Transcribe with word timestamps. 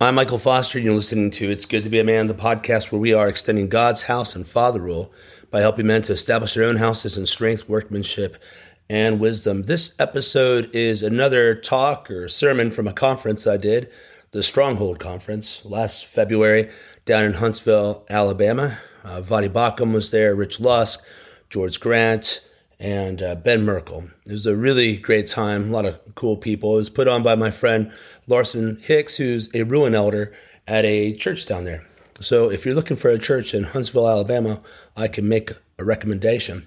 I'm 0.00 0.14
Michael 0.14 0.38
Foster, 0.38 0.78
and 0.78 0.84
you're 0.84 0.94
listening 0.94 1.30
to 1.30 1.50
It's 1.50 1.66
Good 1.66 1.82
to 1.82 1.90
Be 1.90 1.98
a 1.98 2.04
Man, 2.04 2.28
the 2.28 2.32
podcast 2.32 2.92
where 2.92 3.00
we 3.00 3.12
are 3.12 3.28
extending 3.28 3.68
God's 3.68 4.02
house 4.02 4.36
and 4.36 4.46
father 4.46 4.80
rule 4.80 5.12
by 5.50 5.60
helping 5.60 5.88
men 5.88 6.02
to 6.02 6.12
establish 6.12 6.54
their 6.54 6.62
own 6.62 6.76
houses 6.76 7.18
in 7.18 7.26
strength, 7.26 7.68
workmanship, 7.68 8.36
and 8.88 9.18
wisdom. 9.18 9.62
This 9.62 9.96
episode 9.98 10.70
is 10.72 11.02
another 11.02 11.52
talk 11.52 12.12
or 12.12 12.28
sermon 12.28 12.70
from 12.70 12.86
a 12.86 12.92
conference 12.92 13.44
I 13.44 13.56
did, 13.56 13.90
the 14.30 14.44
Stronghold 14.44 15.00
Conference, 15.00 15.64
last 15.64 16.06
February 16.06 16.70
down 17.04 17.24
in 17.24 17.32
Huntsville, 17.32 18.06
Alabama. 18.08 18.78
Uh, 19.02 19.20
Voddie 19.20 19.48
Baucham 19.48 19.92
was 19.92 20.12
there, 20.12 20.32
Rich 20.32 20.60
Lusk, 20.60 21.04
George 21.50 21.80
Grant, 21.80 22.48
and 22.78 23.20
uh, 23.20 23.34
Ben 23.34 23.64
Merkle. 23.64 24.08
It 24.24 24.30
was 24.30 24.46
a 24.46 24.56
really 24.56 24.96
great 24.96 25.26
time, 25.26 25.70
a 25.70 25.72
lot 25.72 25.86
of 25.86 25.98
cool 26.14 26.36
people. 26.36 26.74
It 26.74 26.76
was 26.76 26.90
put 26.90 27.08
on 27.08 27.24
by 27.24 27.34
my 27.34 27.50
friend 27.50 27.90
Larson 28.28 28.78
Hicks, 28.82 29.16
who's 29.16 29.52
a 29.54 29.62
ruin 29.62 29.94
elder 29.94 30.32
at 30.66 30.84
a 30.84 31.14
church 31.14 31.46
down 31.46 31.64
there. 31.64 31.84
So 32.20 32.50
if 32.50 32.64
you're 32.64 32.74
looking 32.74 32.96
for 32.96 33.10
a 33.10 33.18
church 33.18 33.54
in 33.54 33.64
Huntsville, 33.64 34.08
Alabama, 34.08 34.60
I 34.96 35.08
can 35.08 35.28
make 35.28 35.50
a 35.78 35.84
recommendation. 35.84 36.66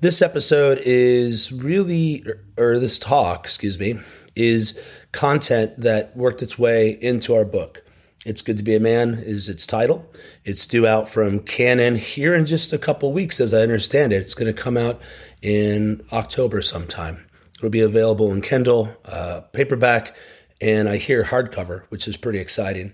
This 0.00 0.22
episode 0.22 0.78
is 0.84 1.52
really, 1.52 2.24
or 2.56 2.78
this 2.78 2.98
talk, 2.98 3.44
excuse 3.44 3.78
me, 3.78 3.98
is 4.34 4.80
content 5.12 5.78
that 5.78 6.16
worked 6.16 6.42
its 6.42 6.58
way 6.58 6.90
into 7.02 7.34
our 7.34 7.44
book. 7.44 7.84
It's 8.24 8.42
Good 8.42 8.58
to 8.58 8.64
Be 8.64 8.74
a 8.74 8.80
Man 8.80 9.14
is 9.14 9.48
its 9.48 9.66
title. 9.66 10.10
It's 10.44 10.66
due 10.66 10.86
out 10.86 11.08
from 11.08 11.40
Canon 11.40 11.96
here 11.96 12.34
in 12.34 12.46
just 12.46 12.72
a 12.72 12.78
couple 12.78 13.12
weeks, 13.12 13.40
as 13.40 13.54
I 13.54 13.60
understand 13.60 14.12
it. 14.12 14.16
It's 14.16 14.34
going 14.34 14.52
to 14.52 14.60
come 14.60 14.76
out 14.76 15.00
in 15.42 16.04
October 16.12 16.62
sometime. 16.62 17.26
It'll 17.56 17.70
be 17.70 17.80
available 17.80 18.32
in 18.32 18.40
Kindle, 18.40 18.88
uh, 19.04 19.40
paperback, 19.52 20.16
and 20.60 20.88
I 20.88 20.96
hear 20.96 21.24
hardcover, 21.24 21.82
which 21.88 22.08
is 22.08 22.16
pretty 22.16 22.38
exciting. 22.38 22.92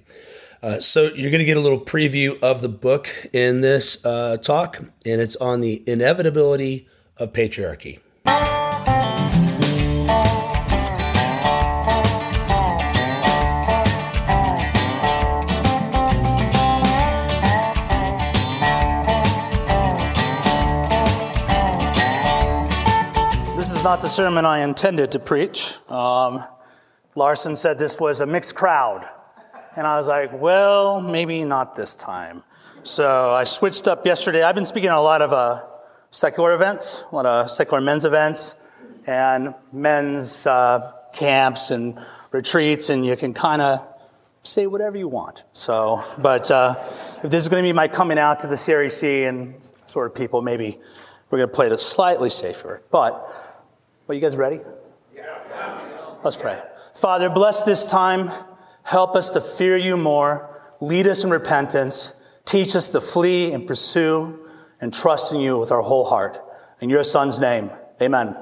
Uh, 0.63 0.81
so 0.81 1.03
you're 1.15 1.31
going 1.31 1.41
to 1.41 1.45
get 1.45 1.59
a 1.59 1.61
little 1.61 1.81
preview 1.81 2.41
of 2.43 2.63
the 2.63 2.71
book 2.71 3.09
in 3.33 3.61
this 3.61 4.05
uh, 4.07 4.39
talk, 4.39 4.79
and 4.79 5.21
it's 5.21 5.37
on 5.37 5.61
the 5.61 5.83
inevitability 5.87 6.89
of 7.19 7.33
patriarchy. 7.33 8.01
This 23.55 23.71
is 23.71 23.85
not 23.85 24.01
the 24.01 24.09
sermon 24.09 24.47
I 24.47 24.61
intended 24.61 25.13
to 25.13 25.19
preach. 25.19 25.77
Um, 25.91 26.43
Larson 27.17 27.55
said 27.57 27.79
this 27.79 28.01
was 28.01 28.21
a 28.21 28.27
mixed 28.27 28.55
crowd. 28.55 29.09
And 29.77 29.87
I 29.87 29.97
was 29.97 30.07
like, 30.07 30.33
well, 30.33 31.01
maybe 31.01 31.45
not 31.45 31.75
this 31.75 31.95
time. 31.95 32.43
So 32.83 33.33
I 33.33 33.45
switched 33.45 33.89
up 33.89 34.05
yesterday. 34.07 34.43
I've 34.43 34.55
been 34.55 34.67
speaking 34.67 34.91
at 34.91 34.97
a 34.97 35.01
lot 35.01 35.23
of 35.23 35.33
uh, 35.33 35.63
secular 36.11 36.55
events, 36.55 37.05
a 37.11 37.15
lot 37.15 37.27
of 37.27 37.51
secular 37.51 37.81
men's 37.81 38.05
events, 38.05 38.57
and 39.07 39.55
men's 39.73 40.47
uh, 40.47 40.93
camps 41.13 41.71
and 41.71 41.99
retreats, 42.31 42.91
and 42.91 43.05
you 43.05 43.17
can 43.17 43.33
kind 43.33 43.63
of 43.63 43.81
say 44.43 44.67
whatever 44.67 44.97
you 44.97 45.09
want. 45.09 45.45
So, 45.53 46.05
but 46.19 46.51
uh, 46.51 46.77
if 47.23 47.31
this 47.31 47.45
is 47.45 47.49
going 47.49 47.63
to 47.63 47.67
be 47.67 47.73
my 47.73 47.89
coming 47.89 48.19
out 48.19 48.41
to 48.41 48.47
the 48.47 48.57
CREC 48.57 49.29
and 49.29 49.55
sort 49.87 50.07
of 50.07 50.15
people, 50.15 50.43
maybe 50.43 50.79
we're 51.31 51.39
going 51.39 51.49
to 51.49 51.55
play 51.55 51.67
it 51.67 51.79
slightly 51.79 52.31
safer. 52.31 52.83
But, 52.91 53.15
are 54.09 54.15
you 54.15 54.21
guys 54.21 54.37
ready? 54.37 54.61
Yeah. 55.15 56.19
Let's 56.23 56.37
pray. 56.37 56.61
Father, 56.95 57.29
bless 57.29 57.65
this 57.65 57.91
time. 57.91 58.31
Help 58.85 59.17
us 59.17 59.31
to 59.31 59.41
fear 59.41 59.77
you 59.77 59.97
more. 59.97 60.61
Lead 60.81 61.07
us 61.09 61.25
in 61.25 61.31
repentance. 61.31 62.15
Teach 62.45 62.77
us 62.77 62.89
to 62.89 63.01
flee 63.01 63.53
and 63.53 63.67
pursue 63.67 64.47
and 64.81 64.95
trust 64.95 65.33
in 65.33 65.41
you 65.41 65.59
with 65.59 65.73
our 65.73 65.83
whole 65.83 66.05
heart. 66.05 66.39
In 66.81 66.91
your 66.91 67.03
son's 67.03 67.41
name, 67.41 67.71
amen. 68.01 68.29
amen. 68.29 68.37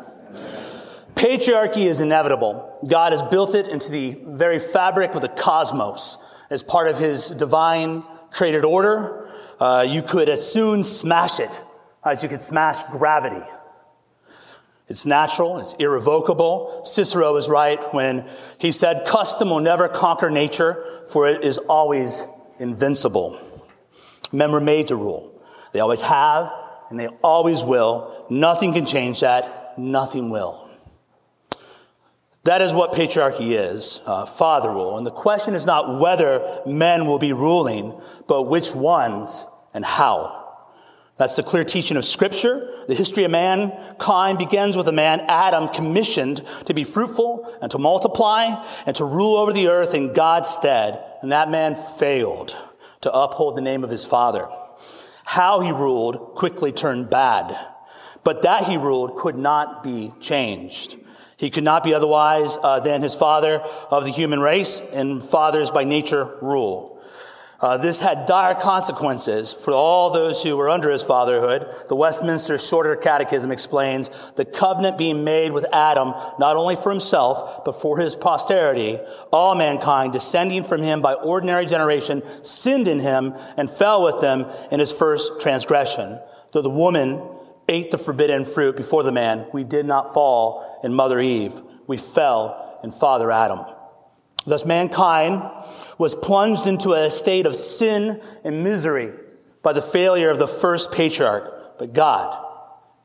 Patriarchy 1.15 1.87
is 1.87 2.01
inevitable. 2.01 2.79
God 2.87 3.13
has 3.13 3.23
built 3.23 3.55
it 3.55 3.69
into 3.69 3.91
the 3.91 4.19
very 4.27 4.59
fabric 4.59 5.15
of 5.15 5.23
the 5.23 5.29
cosmos 5.29 6.19
as 6.51 6.63
part 6.63 6.89
of 6.89 6.99
his 6.99 7.31
divine 7.31 8.03
created 8.33 8.65
order. 8.65 9.31
Uh, 9.61 9.87
you 9.89 10.03
could 10.03 10.29
as 10.29 10.51
soon 10.51 10.83
smash 10.83 11.41
it 11.41 11.61
as 12.05 12.23
you 12.23 12.29
could 12.29 12.43
smash 12.43 12.83
gravity. 12.85 13.45
It's 14.93 15.07
natural, 15.07 15.59
it's 15.59 15.73
irrevocable. 15.79 16.83
Cicero 16.85 17.35
is 17.37 17.49
right 17.49 17.81
when 17.95 18.27
he 18.59 18.73
said, 18.73 19.07
Custom 19.07 19.49
will 19.49 19.61
never 19.61 19.89
conquer 19.89 20.29
nature, 20.29 20.85
for 21.09 21.27
it 21.27 21.43
is 21.43 21.57
always 21.57 22.23
invincible. 22.59 23.41
Men 24.33 24.53
were 24.53 24.61
made 24.61 24.89
to 24.89 24.97
rule. 24.97 25.43
They 25.73 25.81
always 25.81 26.03
have, 26.03 26.53
and 26.91 27.01
they 27.01 27.07
always 27.23 27.65
will. 27.65 28.27
Nothing 28.29 28.75
can 28.75 28.85
change 28.85 29.21
that. 29.21 29.79
Nothing 29.79 30.29
will. 30.29 30.69
That 32.45 32.61
is 32.61 32.75
what 32.75 32.93
patriarchy 32.93 33.53
is, 33.53 34.03
uh, 34.05 34.27
father 34.27 34.71
rule. 34.71 34.99
And 34.99 35.07
the 35.07 35.11
question 35.11 35.55
is 35.55 35.65
not 35.65 36.01
whether 36.01 36.61
men 36.67 37.07
will 37.07 37.19
be 37.19 37.33
ruling, 37.33 37.99
but 38.29 38.43
which 38.43 38.75
ones 38.75 39.47
and 39.73 39.87
how. 39.87 40.42
That's 41.23 41.37
the 41.37 41.45
clear 41.45 41.63
teaching 41.63 41.97
of 41.97 42.05
Scripture. 42.05 42.69
The 42.89 42.97
history 42.97 43.23
of 43.23 43.31
mankind 43.31 44.39
begins 44.39 44.77
with 44.77 44.89
a 44.89 44.93
man, 44.93 45.21
Adam, 45.29 45.69
commissioned 45.69 46.45
to 46.67 46.75
be 46.75 46.83
fruitful 46.83 47.49
and 47.63 47.71
to 47.71 47.79
multiply 47.79 48.61
and 48.87 48.97
to 48.97 49.05
rule 49.05 49.37
over 49.37 49.53
the 49.53 49.69
earth 49.69 49.95
in 49.95 50.15
God's 50.15 50.49
stead. 50.49 51.01
And 51.21 51.31
that 51.31 51.49
man 51.49 51.77
failed 51.97 52.57
to 53.03 53.13
uphold 53.13 53.57
the 53.57 53.63
name 53.63 53.85
of 53.85 53.91
his 53.91 54.05
father. 54.05 54.49
How 55.23 55.61
he 55.61 55.71
ruled 55.71 56.35
quickly 56.35 56.73
turned 56.73 57.09
bad. 57.09 57.57
But 58.25 58.43
that 58.43 58.65
he 58.65 58.77
ruled 58.77 59.15
could 59.15 59.37
not 59.37 59.85
be 59.85 60.13
changed. 60.19 60.97
He 61.37 61.51
could 61.51 61.63
not 61.63 61.85
be 61.85 61.95
otherwise 61.95 62.59
uh, 62.61 62.81
than 62.81 63.01
his 63.01 63.15
father 63.15 63.61
of 63.93 64.03
the 64.03 64.11
human 64.11 64.41
race, 64.41 64.81
and 64.93 65.23
fathers 65.23 65.71
by 65.71 65.85
nature 65.85 66.37
rule. 66.43 66.92
Uh, 67.63 67.77
this 67.77 68.01
had 68.01 68.27
dire 68.27 68.57
consequences 68.57 69.53
for 69.53 69.73
all 69.73 70.11
those 70.11 70.43
who 70.43 70.57
were 70.57 70.69
under 70.69 70.91
his 70.91 71.05
fatherhood. 71.05 71.65
The 71.89 71.95
Westminster 71.95 72.59
Shorter 72.59 72.97
Catechism 72.97 73.53
explains 73.53 74.11
the 74.35 74.45
covenant 74.45 74.99
being 74.99 75.23
made 75.23 75.53
with 75.53 75.65
Adam, 75.73 76.13
not 76.41 76.57
only 76.57 76.75
for 76.75 76.91
himself, 76.91 77.65
but 77.65 77.81
for 77.81 77.99
his 77.99 78.17
posterity. 78.17 78.99
All 79.33 79.55
mankind, 79.55 80.13
descending 80.13 80.65
from 80.65 80.83
him 80.83 81.03
by 81.03 81.15
ordinary 81.15 81.65
generation, 81.65 82.25
sinned 82.43 82.89
in 82.89 82.99
him 82.99 83.33
and 83.57 83.71
fell 83.71 84.03
with 84.03 84.21
them 84.21 84.47
in 84.73 84.81
his 84.81 84.91
first 84.91 85.41
transgression. 85.41 86.19
Though 86.51 86.63
the 86.63 86.69
woman 86.69 87.23
ate 87.69 87.93
the 87.93 87.99
forbidden 87.99 88.45
fruit 88.45 88.77
before 88.77 89.05
the 89.05 89.13
man, 89.13 89.47
we 89.53 89.63
did 89.63 89.87
not 89.87 90.15
fall 90.15 90.81
in 90.83 90.95
Mother 90.95 91.21
Eve. 91.21 91.53
We 91.87 91.97
fell 91.97 92.81
in 92.83 92.91
Father 92.91 93.31
Adam. 93.31 93.61
Thus, 94.45 94.65
mankind 94.65 95.43
was 95.99 96.15
plunged 96.15 96.67
into 96.67 96.93
a 96.93 97.11
state 97.11 97.47
of 97.47 97.57
sin 97.57 98.21
and 98.45 98.65
misery 98.65 99.13
by 99.63 99.73
the 99.73 99.83
failure 99.83 100.31
of 100.31 100.39
the 100.39 100.49
first 100.49 100.93
patriarch. 100.93 101.79
But 101.79 101.93
God, 101.93 102.45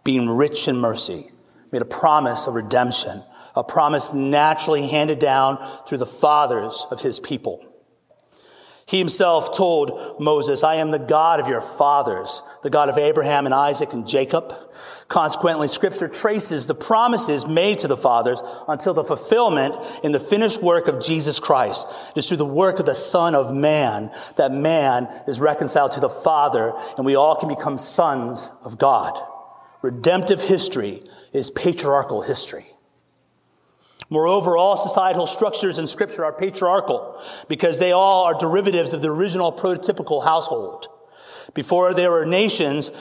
being 0.03 0.29
rich 0.29 0.67
in 0.67 0.77
mercy, 0.77 1.31
made 1.71 1.81
a 1.81 1.85
promise 1.85 2.47
of 2.47 2.55
redemption, 2.55 3.21
a 3.55 3.63
promise 3.63 4.13
naturally 4.13 4.87
handed 4.87 5.19
down 5.19 5.63
through 5.87 5.99
the 5.99 6.05
fathers 6.05 6.85
of 6.89 7.01
his 7.01 7.19
people. 7.19 7.63
He 8.87 8.99
himself 8.99 9.55
told 9.55 10.21
Moses, 10.21 10.63
I 10.63 10.75
am 10.75 10.91
the 10.91 10.97
God 10.97 11.41
of 11.41 11.47
your 11.47 11.59
fathers, 11.59 12.41
the 12.63 12.69
God 12.69 12.87
of 12.87 12.97
Abraham 12.97 13.45
and 13.45 13.53
Isaac 13.53 13.91
and 13.91 14.07
Jacob. 14.07 14.55
Consequently, 15.07 15.69
scripture 15.69 16.09
traces 16.09 16.65
the 16.65 16.75
promises 16.75 17.47
made 17.47 17.79
to 17.79 17.87
the 17.87 17.95
fathers 17.95 18.41
until 18.67 18.93
the 18.93 19.05
fulfillment 19.05 19.73
in 20.03 20.11
the 20.11 20.19
finished 20.19 20.61
work 20.61 20.89
of 20.89 20.99
Jesus 20.99 21.39
Christ. 21.39 21.87
It 22.13 22.19
is 22.19 22.27
through 22.27 22.37
the 22.37 22.45
work 22.45 22.79
of 22.79 22.85
the 22.85 22.95
Son 22.95 23.33
of 23.33 23.55
Man 23.55 24.11
that 24.35 24.51
man 24.51 25.07
is 25.25 25.39
reconciled 25.39 25.93
to 25.93 26.01
the 26.01 26.09
Father 26.09 26.73
and 26.97 27.05
we 27.05 27.15
all 27.15 27.37
can 27.37 27.47
become 27.47 27.77
sons 27.77 28.51
of 28.63 28.77
God. 28.77 29.17
Redemptive 29.81 30.41
history 30.41 31.03
is 31.31 31.51
patriarchal 31.51 32.21
history. 32.21 32.65
Moreover, 34.09 34.57
all 34.57 34.75
societal 34.75 35.27
structures 35.27 35.79
in 35.79 35.87
Scripture 35.87 36.25
are 36.25 36.33
patriarchal 36.33 37.21
because 37.47 37.79
they 37.79 37.93
all 37.93 38.25
are 38.25 38.37
derivatives 38.37 38.93
of 38.93 39.01
the 39.01 39.11
original 39.11 39.53
prototypical 39.53 40.23
household. 40.23 40.87
Before 41.53 41.93
there 41.93 42.11
were 42.11 42.25
nations, 42.25 42.91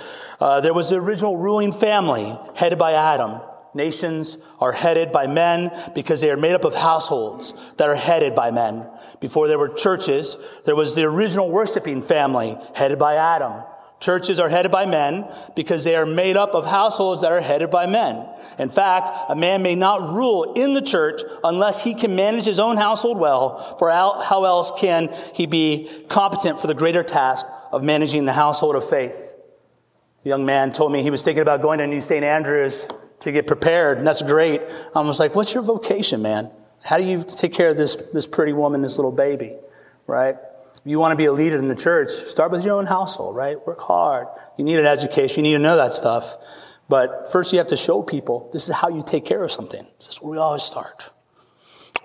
uh, 0.40 0.60
there 0.60 0.75
was 0.75 0.90
the 0.90 0.96
original 0.96 1.37
ruling 1.37 1.72
family 1.72 2.38
headed 2.54 2.78
by 2.78 2.93
Adam. 2.93 3.40
Nations 3.75 4.38
are 4.58 4.72
headed 4.72 5.12
by 5.12 5.26
men 5.26 5.70
because 5.94 6.20
they 6.20 6.31
are 6.31 6.37
made 6.37 6.54
up 6.54 6.64
of 6.64 6.75
households 6.75 7.52
that 7.76 7.88
are 7.88 7.94
headed 7.94 8.34
by 8.34 8.50
men. 8.50 8.88
Before 9.20 9.48
there 9.48 9.58
were 9.58 9.69
churches, 9.69 10.37
there 10.64 10.76
was 10.76 10.94
the 10.94 11.04
original 11.04 11.50
worshiping 11.50 12.00
family 12.00 12.56
headed 12.75 12.98
by 12.98 13.16
Adam. 13.16 13.62
Churches 13.98 14.38
are 14.38 14.49
headed 14.49 14.70
by 14.70 14.84
men 14.84 15.26
because 15.54 15.84
they 15.84 15.96
are 15.96 16.04
made 16.04 16.37
up 16.37 16.54
of 16.54 16.66
households 16.66 17.22
that 17.22 17.32
are 17.32 17.40
headed 17.40 17.70
by 17.70 17.87
men. 17.87 18.26
In 18.58 18.69
fact, 18.69 19.10
a 19.28 19.34
man 19.37 19.62
may 19.62 19.75
not 19.75 20.12
rule 20.12 20.52
in 20.52 20.75
the 20.75 20.82
church 20.82 21.22
unless 21.42 21.82
he 21.82 21.94
can 21.94 22.14
manage 22.14 22.44
his 22.44 22.58
own 22.58 22.76
household 22.76 23.19
well, 23.19 23.76
for 23.78 23.90
how 23.90 24.44
else 24.44 24.70
can 24.78 25.14
he 25.32 25.46
be 25.46 25.90
competent 26.08 26.60
for 26.60 26.66
the 26.66 26.75
greater 26.75 27.02
task 27.02 27.46
of 27.76 27.84
managing 27.84 28.25
the 28.25 28.32
household 28.32 28.75
of 28.75 28.88
faith? 28.88 29.34
A 30.25 30.28
young 30.28 30.46
man 30.46 30.73
told 30.73 30.93
me 30.93 31.02
he 31.02 31.11
was 31.11 31.23
thinking 31.23 31.43
about 31.43 31.61
going 31.61 31.78
to 31.78 31.87
New 31.87 32.00
St. 32.00 32.25
Andrews 32.25 32.88
to 33.20 33.32
get 33.32 33.46
prepared, 33.46 33.99
and 33.99 34.06
that's 34.06 34.23
great. 34.23 34.62
I 34.94 35.00
was 35.00 35.20
like, 35.20 35.34
what's 35.34 35.52
your 35.52 35.62
vocation, 35.62 36.23
man? 36.23 36.50
How 36.82 36.96
do 36.96 37.05
you 37.05 37.23
take 37.23 37.52
care 37.52 37.69
of 37.69 37.76
this, 37.76 37.96
this 38.12 38.26
pretty 38.26 38.52
woman, 38.52 38.81
this 38.81 38.96
little 38.96 39.12
baby, 39.12 39.55
right? 40.06 40.37
If 40.75 40.81
you 40.84 40.99
want 40.99 41.12
to 41.12 41.17
be 41.17 41.26
a 41.26 41.32
leader 41.32 41.56
in 41.56 41.69
the 41.69 41.76
church, 41.76 42.11
start 42.11 42.50
with 42.50 42.64
your 42.64 42.76
own 42.76 42.87
household, 42.87 43.37
right? 43.37 43.64
Work 43.67 43.81
hard. 43.81 44.28
You 44.56 44.64
need 44.64 44.78
an 44.78 44.87
education. 44.87 45.44
You 45.44 45.50
need 45.50 45.56
to 45.58 45.62
know 45.62 45.76
that 45.76 45.93
stuff. 45.93 46.37
But 46.88 47.31
first, 47.31 47.52
you 47.52 47.58
have 47.58 47.69
to 47.69 47.76
show 47.76 48.02
people 48.02 48.49
this 48.52 48.69
is 48.69 48.75
how 48.75 48.88
you 48.88 49.02
take 49.02 49.25
care 49.25 49.43
of 49.43 49.52
something. 49.52 49.87
This 49.99 50.08
is 50.08 50.23
where 50.23 50.31
we 50.31 50.38
always 50.38 50.62
start. 50.62 51.11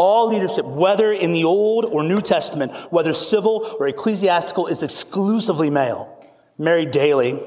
All 0.03 0.29
leadership, 0.29 0.65
whether 0.65 1.13
in 1.13 1.31
the 1.31 1.43
Old 1.43 1.85
or 1.85 2.01
New 2.01 2.21
Testament, 2.21 2.71
whether 2.91 3.13
civil 3.13 3.77
or 3.79 3.87
ecclesiastical, 3.87 4.65
is 4.65 4.81
exclusively 4.81 5.69
male. 5.69 6.27
Mary 6.57 6.87
Daly, 6.87 7.39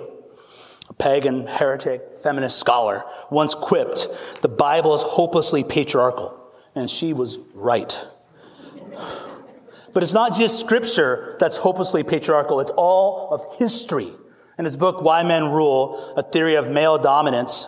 a 0.88 0.92
pagan, 0.92 1.48
heretic, 1.48 2.00
feminist 2.22 2.56
scholar, 2.60 3.02
once 3.28 3.56
quipped, 3.56 4.06
the 4.42 4.48
Bible 4.48 4.94
is 4.94 5.02
hopelessly 5.02 5.64
patriarchal. 5.64 6.48
And 6.76 6.88
she 6.88 7.12
was 7.12 7.40
right. 7.54 7.98
But 9.92 10.04
it's 10.04 10.14
not 10.14 10.32
just 10.32 10.60
scripture 10.60 11.36
that's 11.40 11.56
hopelessly 11.56 12.04
patriarchal, 12.04 12.60
it's 12.60 12.72
all 12.76 13.30
of 13.34 13.58
history. 13.58 14.12
In 14.60 14.64
his 14.64 14.76
book, 14.76 15.02
Why 15.02 15.24
Men 15.24 15.50
Rule, 15.50 16.14
A 16.16 16.22
Theory 16.22 16.54
of 16.54 16.70
Male 16.70 16.98
Dominance, 16.98 17.66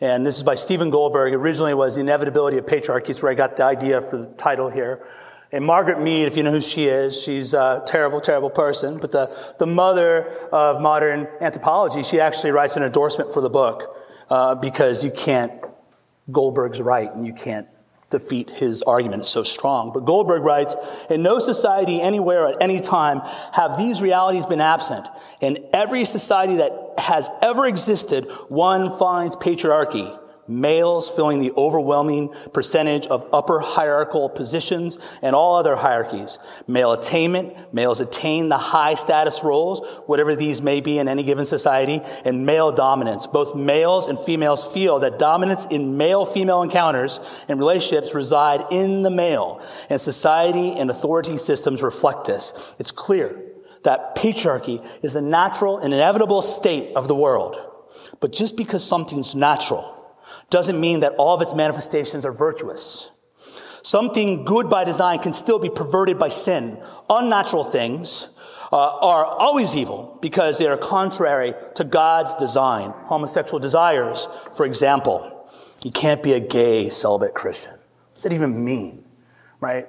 and 0.00 0.26
this 0.26 0.36
is 0.36 0.42
by 0.42 0.56
Stephen 0.56 0.90
Goldberg, 0.90 1.32
originally 1.32 1.72
was 1.72 1.94
The 1.94 2.02
Inevitability 2.02 2.58
of 2.58 2.66
Patriarchy. 2.66 3.10
It's 3.10 3.22
where 3.22 3.32
I 3.32 3.34
got 3.34 3.56
the 3.56 3.64
idea 3.64 4.02
for 4.02 4.18
the 4.18 4.26
title 4.26 4.68
here. 4.68 5.06
And 5.52 5.64
Margaret 5.64 6.00
Mead, 6.00 6.26
if 6.26 6.36
you 6.36 6.42
know 6.42 6.50
who 6.50 6.60
she 6.60 6.84
is, 6.84 7.22
she's 7.22 7.54
a 7.54 7.82
terrible, 7.86 8.20
terrible 8.20 8.50
person, 8.50 8.98
but 8.98 9.12
the, 9.12 9.34
the 9.58 9.66
mother 9.66 10.28
of 10.52 10.82
modern 10.82 11.28
anthropology, 11.40 12.02
she 12.02 12.20
actually 12.20 12.50
writes 12.50 12.76
an 12.76 12.82
endorsement 12.82 13.32
for 13.32 13.40
the 13.40 13.48
book 13.48 13.96
uh, 14.28 14.54
because 14.56 15.04
you 15.04 15.10
can't, 15.10 15.52
Goldberg's 16.30 16.82
right, 16.82 17.10
and 17.14 17.24
you 17.24 17.32
can't 17.32 17.68
defeat 18.10 18.50
his 18.50 18.82
argument 18.82 19.22
It's 19.22 19.30
so 19.30 19.42
strong. 19.42 19.92
But 19.92 20.04
Goldberg 20.04 20.42
writes, 20.42 20.76
in 21.10 21.22
no 21.22 21.38
society 21.38 22.00
anywhere 22.00 22.46
at 22.48 22.56
any 22.60 22.80
time 22.80 23.20
have 23.52 23.78
these 23.78 24.02
realities 24.02 24.46
been 24.46 24.60
absent. 24.60 25.06
In 25.40 25.68
every 25.72 26.04
society 26.04 26.56
that 26.56 26.85
has 26.98 27.30
ever 27.42 27.66
existed, 27.66 28.24
one 28.48 28.96
finds 28.98 29.36
patriarchy 29.36 30.18
males 30.48 31.08
filling 31.10 31.40
the 31.40 31.52
overwhelming 31.52 32.32
percentage 32.52 33.06
of 33.06 33.28
upper 33.32 33.60
hierarchical 33.60 34.28
positions 34.28 34.98
and 35.22 35.34
all 35.34 35.56
other 35.56 35.76
hierarchies. 35.76 36.38
Male 36.66 36.92
attainment, 36.92 37.54
males 37.72 38.00
attain 38.00 38.48
the 38.48 38.58
high 38.58 38.94
status 38.94 39.42
roles, 39.42 39.80
whatever 40.06 40.36
these 40.36 40.62
may 40.62 40.80
be 40.80 40.98
in 40.98 41.08
any 41.08 41.22
given 41.22 41.46
society, 41.46 42.00
and 42.24 42.46
male 42.46 42.72
dominance. 42.72 43.26
Both 43.26 43.54
males 43.54 44.06
and 44.06 44.18
females 44.18 44.64
feel 44.64 45.00
that 45.00 45.18
dominance 45.18 45.66
in 45.66 45.96
male-female 45.96 46.62
encounters 46.62 47.20
and 47.48 47.58
relationships 47.58 48.14
reside 48.14 48.64
in 48.70 49.02
the 49.02 49.10
male, 49.10 49.60
and 49.90 50.00
society 50.00 50.72
and 50.72 50.90
authority 50.90 51.38
systems 51.38 51.82
reflect 51.82 52.26
this. 52.26 52.74
It's 52.78 52.90
clear 52.90 53.42
that 53.86 54.16
patriarchy 54.16 54.84
is 55.02 55.14
a 55.14 55.20
natural 55.20 55.78
and 55.78 55.94
inevitable 55.94 56.42
state 56.42 56.94
of 56.96 57.08
the 57.08 57.14
world. 57.14 57.56
But 58.20 58.32
just 58.32 58.56
because 58.56 58.84
something's 58.84 59.34
natural 59.34 59.92
doesn't 60.50 60.80
mean 60.80 61.00
that 61.00 61.14
all 61.14 61.34
of 61.34 61.42
its 61.42 61.54
manifestations 61.54 62.24
are 62.24 62.32
virtuous. 62.32 63.10
Something 63.82 64.44
good 64.44 64.68
by 64.68 64.82
design 64.82 65.20
can 65.20 65.32
still 65.32 65.60
be 65.60 65.70
perverted 65.70 66.18
by 66.18 66.30
sin. 66.30 66.82
Unnatural 67.08 67.62
things 67.62 68.28
uh, 68.72 68.76
are 68.76 69.24
always 69.24 69.76
evil 69.76 70.18
because 70.20 70.58
they 70.58 70.66
are 70.66 70.76
contrary 70.76 71.54
to 71.76 71.84
God's 71.84 72.34
design. 72.34 72.90
Homosexual 73.04 73.60
desires, 73.60 74.26
for 74.56 74.66
example. 74.66 75.32
You 75.84 75.92
can't 75.92 76.22
be 76.22 76.32
a 76.32 76.40
gay 76.40 76.88
celibate 76.88 77.34
Christian. 77.34 77.72
What 77.72 78.14
does 78.14 78.22
that 78.24 78.32
even 78.32 78.64
mean? 78.64 79.04
Right? 79.60 79.86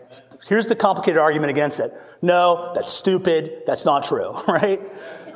Here's 0.47 0.67
the 0.67 0.75
complicated 0.75 1.17
argument 1.17 1.49
against 1.49 1.79
it. 1.79 1.91
No, 2.21 2.71
that's 2.73 2.91
stupid. 2.93 3.63
That's 3.65 3.85
not 3.85 4.03
true, 4.03 4.31
right? 4.47 4.81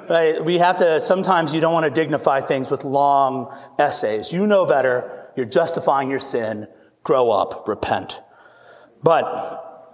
Right? 0.09 0.43
We 0.43 0.57
have 0.57 0.77
to, 0.77 0.99
sometimes 0.99 1.53
you 1.53 1.61
don't 1.61 1.73
want 1.73 1.85
to 1.85 1.91
dignify 1.91 2.41
things 2.41 2.69
with 2.69 2.83
long 2.83 3.55
essays. 3.79 4.31
You 4.33 4.47
know 4.47 4.65
better. 4.65 5.29
You're 5.35 5.45
justifying 5.45 6.09
your 6.09 6.19
sin. 6.19 6.67
Grow 7.03 7.31
up. 7.31 7.67
Repent. 7.67 8.19
But, 9.03 9.87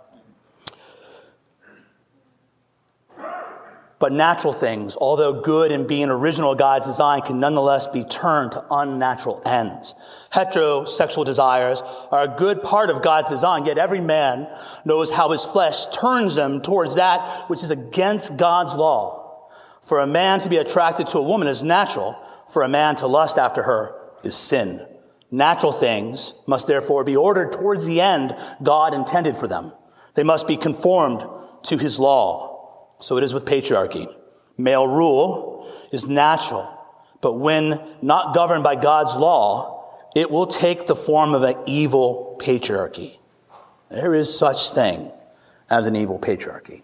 but 3.99 4.11
natural 4.11 4.53
things, 4.53 4.95
although 4.95 5.41
good 5.41 5.71
and 5.71 5.87
being 5.87 6.09
original 6.09 6.55
God's 6.55 6.87
design, 6.87 7.21
can 7.21 7.39
nonetheless 7.39 7.87
be 7.87 8.03
turned 8.03 8.53
to 8.53 8.65
unnatural 8.71 9.41
ends. 9.45 9.93
Heterosexual 10.37 11.25
desires 11.25 11.81
are 12.11 12.21
a 12.21 12.37
good 12.37 12.61
part 12.61 12.91
of 12.91 13.01
God's 13.01 13.29
design, 13.29 13.65
yet 13.65 13.79
every 13.79 14.01
man 14.01 14.47
knows 14.85 15.09
how 15.09 15.31
his 15.31 15.43
flesh 15.43 15.87
turns 15.87 16.37
him 16.37 16.61
towards 16.61 16.93
that 16.93 17.49
which 17.49 17.63
is 17.63 17.71
against 17.71 18.37
God's 18.37 18.75
law. 18.75 19.49
For 19.81 19.99
a 19.99 20.05
man 20.05 20.39
to 20.41 20.49
be 20.49 20.57
attracted 20.57 21.07
to 21.07 21.17
a 21.17 21.23
woman 21.23 21.47
is 21.47 21.63
natural. 21.63 22.15
For 22.53 22.61
a 22.61 22.69
man 22.69 22.95
to 22.97 23.07
lust 23.07 23.39
after 23.39 23.63
her 23.63 23.95
is 24.23 24.35
sin. 24.35 24.85
Natural 25.31 25.71
things 25.71 26.35
must 26.45 26.67
therefore 26.67 27.03
be 27.03 27.15
ordered 27.15 27.51
towards 27.51 27.87
the 27.87 27.99
end 27.99 28.35
God 28.61 28.93
intended 28.93 29.35
for 29.35 29.47
them. 29.47 29.73
They 30.13 30.23
must 30.23 30.47
be 30.47 30.55
conformed 30.55 31.25
to 31.63 31.79
his 31.79 31.97
law. 31.97 32.93
So 32.99 33.17
it 33.17 33.23
is 33.23 33.33
with 33.33 33.45
patriarchy. 33.45 34.07
Male 34.55 34.87
rule 34.87 35.67
is 35.91 36.07
natural, 36.07 36.69
but 37.21 37.39
when 37.39 37.81
not 38.03 38.35
governed 38.35 38.63
by 38.63 38.75
God's 38.75 39.15
law, 39.15 39.76
it 40.15 40.31
will 40.31 40.47
take 40.47 40.87
the 40.87 40.95
form 40.95 41.33
of 41.33 41.43
an 41.43 41.55
evil 41.65 42.37
patriarchy. 42.39 43.17
There 43.89 44.13
is 44.13 44.35
such 44.37 44.71
thing 44.71 45.11
as 45.69 45.87
an 45.87 45.95
evil 45.95 46.19
patriarchy. 46.19 46.83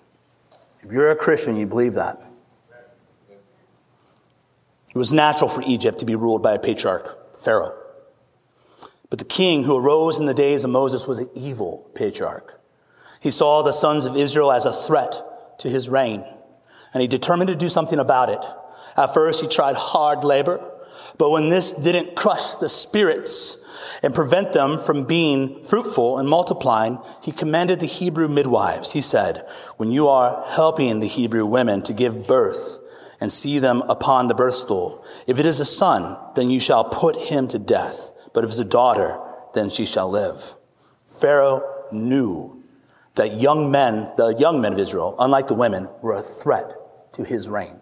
If 0.81 0.91
you're 0.91 1.11
a 1.11 1.15
Christian, 1.15 1.55
you 1.55 1.65
believe 1.65 1.93
that. 1.95 2.21
It 3.29 4.97
was 4.97 5.11
natural 5.11 5.49
for 5.49 5.63
Egypt 5.65 5.99
to 5.99 6.05
be 6.05 6.15
ruled 6.15 6.43
by 6.43 6.53
a 6.53 6.59
patriarch, 6.59 7.37
Pharaoh. 7.37 7.75
But 9.09 9.19
the 9.19 9.25
king 9.25 9.63
who 9.63 9.77
arose 9.77 10.19
in 10.19 10.25
the 10.25 10.33
days 10.33 10.63
of 10.63 10.69
Moses 10.69 11.07
was 11.07 11.19
an 11.19 11.29
evil 11.35 11.89
patriarch. 11.95 12.59
He 13.19 13.31
saw 13.31 13.61
the 13.61 13.71
sons 13.71 14.05
of 14.05 14.17
Israel 14.17 14.51
as 14.51 14.65
a 14.65 14.73
threat 14.73 15.59
to 15.59 15.69
his 15.69 15.87
reign, 15.89 16.25
and 16.93 17.01
he 17.01 17.07
determined 17.07 17.47
to 17.47 17.55
do 17.55 17.69
something 17.69 17.99
about 17.99 18.29
it. 18.29 18.43
At 18.97 19.13
first, 19.13 19.41
he 19.41 19.47
tried 19.47 19.75
hard 19.75 20.23
labor, 20.23 20.59
but 21.17 21.29
when 21.29 21.49
this 21.49 21.73
didn't 21.73 22.15
crush 22.15 22.55
the 22.55 22.69
spirits 22.69 23.63
and 24.01 24.13
prevent 24.13 24.53
them 24.53 24.79
from 24.79 25.05
being 25.05 25.63
fruitful 25.63 26.17
and 26.17 26.27
multiplying, 26.27 26.99
he 27.21 27.31
commanded 27.31 27.79
the 27.79 27.85
Hebrew 27.85 28.27
midwives. 28.27 28.91
He 28.91 29.01
said, 29.01 29.47
When 29.77 29.91
you 29.91 30.07
are 30.07 30.45
helping 30.49 30.99
the 30.99 31.07
Hebrew 31.07 31.45
women 31.45 31.81
to 31.83 31.93
give 31.93 32.27
birth, 32.27 32.79
and 33.23 33.31
see 33.31 33.57
them 33.57 33.81
upon 33.83 34.27
the 34.27 34.33
birth 34.33 34.53
stool. 34.53 35.01
If 35.27 35.39
it 35.39 35.45
is 35.45 35.61
a 35.61 35.65
son, 35.65 36.17
then 36.35 36.49
you 36.49 36.59
shall 36.59 36.83
put 36.83 37.15
him 37.15 37.47
to 37.47 37.57
death. 37.57 38.11
But 38.33 38.43
if 38.43 38.49
it's 38.49 38.59
a 38.59 38.65
daughter, 38.65 39.17
then 39.53 39.69
she 39.69 39.85
shall 39.85 40.09
live. 40.11 40.55
Pharaoh 41.07 41.63
knew 41.93 42.61
that 43.15 43.39
young 43.39 43.71
men, 43.71 44.11
the 44.17 44.35
young 44.37 44.59
men 44.59 44.73
of 44.73 44.79
Israel, 44.79 45.15
unlike 45.19 45.47
the 45.47 45.53
women, 45.53 45.87
were 46.01 46.11
a 46.11 46.21
threat 46.21 46.73
to 47.13 47.23
his 47.23 47.47
reign. 47.47 47.79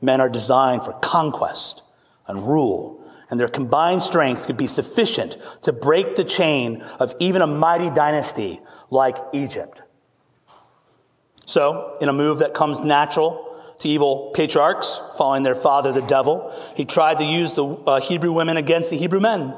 Men 0.00 0.22
are 0.22 0.30
designed 0.30 0.82
for 0.84 0.94
conquest 0.94 1.82
and 2.26 2.46
rule, 2.46 3.04
and 3.30 3.38
their 3.38 3.48
combined 3.48 4.02
strength 4.02 4.46
could 4.46 4.56
be 4.56 4.66
sufficient 4.66 5.36
to 5.62 5.72
break 5.72 6.16
the 6.16 6.24
chain 6.24 6.82
of 6.98 7.14
even 7.18 7.42
a 7.42 7.46
mighty 7.46 7.90
dynasty 7.90 8.60
like 8.90 9.16
Egypt. 9.32 9.82
So, 11.44 11.96
in 12.00 12.08
a 12.08 12.12
move 12.12 12.40
that 12.40 12.54
comes 12.54 12.80
natural 12.80 13.46
to 13.80 13.88
evil 13.88 14.32
patriarchs, 14.34 15.00
following 15.16 15.42
their 15.42 15.54
father, 15.54 15.92
the 15.92 16.02
devil. 16.02 16.52
He 16.74 16.84
tried 16.84 17.18
to 17.18 17.24
use 17.24 17.54
the 17.54 17.66
uh, 17.66 18.00
Hebrew 18.00 18.32
women 18.32 18.56
against 18.56 18.90
the 18.90 18.96
Hebrew 18.96 19.20
men. 19.20 19.54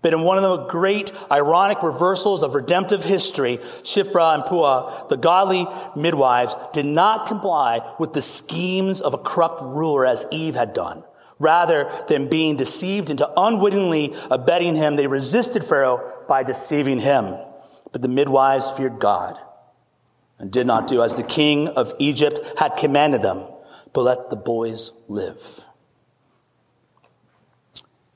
But 0.00 0.14
in 0.14 0.22
one 0.22 0.38
of 0.38 0.44
the 0.44 0.66
great 0.66 1.10
ironic 1.30 1.82
reversals 1.82 2.44
of 2.44 2.54
redemptive 2.54 3.02
history, 3.02 3.58
Shiphrah 3.82 4.34
and 4.34 4.44
Puah, 4.44 5.08
the 5.08 5.16
godly 5.16 5.66
midwives, 5.96 6.54
did 6.72 6.86
not 6.86 7.26
comply 7.26 7.80
with 7.98 8.12
the 8.12 8.22
schemes 8.22 9.00
of 9.00 9.12
a 9.12 9.18
corrupt 9.18 9.60
ruler 9.60 10.06
as 10.06 10.24
Eve 10.30 10.54
had 10.54 10.72
done. 10.72 11.02
Rather 11.38 11.90
than 12.08 12.28
being 12.28 12.56
deceived 12.56 13.10
into 13.10 13.30
unwittingly 13.36 14.14
abetting 14.30 14.74
him, 14.74 14.96
they 14.96 15.06
resisted 15.06 15.64
Pharaoh 15.64 16.24
by 16.26 16.42
deceiving 16.42 16.98
him. 16.98 17.36
But 17.92 18.02
the 18.02 18.08
midwives 18.08 18.70
feared 18.70 18.98
God 18.98 19.38
and 20.38 20.50
did 20.50 20.66
not 20.66 20.86
do 20.86 21.02
as 21.02 21.14
the 21.14 21.22
king 21.22 21.68
of 21.68 21.94
Egypt 21.98 22.40
had 22.58 22.76
commanded 22.76 23.22
them, 23.22 23.44
but 23.92 24.02
let 24.02 24.30
the 24.30 24.36
boys 24.36 24.92
live. 25.08 25.64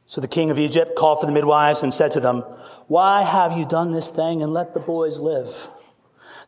So 0.07 0.21
the 0.21 0.29
king 0.29 0.50
of 0.50 0.59
Egypt 0.59 0.95
called 0.95 1.21
for 1.21 1.26
the 1.26 1.33
midwives 1.33 1.83
and 1.83 1.93
said 1.93 2.11
to 2.12 2.21
them, 2.21 2.41
Why 2.87 3.23
have 3.23 3.57
you 3.57 3.64
done 3.64 3.93
this 3.93 4.11
thing 4.11 4.43
and 4.43 4.52
let 4.52 4.75
the 4.75 4.81
boys 4.81 5.19
live? 5.21 5.69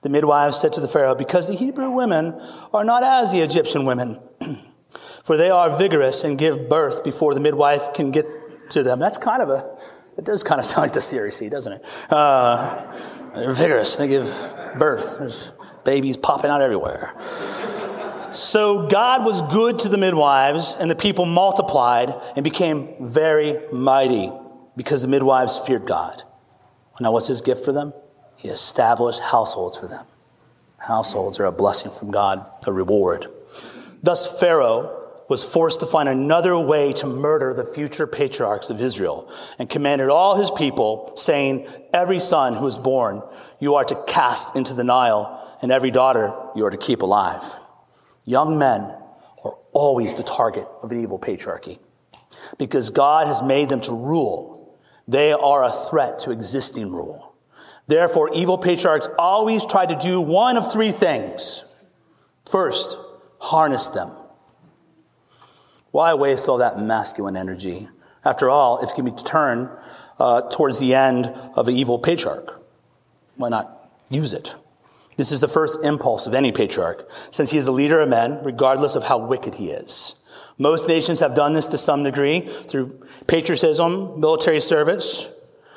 The 0.02 0.11
midwives 0.11 0.61
said 0.61 0.75
to 0.75 0.81
the 0.81 0.88
Pharaoh, 0.88 1.14
Because 1.14 1.49
the 1.49 1.54
Hebrew 1.54 1.90
women 1.90 2.38
are 2.75 2.85
not 2.85 3.02
as 3.02 3.33
the 3.33 3.40
Egyptian 3.40 3.87
women, 3.87 4.21
for 5.25 5.38
they 5.38 5.50
are 5.50 5.76
vigorous 5.76 6.23
and 6.23 6.38
give 6.38 6.69
birth 6.69 7.02
before 7.02 7.35
the 7.35 7.40
midwife 7.40 7.95
can 7.95 8.11
get 8.11 8.26
to 8.71 8.83
them. 8.83 9.00
That's 9.00 9.19
kind 9.19 9.43
of 9.43 9.49
a, 9.49 9.76
it 10.19 10.25
does 10.25 10.45
kind 10.45 10.61
of 10.61 10.66
sound 10.66 10.83
like 10.83 10.93
the 10.93 11.00
CREC, 11.00 11.50
doesn't 11.50 11.73
it? 11.73 11.85
Uh, 12.11 12.95
they're 13.35 13.54
vigorous, 13.54 13.97
they 13.97 14.07
give 14.07 14.26
birth. 14.78 15.19
There's 15.19 15.50
babies 15.85 16.16
popping 16.16 16.50
out 16.50 16.61
everywhere. 16.61 17.14
So 18.33 18.87
God 18.88 19.25
was 19.25 19.40
good 19.43 19.78
to 19.81 19.88
the 19.88 19.97
midwives, 19.97 20.75
and 20.78 20.90
the 20.90 20.97
people 20.97 21.25
multiplied 21.25 22.14
and 22.37 22.45
became 22.45 22.95
very 23.00 23.61
mighty 23.73 24.31
because 24.76 25.02
the 25.02 25.09
midwives 25.09 25.59
feared 25.59 25.87
God. 25.87 26.23
Now, 27.00 27.12
what's 27.12 27.28
his 27.28 27.40
gift 27.40 27.64
for 27.64 27.73
them? 27.73 27.93
He 28.37 28.49
established 28.49 29.21
households 29.21 29.78
for 29.78 29.87
them. 29.87 30.04
Households 30.78 31.40
are 31.40 31.45
a 31.45 31.52
blessing 31.52 31.90
from 31.93 32.11
God, 32.11 32.45
a 32.66 32.73
reward. 32.73 33.28
Thus, 34.02 34.26
Pharaoh 34.38 35.03
was 35.28 35.43
forced 35.43 35.81
to 35.81 35.87
find 35.87 36.09
another 36.09 36.59
way 36.59 36.93
to 36.93 37.07
murder 37.07 37.54
the 37.54 37.64
future 37.64 38.07
patriarchs 38.07 38.71
of 38.71 38.81
Israel 38.81 39.31
and 39.59 39.69
commanded 39.69 40.11
all 40.11 40.37
his 40.37 40.50
people, 40.50 41.12
saying, 41.16 41.66
Every 41.93 42.21
son 42.21 42.54
who 42.54 42.66
is 42.66 42.78
born 42.78 43.23
you 43.59 43.76
are 43.76 43.85
to 43.85 44.04
cast 44.07 44.54
into 44.57 44.75
the 44.75 44.85
Nile, 44.85 45.59
and 45.62 45.73
every 45.73 45.90
daughter 45.90 46.35
you 46.54 46.66
are 46.66 46.71
to 46.71 46.76
keep 46.76 47.02
alive. 47.02 47.43
Young 48.25 48.59
men 48.59 48.81
are 49.45 49.57
always 49.73 50.14
the 50.14 50.23
target 50.23 50.66
of 50.83 50.93
an 50.93 51.00
evil 51.00 51.19
patriarchy 51.19 51.78
because 52.59 52.90
God 52.90 53.26
has 53.26 53.43
made 53.43 53.69
them 53.69 53.81
to 53.83 53.93
rule. 53.93 54.78
They 55.09 55.33
are 55.33 55.64
a 55.64 55.71
threat 55.71 56.21
to 56.21 56.31
existing 56.31 56.90
rule. 56.90 57.35
Therefore, 57.87 58.33
evil 58.35 58.57
patriarchs 58.57 59.09
always 59.19 59.64
try 59.66 59.85
to 59.85 59.97
do 59.97 60.21
one 60.21 60.57
of 60.57 60.73
three 60.73 60.93
things. 60.93 61.64
First, 62.50 62.97
harness 63.38 63.88
them. 63.88 64.11
Why 65.94 66.12
waste 66.14 66.48
all 66.48 66.58
that 66.58 66.80
masculine 66.80 67.36
energy? 67.36 67.88
After 68.24 68.50
all, 68.50 68.80
if 68.80 68.90
it 68.90 68.96
can 68.96 69.04
be 69.04 69.12
turned 69.12 69.70
uh, 70.18 70.40
towards 70.50 70.80
the 70.80 70.92
end 70.92 71.26
of 71.54 71.68
an 71.68 71.76
evil 71.76 72.00
patriarch, 72.00 72.60
why 73.36 73.48
not 73.48 73.70
use 74.10 74.32
it? 74.32 74.56
This 75.16 75.30
is 75.30 75.38
the 75.38 75.46
first 75.46 75.84
impulse 75.84 76.26
of 76.26 76.34
any 76.34 76.50
patriarch, 76.50 77.08
since 77.30 77.52
he 77.52 77.58
is 77.58 77.66
the 77.66 77.70
leader 77.70 78.00
of 78.00 78.08
men, 78.08 78.42
regardless 78.42 78.96
of 78.96 79.04
how 79.04 79.18
wicked 79.18 79.54
he 79.54 79.70
is. 79.70 80.20
Most 80.58 80.88
nations 80.88 81.20
have 81.20 81.36
done 81.36 81.52
this 81.52 81.68
to 81.68 81.78
some 81.78 82.02
degree 82.02 82.40
through 82.40 83.00
patriotism, 83.28 84.18
military 84.18 84.60
service. 84.60 85.30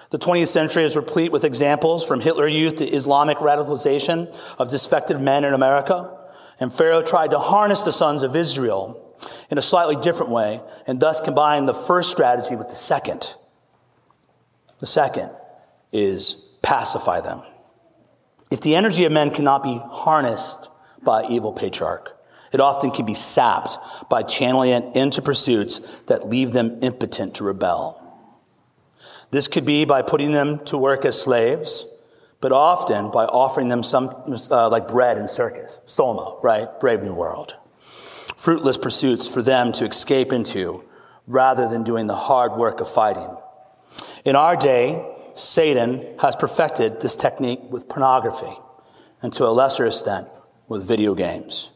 The 0.09 0.17
20th 0.17 0.47
century 0.47 0.83
is 0.83 0.95
replete 0.95 1.31
with 1.31 1.43
examples 1.43 2.03
from 2.03 2.21
Hitler 2.21 2.47
Youth 2.47 2.77
to 2.77 2.87
Islamic 2.87 3.37
radicalization 3.37 4.35
of 4.57 4.69
disaffected 4.69 5.21
men 5.21 5.43
in 5.43 5.53
America. 5.53 6.17
And 6.59 6.73
Pharaoh 6.73 7.03
tried 7.03 7.29
to 7.29 7.37
harness 7.37 7.81
the 7.81 7.91
sons 7.91 8.23
of 8.23 8.35
Israel 8.35 9.03
in 9.49 9.57
a 9.57 9.61
slightly 9.61 9.95
different 9.95 10.31
way 10.31 10.61
and 10.85 10.99
thus 10.99 11.21
combine 11.21 11.65
the 11.65 11.73
first 11.73 12.11
strategy 12.11 12.55
with 12.55 12.69
the 12.69 12.75
second. 12.75 13.33
The 14.79 14.85
second 14.85 15.31
is 15.91 16.33
pacify 16.61 17.21
them. 17.21 17.41
If 18.51 18.61
the 18.61 18.75
energy 18.75 19.05
of 19.05 19.11
men 19.11 19.31
cannot 19.31 19.63
be 19.63 19.81
harnessed 19.83 20.69
by 21.01 21.27
evil 21.27 21.51
patriarch, 21.51 22.13
it 22.51 22.61
often 22.61 22.91
can 22.91 23.05
be 23.05 23.13
sapped 23.13 23.77
by 24.09 24.23
channeling 24.23 24.71
it 24.71 24.95
into 24.95 25.21
pursuits 25.21 25.79
that 26.05 26.29
leave 26.29 26.53
them 26.53 26.79
impotent 26.81 27.35
to 27.35 27.43
rebel. 27.43 28.03
This 29.31 29.47
could 29.47 29.65
be 29.65 29.83
by 29.83 30.01
putting 30.01 30.31
them 30.31 30.63
to 30.65 30.77
work 30.77 31.03
as 31.03 31.21
slaves, 31.21 31.85
but 32.39 32.53
often 32.53 33.11
by 33.11 33.25
offering 33.25 33.67
them 33.67 33.83
some, 33.83 34.09
uh, 34.49 34.69
like 34.69 34.87
bread 34.87 35.17
and 35.17 35.29
circus, 35.29 35.81
Soma, 35.85 36.37
right? 36.41 36.67
Brave 36.79 37.03
New 37.03 37.13
World. 37.13 37.55
Fruitless 38.37 38.77
pursuits 38.77 39.27
for 39.27 39.41
them 39.41 39.71
to 39.73 39.85
escape 39.85 40.31
into 40.31 40.83
rather 41.25 41.67
than 41.67 41.83
doing 41.83 42.05
the 42.05 42.15
hard 42.15 42.53
work 42.53 42.79
of 42.79 42.87
fighting. 42.87 43.35
In 44.23 44.35
our 44.35 44.55
day, 44.55 45.03
Satan 45.33 46.05
has 46.19 46.35
perfected 46.35 47.01
this 47.01 47.15
technique 47.15 47.59
with 47.71 47.89
pornography 47.89 48.55
and 49.23 49.33
to 49.33 49.45
a 49.45 49.49
lesser 49.49 49.87
extent 49.87 50.27
with 50.67 50.87
video 50.87 51.15
games. 51.15 51.71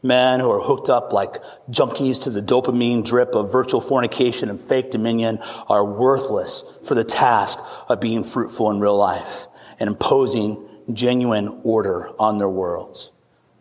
Men 0.00 0.38
who 0.38 0.50
are 0.50 0.60
hooked 0.60 0.88
up 0.88 1.12
like 1.12 1.42
junkies 1.68 2.22
to 2.22 2.30
the 2.30 2.42
dopamine 2.42 3.04
drip 3.04 3.34
of 3.34 3.50
virtual 3.50 3.80
fornication 3.80 4.48
and 4.48 4.60
fake 4.60 4.92
dominion 4.92 5.40
are 5.68 5.84
worthless 5.84 6.62
for 6.86 6.94
the 6.94 7.02
task 7.02 7.58
of 7.88 8.00
being 8.00 8.22
fruitful 8.22 8.70
in 8.70 8.78
real 8.78 8.96
life 8.96 9.48
and 9.80 9.88
imposing 9.88 10.68
genuine 10.92 11.60
order 11.64 12.10
on 12.20 12.38
their 12.38 12.48
worlds. 12.48 13.10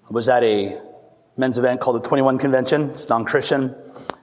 I 0.08 0.14
was 0.14 0.30
at 0.30 0.44
a 0.44 0.80
men's 1.38 1.58
event 1.58 1.82
called 1.82 1.98
the 1.98 2.08
21 2.08 2.38
Convention. 2.38 2.89
It's 2.89 3.10
non-Christian. 3.10 3.75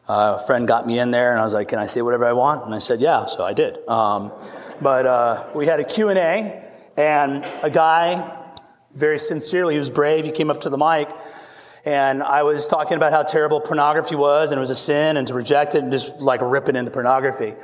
Uh, 0.09 0.38
a 0.40 0.47
friend 0.47 0.66
got 0.66 0.87
me 0.87 0.99
in 0.99 1.11
there 1.11 1.31
and 1.31 1.40
I 1.40 1.45
was 1.45 1.52
like, 1.52 1.69
can 1.69 1.78
I 1.78 1.87
say 1.87 2.02
whatever 2.02 2.25
I 2.25 2.33
want? 2.33 2.64
And 2.64 2.75
I 2.75 2.78
said, 2.78 3.00
yeah, 3.00 3.26
so 3.26 3.45
I 3.45 3.52
did. 3.52 3.87
Um, 3.88 4.33
but 4.81 5.07
uh, 5.07 5.49
we 5.54 5.66
had 5.66 5.78
a 5.78 5.85
Q&A, 5.85 6.61
and 6.97 7.45
a 7.62 7.71
guy, 7.71 8.38
very 8.95 9.19
sincerely, 9.19 9.75
he 9.75 9.78
was 9.78 9.90
brave, 9.90 10.25
he 10.25 10.33
came 10.33 10.50
up 10.50 10.62
to 10.62 10.71
the 10.71 10.76
mic, 10.76 11.09
and 11.85 12.23
I 12.23 12.42
was 12.42 12.66
talking 12.66 12.97
about 12.97 13.12
how 13.12 13.23
terrible 13.23 13.61
pornography 13.61 14.16
was, 14.16 14.50
and 14.50 14.59
it 14.59 14.61
was 14.61 14.71
a 14.71 14.76
sin, 14.76 15.16
and 15.16 15.26
to 15.28 15.35
reject 15.35 15.75
it, 15.76 15.83
and 15.83 15.92
just 15.92 16.21
like 16.21 16.40
rip 16.42 16.69
it 16.69 16.76
into 16.76 16.90
pornography. 16.90 17.54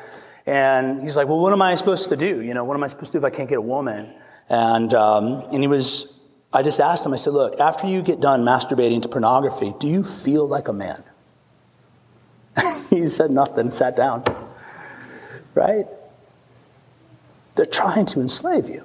And 0.47 1.02
he's 1.02 1.17
like, 1.17 1.28
well, 1.28 1.40
what 1.40 1.52
am 1.52 1.61
I 1.61 1.75
supposed 1.75 2.09
to 2.09 2.17
do? 2.17 2.40
You 2.40 2.55
know, 2.55 2.64
what 2.64 2.75
am 2.75 2.83
I 2.83 2.87
supposed 2.87 3.12
to 3.12 3.21
do 3.21 3.26
if 3.26 3.33
I 3.33 3.37
can't 3.37 3.49
get 3.49 3.59
a 3.59 3.62
woman? 3.62 4.14
And, 4.49 4.95
um, 4.95 5.45
and 5.52 5.61
he 5.61 5.67
was, 5.67 6.18
I 6.52 6.62
just 6.62 6.81
asked 6.81 7.05
him, 7.05 7.12
I 7.12 7.17
said, 7.17 7.35
look, 7.35 7.61
after 7.61 7.87
you 7.87 8.00
get 8.00 8.21
done 8.21 8.43
masturbating 8.43 9.02
to 9.02 9.09
pornography, 9.09 9.75
do 9.78 9.87
you 9.87 10.02
feel 10.02 10.49
like 10.49 10.69
a 10.69 10.73
man? 10.73 11.02
he 12.90 13.05
said 13.07 13.31
nothing, 13.31 13.71
sat 13.71 13.97
down. 13.97 14.25
Right? 15.55 15.87
They're 17.55 17.67
trying 17.67 18.07
to 18.07 18.21
enslave 18.21 18.69
you. 18.69 18.85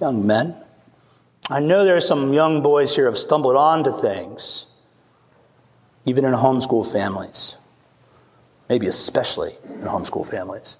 Young 0.00 0.26
men. 0.26 0.54
I 1.50 1.60
know 1.60 1.84
there 1.84 1.96
are 1.96 2.00
some 2.00 2.32
young 2.32 2.62
boys 2.62 2.94
here 2.94 3.04
who 3.04 3.10
have 3.10 3.18
stumbled 3.18 3.56
onto 3.56 3.90
things, 4.00 4.66
even 6.04 6.24
in 6.24 6.32
homeschool 6.32 6.90
families, 6.90 7.56
maybe 8.68 8.86
especially 8.86 9.54
in 9.74 9.82
homeschool 9.82 10.28
families. 10.28 10.76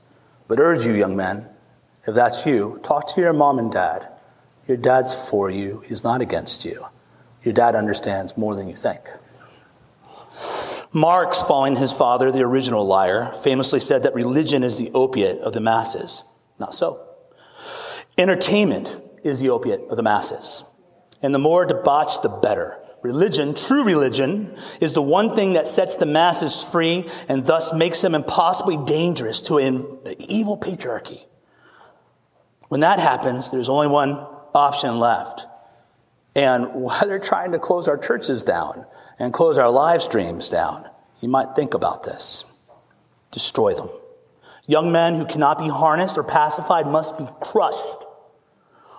But 0.47 0.61
urge 0.61 0.85
you, 0.85 0.93
young 0.93 1.17
men, 1.17 1.47
if 2.07 2.15
that's 2.15 2.47
you, 2.47 2.81
talk 2.83 3.07
to 3.15 3.21
your 3.21 3.33
mom 3.33 3.59
and 3.59 3.73
dad. 3.73 4.09
Your 4.69 4.77
dad's 4.77 5.15
for 5.29 5.51
you, 5.51 5.83
he's 5.87 6.05
not 6.05 6.21
against 6.21 6.65
you. 6.67 6.87
Your 7.43 7.55
dad 7.55 7.75
understands 7.75 8.37
more 8.37 8.55
than 8.55 8.69
you 8.69 8.77
think. 8.77 9.01
Marx, 10.93 11.43
following 11.43 11.77
his 11.77 11.93
father, 11.93 12.31
the 12.31 12.43
original 12.43 12.87
liar, 12.87 13.33
famously 13.43 13.81
said 13.81 14.03
that 14.03 14.15
religion 14.15 14.63
is 14.63 14.77
the 14.77 14.91
opiate 14.93 15.39
of 15.41 15.55
the 15.55 15.61
masses. 15.61 16.23
Not 16.59 16.75
so. 16.75 17.01
Entertainment 18.19 19.03
is 19.25 19.41
the 19.41 19.51
opiate 19.51 19.81
of 19.89 19.97
the 19.97 20.03
masses. 20.03 20.69
And 21.23 21.35
the 21.35 21.39
more 21.39 21.65
debauched, 21.65 22.23
the 22.23 22.29
better. 22.29 22.79
Religion, 23.03 23.55
true 23.55 23.85
religion, 23.85 24.55
is 24.81 24.93
the 24.93 25.03
one 25.03 25.35
thing 25.35 25.55
that 25.55 25.67
sets 25.67 25.97
the 25.97 26.07
masses 26.07 26.63
free 26.63 27.07
and 27.29 27.47
thus 27.47 27.73
makes 27.73 28.03
them 28.03 28.15
impossibly 28.15 28.77
dangerous 28.77 29.41
to 29.41 29.59
an 29.59 29.99
evil 30.19 30.59
patriarchy. 30.59 31.25
When 32.69 32.81
that 32.81 32.99
happens, 32.99 33.51
there's 33.51 33.69
only 33.69 33.87
one 33.87 34.27
option 34.59 34.99
left. 34.99 35.47
And 36.35 36.75
while 36.75 37.07
they're 37.07 37.19
trying 37.19 37.53
to 37.53 37.59
close 37.59 37.89
our 37.89 37.97
churches 37.97 38.45
down 38.45 38.85
and 39.19 39.33
close 39.33 39.59
our 39.59 39.71
live 39.71 40.03
streams 40.03 40.49
down, 40.49 40.85
you 41.21 41.29
might 41.29 41.57
think 41.57 41.75
about 41.75 42.03
this. 42.03 42.45
Destroy 43.31 43.75
them. 43.75 43.89
Young 44.67 44.93
men 44.93 45.15
who 45.15 45.25
cannot 45.25 45.59
be 45.59 45.69
harnessed 45.69 46.19
or 46.19 46.25
pacified 46.25 46.87
must 46.87 47.17
be 47.19 47.27
crushed. 47.41 48.05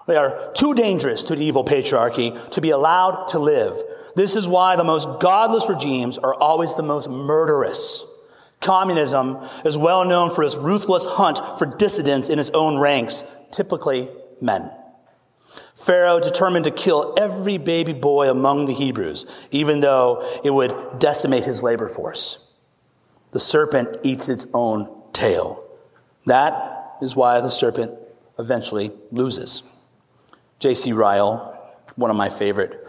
They 0.08 0.16
are 0.16 0.52
too 0.54 0.74
dangerous 0.74 1.24
to 1.24 1.36
the 1.36 1.46
evil 1.46 1.64
patriarchy 1.64 2.50
to 2.52 2.62
be 2.62 2.72
allowed 2.72 3.28
to 3.30 3.40
live. 3.40 3.80
This 4.16 4.36
is 4.36 4.48
why 4.48 4.76
the 4.76 4.84
most 4.84 5.20
godless 5.20 5.70
regimes 5.70 6.18
are 6.18 6.34
always 6.34 6.74
the 6.74 6.84
most 6.84 7.10
murderous. 7.10 8.06
Communism 8.60 9.38
is 9.64 9.78
well 9.78 10.04
known 10.06 10.34
for 10.34 10.44
its 10.44 10.56
ruthless 10.56 11.06
hunt 11.06 11.40
for 11.60 11.66
dissidents 11.66 12.30
in 12.30 12.40
its 12.40 12.50
own 12.50 12.78
ranks, 12.78 13.24
typically 13.52 14.10
men. 14.42 14.72
Pharaoh 15.84 16.20
determined 16.20 16.66
to 16.66 16.72
kill 16.72 17.16
every 17.18 17.58
baby 17.58 17.94
boy 17.94 18.30
among 18.30 18.66
the 18.66 18.74
Hebrews, 18.74 19.26
even 19.52 19.80
though 19.80 20.42
it 20.44 20.50
would 20.50 21.00
decimate 21.00 21.44
his 21.44 21.64
labor 21.64 21.88
force. 21.88 22.52
The 23.32 23.40
serpent 23.40 23.98
eats 24.04 24.28
its 24.28 24.46
own 24.54 25.04
tail. 25.14 25.64
That 26.26 26.98
is 27.02 27.16
why 27.16 27.40
the 27.40 27.50
serpent 27.50 27.98
eventually 28.38 28.92
loses. 29.12 29.70
J.C. 30.60 30.92
Ryle, 30.92 31.56
one 31.96 32.12
of 32.12 32.18
my 32.18 32.30
favorite 32.30 32.86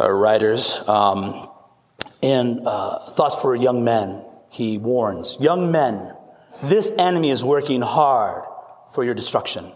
uh, 0.00 0.10
writers, 0.10 0.86
um, 0.88 1.48
In 2.22 2.66
uh, 2.66 2.98
Thoughts 3.10 3.36
for 3.36 3.54
Young 3.54 3.84
Men, 3.84 4.24
he 4.50 4.78
warns 4.78 5.36
Young 5.40 5.70
men, 5.70 6.14
this 6.62 6.90
enemy 6.98 7.30
is 7.30 7.44
working 7.44 7.82
hard 7.82 8.44
for 8.92 9.04
your 9.04 9.14
destruction, 9.14 9.72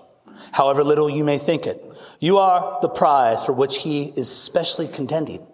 however 0.53 0.83
little 0.83 1.09
you 1.09 1.25
may 1.25 1.39
think 1.39 1.67
it. 1.67 1.85
You 2.21 2.39
are 2.39 2.79
the 2.83 2.89
prize 2.89 3.45
for 3.45 3.53
which 3.53 3.79
he 3.79 4.13
is 4.17 4.35
specially 4.35 4.89
contending. 4.89 5.47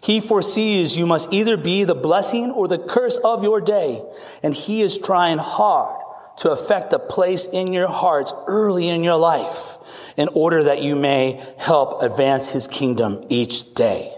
He 0.00 0.20
foresees 0.20 0.96
you 0.96 1.06
must 1.06 1.32
either 1.32 1.56
be 1.56 1.84
the 1.84 1.94
blessing 1.94 2.50
or 2.50 2.66
the 2.66 2.78
curse 2.78 3.18
of 3.18 3.44
your 3.44 3.60
day, 3.60 4.02
and 4.42 4.54
he 4.54 4.82
is 4.82 4.98
trying 4.98 5.38
hard 5.38 5.96
to 6.38 6.50
affect 6.50 6.92
a 6.92 6.98
place 6.98 7.46
in 7.46 7.72
your 7.72 7.88
hearts 7.88 8.32
early 8.46 8.88
in 8.88 9.04
your 9.04 9.16
life 9.16 9.78
in 10.16 10.28
order 10.28 10.64
that 10.64 10.82
you 10.82 10.96
may 10.96 11.44
help 11.58 12.02
advance 12.02 12.48
his 12.48 12.66
kingdom 12.66 13.24
each 13.28 13.74
day. 13.74 14.12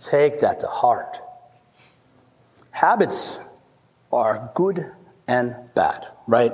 Take 0.00 0.40
that 0.40 0.60
to 0.60 0.66
heart. 0.66 1.18
Habits 2.70 3.38
are 4.12 4.50
good 4.54 4.84
and 5.28 5.54
bad, 5.74 6.06
right? 6.26 6.52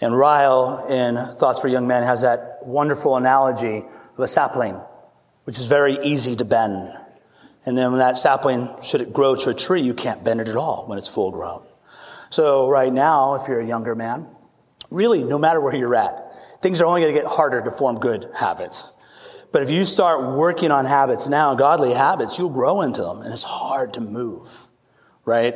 And 0.00 0.16
Ryle 0.16 0.86
in 0.88 1.16
Thoughts 1.36 1.60
for 1.60 1.68
Young 1.68 1.88
Men 1.88 2.02
has 2.02 2.22
that 2.22 2.53
wonderful 2.66 3.16
analogy 3.16 3.84
of 4.16 4.18
a 4.18 4.28
sapling, 4.28 4.80
which 5.44 5.58
is 5.58 5.66
very 5.66 5.98
easy 6.04 6.36
to 6.36 6.44
bend. 6.44 6.96
And 7.66 7.76
then 7.78 7.90
when 7.90 7.98
that 7.98 8.16
sapling, 8.16 8.68
should 8.82 9.00
it 9.00 9.12
grow 9.12 9.34
to 9.36 9.50
a 9.50 9.54
tree, 9.54 9.80
you 9.80 9.94
can't 9.94 10.22
bend 10.22 10.40
it 10.40 10.48
at 10.48 10.56
all 10.56 10.86
when 10.86 10.98
it's 10.98 11.08
full 11.08 11.30
grown. 11.30 11.62
So 12.30 12.68
right 12.68 12.92
now, 12.92 13.36
if 13.36 13.48
you're 13.48 13.60
a 13.60 13.66
younger 13.66 13.94
man, 13.94 14.28
really, 14.90 15.24
no 15.24 15.38
matter 15.38 15.60
where 15.60 15.74
you're 15.74 15.94
at, 15.94 16.32
things 16.62 16.80
are 16.80 16.86
only 16.86 17.00
going 17.00 17.14
to 17.14 17.20
get 17.20 17.28
harder 17.28 17.62
to 17.62 17.70
form 17.70 18.00
good 18.00 18.28
habits. 18.36 18.92
But 19.52 19.62
if 19.62 19.70
you 19.70 19.84
start 19.84 20.36
working 20.36 20.72
on 20.72 20.84
habits 20.84 21.28
now, 21.28 21.54
godly 21.54 21.94
habits, 21.94 22.38
you'll 22.38 22.50
grow 22.50 22.80
into 22.80 23.02
them, 23.02 23.22
and 23.22 23.32
it's 23.32 23.44
hard 23.44 23.94
to 23.94 24.00
move, 24.00 24.66
right? 25.24 25.54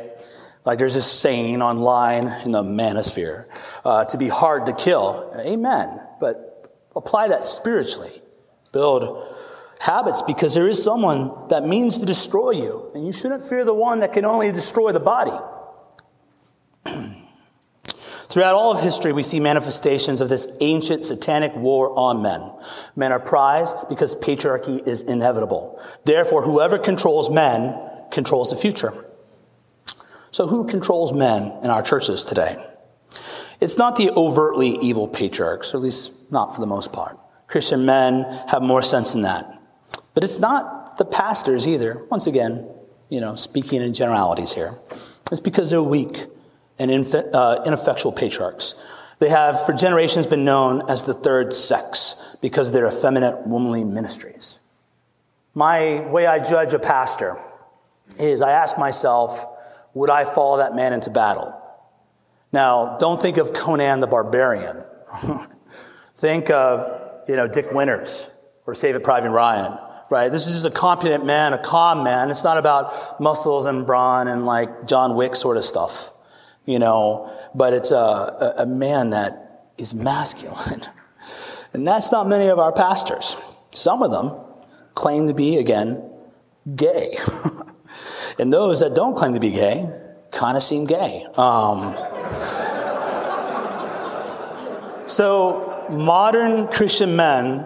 Like 0.65 0.79
there's 0.79 0.93
this 0.93 1.11
saying 1.11 1.61
online 1.61 2.27
in 2.45 2.53
the 2.53 2.63
manosphere 2.63 3.47
uh, 3.83 4.05
to 4.05 4.17
be 4.17 4.27
hard 4.27 4.67
to 4.67 4.73
kill. 4.73 5.33
Amen. 5.37 5.99
But 6.19 6.48
apply 6.95 7.29
that 7.29 7.43
spiritually. 7.43 8.21
Build 8.71 9.35
habits 9.79 10.21
because 10.21 10.53
there 10.53 10.67
is 10.67 10.83
someone 10.83 11.47
that 11.49 11.65
means 11.65 11.99
to 11.99 12.05
destroy 12.05 12.51
you, 12.51 12.91
and 12.93 13.05
you 13.05 13.13
shouldn't 13.13 13.43
fear 13.43 13.63
the 13.63 13.73
one 13.73 13.99
that 14.01 14.13
can 14.13 14.25
only 14.25 14.51
destroy 14.51 14.91
the 14.91 14.99
body. 14.99 15.31
Throughout 18.29 18.53
all 18.53 18.71
of 18.71 18.81
history, 18.81 19.11
we 19.11 19.23
see 19.23 19.39
manifestations 19.39 20.21
of 20.21 20.29
this 20.29 20.47
ancient 20.61 21.05
satanic 21.05 21.55
war 21.55 21.97
on 21.97 22.21
men. 22.21 22.51
Men 22.95 23.11
are 23.11 23.19
prized 23.19 23.75
because 23.89 24.13
patriarchy 24.15 24.85
is 24.87 25.01
inevitable. 25.01 25.81
Therefore, 26.05 26.43
whoever 26.43 26.77
controls 26.77 27.31
men 27.31 27.75
controls 28.11 28.51
the 28.51 28.55
future. 28.55 28.93
So, 30.29 30.45
who 30.45 30.67
controls 30.67 31.11
men 31.11 31.57
in 31.63 31.71
our 31.71 31.81
churches 31.81 32.23
today? 32.23 32.63
It's 33.59 33.77
not 33.77 33.95
the 33.97 34.11
overtly 34.11 34.77
evil 34.77 35.07
patriarchs, 35.07 35.73
or 35.73 35.77
at 35.77 35.83
least 35.83 36.31
not 36.31 36.55
for 36.55 36.61
the 36.61 36.67
most 36.67 36.93
part. 36.93 37.17
Christian 37.47 37.85
men 37.85 38.23
have 38.47 38.61
more 38.61 38.81
sense 38.81 39.13
than 39.13 39.23
that. 39.23 39.61
But 40.13 40.23
it's 40.23 40.39
not 40.39 40.97
the 40.97 41.05
pastors 41.05 41.67
either. 41.67 42.05
Once 42.09 42.27
again, 42.27 42.69
you 43.09 43.19
know, 43.19 43.35
speaking 43.35 43.81
in 43.81 43.93
generalities 43.93 44.53
here. 44.53 44.73
It's 45.31 45.41
because 45.41 45.71
they're 45.71 45.83
weak 45.83 46.25
and 46.77 46.91
uh, 47.13 47.63
ineffectual 47.65 48.11
patriarchs. 48.11 48.75
They 49.19 49.29
have, 49.29 49.65
for 49.65 49.73
generations, 49.73 50.25
been 50.27 50.45
known 50.45 50.89
as 50.89 51.03
the 51.03 51.13
third 51.13 51.53
sex 51.53 52.37
because 52.41 52.69
of 52.69 52.73
their 52.73 52.87
effeminate 52.87 53.45
womanly 53.45 53.83
ministries. 53.83 54.59
My 55.53 56.01
way 56.07 56.25
I 56.25 56.39
judge 56.39 56.73
a 56.73 56.79
pastor 56.79 57.35
is 58.17 58.41
I 58.41 58.51
ask 58.51 58.77
myself, 58.77 59.45
would 59.93 60.09
I 60.09 60.23
follow 60.23 60.57
that 60.57 60.73
man 60.73 60.93
into 60.93 61.09
battle? 61.09 61.58
Now, 62.51 62.97
don't 62.97 63.21
think 63.21 63.37
of 63.37 63.53
Conan 63.53 63.99
the 63.99 64.07
Barbarian. 64.07 64.83
think 66.15 66.49
of, 66.49 67.23
you 67.27 67.35
know, 67.35 67.47
Dick 67.47 67.71
Winters 67.71 68.27
or 68.65 68.75
Saving 68.75 69.01
Private 69.01 69.29
Ryan, 69.31 69.77
right? 70.09 70.31
This 70.31 70.47
is 70.47 70.65
a 70.65 70.71
competent 70.71 71.25
man, 71.25 71.53
a 71.53 71.57
calm 71.57 72.03
man. 72.03 72.31
It's 72.31 72.43
not 72.43 72.57
about 72.57 73.19
muscles 73.19 73.65
and 73.65 73.85
brawn 73.85 74.27
and 74.27 74.45
like 74.45 74.87
John 74.87 75.15
Wick 75.15 75.35
sort 75.35 75.57
of 75.57 75.65
stuff 75.65 76.11
you 76.69 76.77
know, 76.77 77.35
but 77.55 77.73
it's 77.73 77.89
a, 77.89 78.53
a 78.59 78.65
man 78.67 79.09
that 79.09 79.71
is 79.77 79.93
masculine. 79.93 80.85
And 81.71 81.85
that's 81.85 82.11
not 82.11 82.27
many 82.27 82.47
of 82.47 82.57
our 82.57 82.71
pastors. 82.71 83.37
Some 83.73 84.01
of 84.01 84.09
them 84.09 84.35
claim 84.95 85.27
to 85.27 85.35
be, 85.35 85.57
again, 85.57 86.03
gay. 86.75 87.15
and 88.39 88.51
those 88.51 88.79
that 88.79 88.95
don't 88.95 89.15
claim 89.15 89.35
to 89.35 89.39
be 89.39 89.51
gay 89.51 89.87
kind 90.31 90.57
of 90.57 90.63
seem 90.63 90.87
gay. 90.87 91.27
Um, 91.35 91.95
so, 95.09 95.85
modern 95.89 96.67
Christian 96.67 97.15
men 97.15 97.65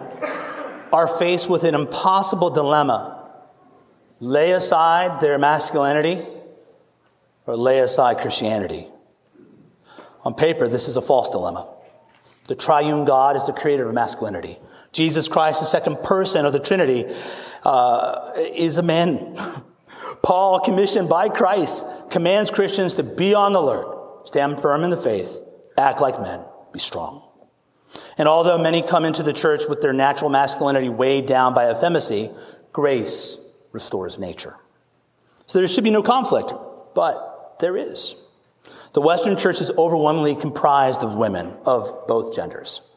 are 0.94 1.08
faced 1.08 1.50
with 1.50 1.64
an 1.64 1.76
impossible 1.76 2.50
dilemma 2.50 3.14
lay 4.20 4.52
aside 4.52 5.20
their 5.20 5.38
masculinity 5.38 6.26
or 7.46 7.58
lay 7.58 7.80
aside 7.80 8.20
Christianity. 8.20 8.88
On 10.24 10.34
paper, 10.34 10.70
this 10.70 10.88
is 10.88 10.96
a 10.96 11.02
false 11.02 11.30
dilemma. 11.30 11.68
The 12.48 12.56
triune 12.56 13.04
God 13.04 13.36
is 13.36 13.46
the 13.46 13.54
creator 13.54 13.88
of 13.88 13.94
masculinity. 13.94 14.58
Jesus 14.94 15.28
Christ, 15.28 15.60
the 15.60 15.66
second 15.66 15.98
person 16.04 16.46
of 16.46 16.54
the 16.54 16.60
Trinity, 16.60 17.06
uh, 17.64 18.32
is 18.38 18.78
a 18.78 18.84
man. 18.84 19.36
Paul, 20.22 20.60
commissioned 20.62 21.10
by 21.10 21.28
Christ, 21.28 21.86
commands 22.10 22.52
Christians 22.52 22.94
to 22.94 23.04
be 23.04 23.34
on 23.34 23.54
the 23.54 23.60
alert, 23.60 24.28
stand 24.28 24.62
firm 24.62 24.84
in 24.84 24.92
the 24.92 24.98
faith, 24.98 25.42
act 25.78 26.00
like 26.00 26.22
men, 26.22 26.46
be 26.72 26.80
strong. 26.80 27.23
And 28.18 28.28
although 28.28 28.58
many 28.58 28.82
come 28.82 29.06
into 29.06 29.24
the 29.24 29.34
church 29.34 29.64
with 29.68 29.82
their 29.82 29.94
natural 29.94 30.30
masculinity 30.30 30.90
weighed 30.90 31.26
down 31.26 31.54
by 31.54 31.72
effeminacy, 31.72 32.30
grace 32.72 33.38
restores 33.72 34.20
nature. 34.20 34.56
So 35.48 35.60
there 35.60 35.68
should 35.68 35.84
be 35.84 35.92
no 35.92 36.04
conflict, 36.04 36.54
but 36.96 37.58
there 37.60 37.78
is. 37.78 38.16
The 38.94 39.02
Western 39.02 39.36
church 39.38 39.60
is 39.62 39.72
overwhelmingly 39.72 40.36
comprised 40.36 41.04
of 41.04 41.16
women 41.16 41.58
of 41.66 42.08
both 42.08 42.34
genders. 42.36 42.90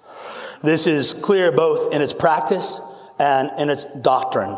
This 0.62 0.86
is 0.86 1.12
clear 1.12 1.52
both 1.52 1.92
in 1.92 2.02
its 2.02 2.12
practice 2.12 2.80
and 3.18 3.50
in 3.58 3.70
its 3.70 3.84
doctrine, 3.84 4.56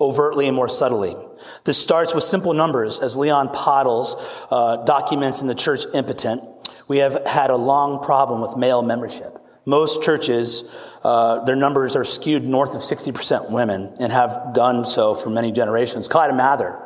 overtly 0.00 0.46
and 0.46 0.54
more 0.54 0.68
subtly. 0.68 1.16
This 1.64 1.80
starts 1.80 2.14
with 2.14 2.24
simple 2.24 2.52
numbers, 2.52 3.00
as 3.00 3.16
Leon 3.16 3.48
Podles 3.48 4.20
uh, 4.50 4.84
documents 4.84 5.40
in 5.40 5.46
the 5.46 5.54
church 5.54 5.84
impotent. 5.94 6.42
We 6.88 6.98
have 6.98 7.26
had 7.26 7.50
a 7.50 7.56
long 7.56 8.04
problem 8.04 8.42
with 8.42 8.56
male 8.58 8.82
membership. 8.82 9.38
Most 9.66 10.02
churches, 10.02 10.70
uh, 11.02 11.44
their 11.44 11.56
numbers 11.56 11.96
are 11.96 12.04
skewed 12.04 12.44
north 12.44 12.74
of 12.74 12.82
60% 12.82 13.50
women 13.50 13.94
and 13.98 14.12
have 14.12 14.52
done 14.54 14.84
so 14.84 15.14
for 15.14 15.30
many 15.30 15.52
generations. 15.52 16.08
Cotton 16.08 16.36
Mather, 16.36 16.78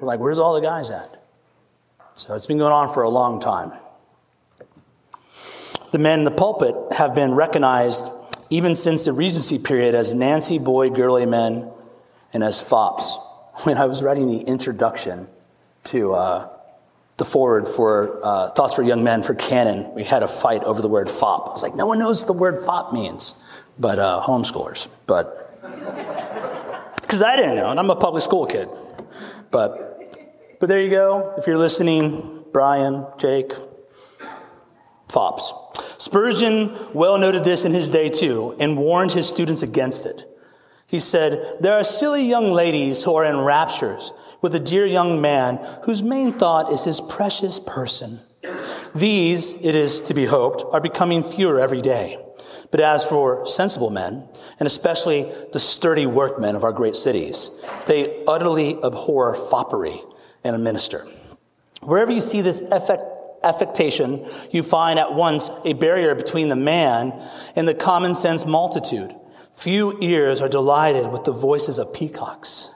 we're 0.00 0.08
like, 0.08 0.20
where's 0.20 0.38
all 0.38 0.54
the 0.54 0.60
guys 0.60 0.90
at? 0.90 1.22
So 2.16 2.34
it's 2.34 2.46
been 2.46 2.58
going 2.58 2.72
on 2.72 2.92
for 2.92 3.02
a 3.02 3.08
long 3.08 3.40
time. 3.40 3.72
The 5.90 5.98
men 5.98 6.20
in 6.20 6.24
the 6.24 6.30
pulpit 6.30 6.74
have 6.96 7.14
been 7.14 7.34
recognized 7.34 8.10
even 8.50 8.74
since 8.74 9.04
the 9.04 9.12
Regency 9.12 9.58
period 9.58 9.94
as 9.94 10.14
Nancy 10.14 10.58
Boy 10.58 10.90
Girly 10.90 11.26
Men 11.26 11.70
and 12.32 12.42
as 12.42 12.60
fops. 12.60 13.18
When 13.62 13.78
I 13.78 13.84
was 13.86 14.02
writing 14.02 14.26
the 14.26 14.40
introduction 14.40 15.28
to 15.84 16.14
uh, 16.14 16.53
the 17.16 17.24
forward 17.24 17.68
for 17.68 18.20
uh, 18.24 18.50
Thoughts 18.50 18.74
for 18.74 18.82
Young 18.82 19.04
Men 19.04 19.22
for 19.22 19.34
Canon, 19.34 19.94
we 19.94 20.04
had 20.04 20.22
a 20.22 20.28
fight 20.28 20.64
over 20.64 20.82
the 20.82 20.88
word 20.88 21.10
fop. 21.10 21.48
I 21.48 21.52
was 21.52 21.62
like, 21.62 21.74
no 21.74 21.86
one 21.86 21.98
knows 21.98 22.22
what 22.22 22.26
the 22.26 22.38
word 22.38 22.64
fop 22.64 22.92
means, 22.92 23.48
but 23.78 23.98
uh, 23.98 24.22
homeschoolers. 24.24 24.88
But 25.06 25.60
because 27.02 27.22
I 27.22 27.36
didn't 27.36 27.56
know, 27.56 27.70
and 27.70 27.78
I'm 27.78 27.90
a 27.90 27.96
public 27.96 28.22
school 28.22 28.46
kid. 28.46 28.68
But 29.50 29.94
but 30.58 30.68
there 30.68 30.80
you 30.80 30.90
go. 30.90 31.34
If 31.36 31.46
you're 31.46 31.58
listening, 31.58 32.44
Brian, 32.52 33.06
Jake, 33.18 33.52
Fops. 35.08 35.52
Spurgeon 35.98 36.76
well 36.92 37.18
noted 37.18 37.44
this 37.44 37.64
in 37.64 37.72
his 37.72 37.90
day 37.90 38.08
too 38.08 38.56
and 38.58 38.76
warned 38.76 39.12
his 39.12 39.28
students 39.28 39.62
against 39.62 40.06
it. 40.06 40.24
He 40.86 40.98
said, 40.98 41.58
There 41.60 41.74
are 41.74 41.84
silly 41.84 42.24
young 42.24 42.52
ladies 42.52 43.04
who 43.04 43.14
are 43.14 43.24
in 43.24 43.38
raptures 43.40 44.12
with 44.44 44.54
a 44.54 44.60
dear 44.60 44.84
young 44.84 45.22
man 45.22 45.58
whose 45.84 46.02
main 46.02 46.30
thought 46.30 46.70
is 46.70 46.84
his 46.84 47.00
precious 47.00 47.58
person. 47.58 48.20
These, 48.94 49.54
it 49.62 49.74
is 49.74 50.02
to 50.02 50.12
be 50.12 50.26
hoped, 50.26 50.62
are 50.70 50.82
becoming 50.82 51.22
fewer 51.22 51.58
every 51.58 51.80
day. 51.80 52.18
But 52.70 52.80
as 52.80 53.06
for 53.06 53.46
sensible 53.46 53.88
men, 53.88 54.28
and 54.58 54.66
especially 54.66 55.32
the 55.54 55.58
sturdy 55.58 56.04
workmen 56.04 56.56
of 56.56 56.62
our 56.62 56.72
great 56.72 56.94
cities, 56.94 57.58
they 57.86 58.22
utterly 58.26 58.76
abhor 58.84 59.34
foppery 59.34 60.02
and 60.44 60.54
a 60.54 60.58
minister. 60.58 61.06
Wherever 61.80 62.12
you 62.12 62.20
see 62.20 62.42
this 62.42 62.60
effect, 62.60 63.02
affectation, 63.42 64.28
you 64.50 64.62
find 64.62 64.98
at 64.98 65.14
once 65.14 65.48
a 65.64 65.72
barrier 65.72 66.14
between 66.14 66.50
the 66.50 66.54
man 66.54 67.18
and 67.56 67.66
the 67.66 67.72
common 67.72 68.14
sense 68.14 68.44
multitude. 68.44 69.14
Few 69.54 69.98
ears 70.02 70.42
are 70.42 70.50
delighted 70.50 71.10
with 71.10 71.24
the 71.24 71.32
voices 71.32 71.78
of 71.78 71.94
peacocks. 71.94 72.73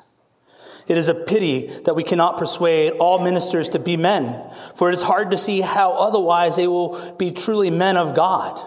It 0.88 0.96
is 0.96 1.08
a 1.08 1.14
pity 1.14 1.66
that 1.84 1.94
we 1.94 2.02
cannot 2.02 2.38
persuade 2.38 2.92
all 2.92 3.22
ministers 3.22 3.68
to 3.70 3.78
be 3.78 3.96
men, 3.96 4.42
for 4.74 4.88
it 4.88 4.94
is 4.94 5.02
hard 5.02 5.30
to 5.30 5.36
see 5.36 5.60
how 5.60 5.92
otherwise 5.92 6.56
they 6.56 6.66
will 6.66 7.12
be 7.18 7.30
truly 7.30 7.70
men 7.70 7.96
of 7.96 8.16
God. 8.16 8.58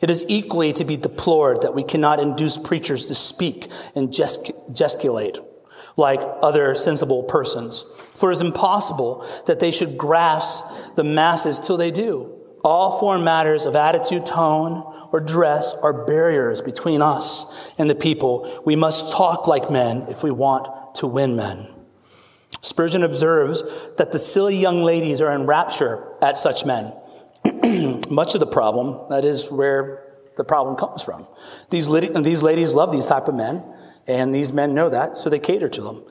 It 0.00 0.10
is 0.10 0.24
equally 0.28 0.72
to 0.74 0.84
be 0.84 0.96
deplored 0.96 1.62
that 1.62 1.74
we 1.74 1.82
cannot 1.82 2.20
induce 2.20 2.56
preachers 2.56 3.08
to 3.08 3.14
speak 3.14 3.68
and 3.94 4.12
gesticulate 4.12 5.38
like 5.96 6.20
other 6.42 6.74
sensible 6.74 7.24
persons, 7.24 7.84
for 8.14 8.30
it 8.30 8.34
is 8.34 8.42
impossible 8.42 9.26
that 9.46 9.58
they 9.58 9.70
should 9.70 9.96
grasp 9.96 10.64
the 10.94 11.04
masses 11.04 11.58
till 11.58 11.76
they 11.76 11.90
do. 11.90 12.32
All 12.62 13.00
foreign 13.00 13.24
matters 13.24 13.64
of 13.64 13.74
attitude, 13.74 14.26
tone, 14.26 14.82
or 15.12 15.20
dress 15.20 15.72
are 15.74 16.04
barriers 16.04 16.60
between 16.60 17.00
us 17.00 17.52
and 17.78 17.88
the 17.88 17.94
people. 17.94 18.62
We 18.66 18.76
must 18.76 19.12
talk 19.12 19.46
like 19.46 19.70
men 19.70 20.06
if 20.08 20.22
we 20.22 20.30
want 20.30 20.68
to 20.96 21.06
win 21.06 21.36
men. 21.36 21.68
Spurgeon 22.62 23.02
observes 23.02 23.62
that 23.96 24.12
the 24.12 24.18
silly 24.18 24.56
young 24.56 24.82
ladies 24.82 25.20
are 25.20 25.32
in 25.32 25.46
rapture 25.46 26.12
at 26.20 26.36
such 26.36 26.64
men. 26.64 26.92
Much 28.10 28.34
of 28.34 28.40
the 28.40 28.46
problem, 28.46 29.08
that 29.10 29.24
is 29.24 29.50
where 29.50 30.02
the 30.36 30.44
problem 30.44 30.76
comes 30.76 31.02
from. 31.02 31.26
These, 31.70 31.90
these 31.90 32.42
ladies 32.42 32.74
love 32.74 32.92
these 32.92 33.06
type 33.06 33.28
of 33.28 33.34
men, 33.34 33.62
and 34.06 34.34
these 34.34 34.52
men 34.52 34.74
know 34.74 34.88
that, 34.88 35.16
so 35.16 35.30
they 35.30 35.38
cater 35.38 35.68
to 35.68 35.80
them. 35.80 36.04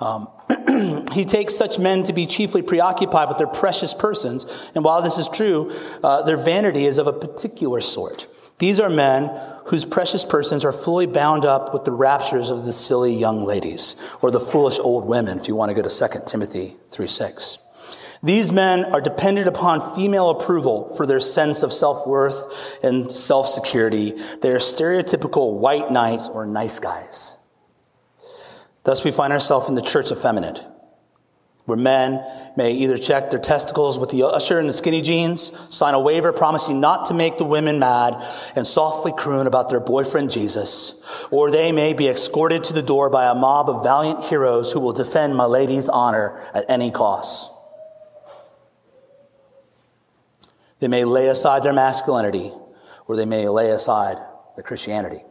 Um, 0.00 1.06
he 1.12 1.24
takes 1.24 1.54
such 1.54 1.78
men 1.78 2.02
to 2.04 2.12
be 2.12 2.26
chiefly 2.26 2.62
preoccupied 2.62 3.28
with 3.28 3.38
their 3.38 3.46
precious 3.46 3.94
persons, 3.94 4.46
and 4.74 4.84
while 4.84 5.02
this 5.02 5.18
is 5.18 5.28
true, 5.28 5.72
uh, 6.02 6.22
their 6.22 6.36
vanity 6.36 6.86
is 6.86 6.98
of 6.98 7.06
a 7.06 7.12
particular 7.12 7.80
sort. 7.80 8.26
These 8.58 8.80
are 8.80 8.90
men 8.90 9.30
whose 9.70 9.84
precious 9.84 10.24
persons 10.24 10.64
are 10.64 10.72
fully 10.72 11.06
bound 11.06 11.44
up 11.44 11.72
with 11.72 11.84
the 11.84 11.92
raptures 11.92 12.50
of 12.50 12.66
the 12.66 12.72
silly 12.72 13.14
young 13.14 13.44
ladies, 13.44 14.02
or 14.20 14.32
the 14.32 14.40
foolish 14.40 14.80
old 14.80 15.06
women, 15.06 15.38
if 15.38 15.46
you 15.46 15.54
want 15.54 15.68
to 15.68 15.74
go 15.74 15.88
to 15.88 16.08
2 16.08 16.20
Timothy 16.26 16.76
3 16.90 17.06
6. 17.06 17.58
These 18.20 18.50
men 18.50 18.84
are 18.86 19.00
dependent 19.00 19.46
upon 19.46 19.94
female 19.94 20.28
approval 20.28 20.94
for 20.96 21.06
their 21.06 21.20
sense 21.20 21.62
of 21.62 21.72
self 21.72 22.04
worth 22.04 22.44
and 22.82 23.10
self 23.12 23.48
security. 23.48 24.20
They 24.42 24.50
are 24.50 24.58
stereotypical 24.58 25.54
white 25.54 25.90
knights 25.90 26.28
or 26.28 26.46
nice 26.46 26.80
guys. 26.80 27.36
Thus, 28.82 29.04
we 29.04 29.12
find 29.12 29.32
ourselves 29.32 29.68
in 29.68 29.76
the 29.76 29.82
church 29.82 30.10
effeminate 30.10 30.64
where 31.70 31.76
men 31.76 32.20
may 32.56 32.72
either 32.72 32.98
check 32.98 33.30
their 33.30 33.38
testicles 33.38 33.96
with 33.96 34.10
the 34.10 34.24
usher 34.24 34.58
in 34.58 34.66
the 34.66 34.72
skinny 34.72 35.00
jeans, 35.00 35.52
sign 35.72 35.94
a 35.94 36.00
waiver 36.00 36.32
promising 36.32 36.80
not 36.80 37.06
to 37.06 37.14
make 37.14 37.38
the 37.38 37.44
women 37.44 37.78
mad, 37.78 38.20
and 38.56 38.66
softly 38.66 39.12
croon 39.12 39.46
about 39.46 39.70
their 39.70 39.78
boyfriend 39.78 40.32
Jesus, 40.32 41.00
or 41.30 41.48
they 41.48 41.70
may 41.70 41.92
be 41.92 42.08
escorted 42.08 42.64
to 42.64 42.72
the 42.72 42.82
door 42.82 43.08
by 43.08 43.30
a 43.30 43.36
mob 43.36 43.70
of 43.70 43.84
valiant 43.84 44.24
heroes 44.24 44.72
who 44.72 44.80
will 44.80 44.92
defend 44.92 45.36
my 45.36 45.44
lady's 45.44 45.88
honor 45.88 46.44
at 46.52 46.68
any 46.68 46.90
cost. 46.90 47.52
They 50.80 50.88
may 50.88 51.04
lay 51.04 51.28
aside 51.28 51.62
their 51.62 51.72
masculinity, 51.72 52.52
or 53.06 53.14
they 53.14 53.26
may 53.26 53.48
lay 53.48 53.70
aside 53.70 54.18
their 54.56 54.64
Christianity. 54.64 55.22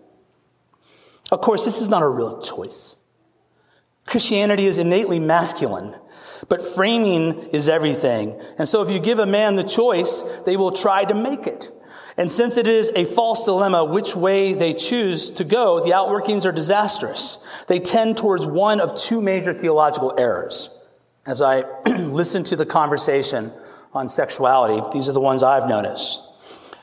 Of 1.34 1.42
course, 1.42 1.66
this 1.66 1.82
is 1.82 1.90
not 1.90 2.02
a 2.02 2.08
real 2.08 2.42
choice. 2.42 2.96
Christianity 4.06 4.68
is 4.68 4.78
innately 4.78 5.20
masculine 5.20 5.96
but 6.50 6.62
framing 6.62 7.50
is 7.50 7.70
everything. 7.70 8.40
And 8.58 8.68
so 8.68 8.82
if 8.82 8.92
you 8.92 9.00
give 9.00 9.20
a 9.20 9.26
man 9.26 9.56
the 9.56 9.64
choice, 9.64 10.24
they 10.46 10.58
will 10.58 10.72
try 10.72 11.06
to 11.06 11.14
make 11.14 11.48
it. 11.48 11.72
And 12.18 12.30
since 12.30 12.58
it 12.58 12.68
is 12.68 12.92
a 12.96 13.06
false 13.06 13.46
dilemma 13.46 13.86
which 13.86 14.16
way 14.16 14.54
they 14.54 14.74
choose 14.74 15.32
to 15.32 15.46
go, 15.46 15.82
the 15.82 15.92
outworkings 15.92 16.46
are 16.46 16.52
disastrous. 16.52 17.42
They 17.68 17.80
tend 17.80 18.18
towards 18.18 18.46
one 18.46 18.82
of 18.82 18.94
two 19.00 19.22
major 19.22 19.54
theological 19.54 20.16
errors. 20.18 20.76
As 21.26 21.42
I 21.42 21.64
listen 21.86 22.44
to 22.46 22.56
the 22.56 22.66
conversation 22.66 23.54
on 23.94 24.10
sexuality, 24.10 24.86
these 24.92 25.08
are 25.08 25.14
the 25.14 25.22
ones 25.22 25.44
I've 25.44 25.70
noticed. 25.70 26.20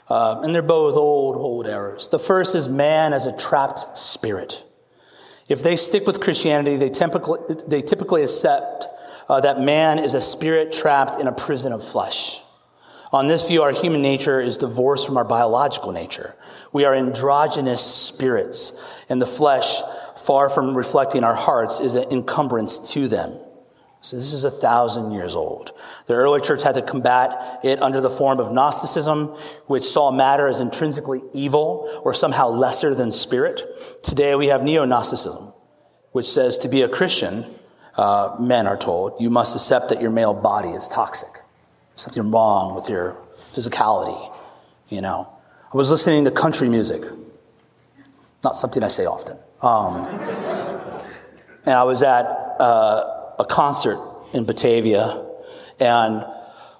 Uh, 0.08 0.40
and 0.42 0.54
they're 0.54 0.62
both 0.62 0.94
old, 0.94 1.36
old 1.36 1.66
errors. 1.66 2.08
The 2.08 2.18
first 2.18 2.54
is 2.54 2.68
man 2.68 3.12
as 3.12 3.26
a 3.26 3.36
trapped 3.36 3.98
spirit. 3.98 4.62
If 5.48 5.62
they 5.62 5.76
stick 5.76 6.06
with 6.06 6.20
Christianity, 6.20 6.76
they 6.76 6.88
typically, 6.88 7.40
they 7.66 7.82
typically 7.82 8.22
accept 8.22 8.86
uh, 9.28 9.40
that 9.40 9.60
man 9.60 9.98
is 9.98 10.14
a 10.14 10.20
spirit 10.20 10.72
trapped 10.72 11.20
in 11.20 11.26
a 11.26 11.32
prison 11.32 11.72
of 11.72 11.86
flesh. 11.86 12.40
On 13.12 13.28
this 13.28 13.46
view, 13.46 13.62
our 13.62 13.72
human 13.72 14.02
nature 14.02 14.40
is 14.40 14.56
divorced 14.56 15.06
from 15.06 15.16
our 15.16 15.24
biological 15.24 15.92
nature. 15.92 16.34
We 16.72 16.84
are 16.84 16.94
androgynous 16.94 17.80
spirits, 17.80 18.78
and 19.08 19.22
the 19.22 19.26
flesh, 19.26 19.80
far 20.24 20.48
from 20.48 20.76
reflecting 20.76 21.24
our 21.24 21.34
hearts, 21.34 21.80
is 21.80 21.94
an 21.94 22.10
encumbrance 22.10 22.92
to 22.92 23.08
them. 23.08 23.38
So 24.02 24.16
this 24.16 24.32
is 24.32 24.44
a 24.44 24.50
thousand 24.50 25.12
years 25.12 25.34
old. 25.34 25.72
The 26.06 26.14
early 26.14 26.40
church 26.40 26.62
had 26.62 26.76
to 26.76 26.82
combat 26.82 27.60
it 27.64 27.82
under 27.82 28.00
the 28.00 28.10
form 28.10 28.38
of 28.38 28.52
Gnosticism, 28.52 29.28
which 29.66 29.84
saw 29.84 30.12
matter 30.12 30.46
as 30.46 30.60
intrinsically 30.60 31.22
evil 31.32 32.02
or 32.04 32.14
somehow 32.14 32.48
lesser 32.48 32.94
than 32.94 33.10
spirit. 33.10 33.62
Today 34.04 34.36
we 34.36 34.46
have 34.46 34.62
neo-Gnosticism, 34.62 35.52
which 36.12 36.26
says 36.26 36.58
to 36.58 36.68
be 36.68 36.82
a 36.82 36.88
Christian 36.88 37.46
uh, 37.96 38.36
men 38.38 38.66
are 38.66 38.76
told, 38.76 39.14
you 39.20 39.30
must 39.30 39.54
accept 39.54 39.88
that 39.88 40.00
your 40.00 40.10
male 40.10 40.34
body 40.34 40.70
is 40.70 40.86
toxic. 40.88 41.30
Something 41.94 42.30
wrong 42.30 42.74
with 42.74 42.88
your 42.88 43.18
physicality, 43.36 44.32
you 44.88 45.00
know. 45.00 45.28
I 45.72 45.76
was 45.76 45.90
listening 45.90 46.24
to 46.24 46.30
country 46.30 46.68
music. 46.68 47.02
Not 48.44 48.56
something 48.56 48.82
I 48.82 48.88
say 48.88 49.06
often. 49.06 49.38
Um, 49.62 50.06
and 51.64 51.74
I 51.74 51.84
was 51.84 52.02
at 52.02 52.26
uh, 52.26 53.34
a 53.38 53.44
concert 53.44 53.98
in 54.32 54.44
Batavia, 54.44 55.24
and 55.80 56.24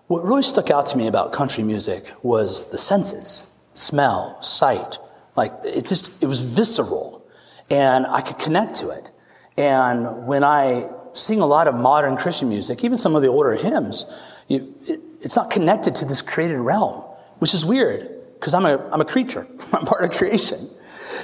what 0.07 0.25
really 0.25 0.43
stuck 0.43 0.71
out 0.71 0.87
to 0.87 0.99
me 0.99 1.07
about 1.07 1.33
country 1.33 1.65
music 1.65 2.05
was 2.23 2.71
the 2.71 2.79
senses 2.79 3.47
smell, 3.75 4.41
sight. 4.43 4.99
Like, 5.37 5.53
it 5.65 5.87
just, 5.87 6.23
it 6.23 6.27
was 6.27 6.41
visceral, 6.41 7.27
and 7.71 8.07
I 8.07 8.21
could 8.23 8.39
connect 8.39 8.77
to 8.77 8.91
it. 8.91 9.11
And 9.57 10.27
when 10.27 10.45
I 10.45 10.89
sing 11.17 11.41
a 11.41 11.47
lot 11.47 11.67
of 11.67 11.75
modern 11.75 12.17
Christian 12.17 12.49
music, 12.49 12.85
even 12.85 12.97
some 12.97 13.17
of 13.17 13.23
the 13.23 13.29
older 13.29 13.55
hymns, 13.55 14.05
you, 14.49 14.75
it, 14.87 15.01
it's 15.21 15.37
not 15.37 15.51
connected 15.51 15.95
to 15.97 16.05
this 16.05 16.23
created 16.23 16.59
realm, 16.59 17.03
which 17.39 17.55
is 17.55 17.65
weird 17.65 18.09
because 18.35 18.55
I'm 18.55 18.67
a, 18.67 18.79
I'm 18.91 19.01
a 19.01 19.05
creature. 19.05 19.47
I'm 19.73 19.85
part 19.85 20.05
of 20.05 20.11
creation. 20.13 20.71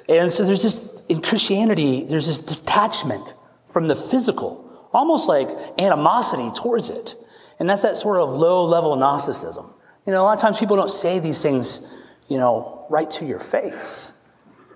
And 0.08 0.32
so 0.32 0.44
there's 0.44 0.62
just, 0.62 1.08
in 1.10 1.20
Christianity, 1.20 2.04
there's 2.04 2.26
this 2.26 2.38
detachment 2.38 3.34
from 3.66 3.88
the 3.88 3.96
physical, 3.96 4.88
almost 4.92 5.28
like 5.28 5.48
animosity 5.78 6.50
towards 6.54 6.90
it. 6.90 7.14
And 7.58 7.68
that's 7.68 7.82
that 7.82 7.96
sort 7.96 8.18
of 8.18 8.30
low 8.30 8.64
level 8.64 8.96
Gnosticism. 8.96 9.72
You 10.06 10.12
know, 10.12 10.22
a 10.22 10.24
lot 10.24 10.34
of 10.34 10.40
times 10.40 10.58
people 10.58 10.76
don't 10.76 10.90
say 10.90 11.20
these 11.20 11.40
things, 11.40 11.92
you 12.28 12.38
know, 12.38 12.86
right 12.90 13.10
to 13.12 13.24
your 13.24 13.38
face, 13.38 14.12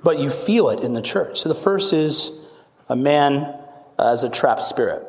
but 0.05 0.18
you 0.18 0.31
feel 0.31 0.68
it 0.70 0.81
in 0.81 0.94
the 0.94 1.02
church. 1.02 1.40
So 1.40 1.48
the 1.48 1.55
first 1.55 1.92
is 1.92 2.46
a 2.88 2.94
man 2.94 3.59
Uh, 3.99 4.13
as 4.13 4.25
a 4.25 4.31
trapped 4.31 4.63
spirit. 4.63 5.03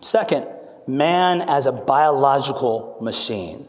Second, 0.00 0.46
man 0.86 1.42
as 1.42 1.66
a 1.66 1.72
biological 1.72 2.96
machine. 3.00 3.68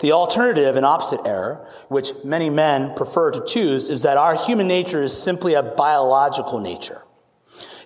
The 0.00 0.12
alternative 0.12 0.76
and 0.76 0.84
opposite 0.84 1.20
error, 1.24 1.66
which 1.88 2.12
many 2.22 2.50
men 2.50 2.94
prefer 2.94 3.30
to 3.30 3.42
choose, 3.46 3.88
is 3.88 4.02
that 4.02 4.18
our 4.18 4.36
human 4.36 4.68
nature 4.68 5.02
is 5.02 5.20
simply 5.20 5.54
a 5.54 5.62
biological 5.62 6.60
nature. 6.60 7.02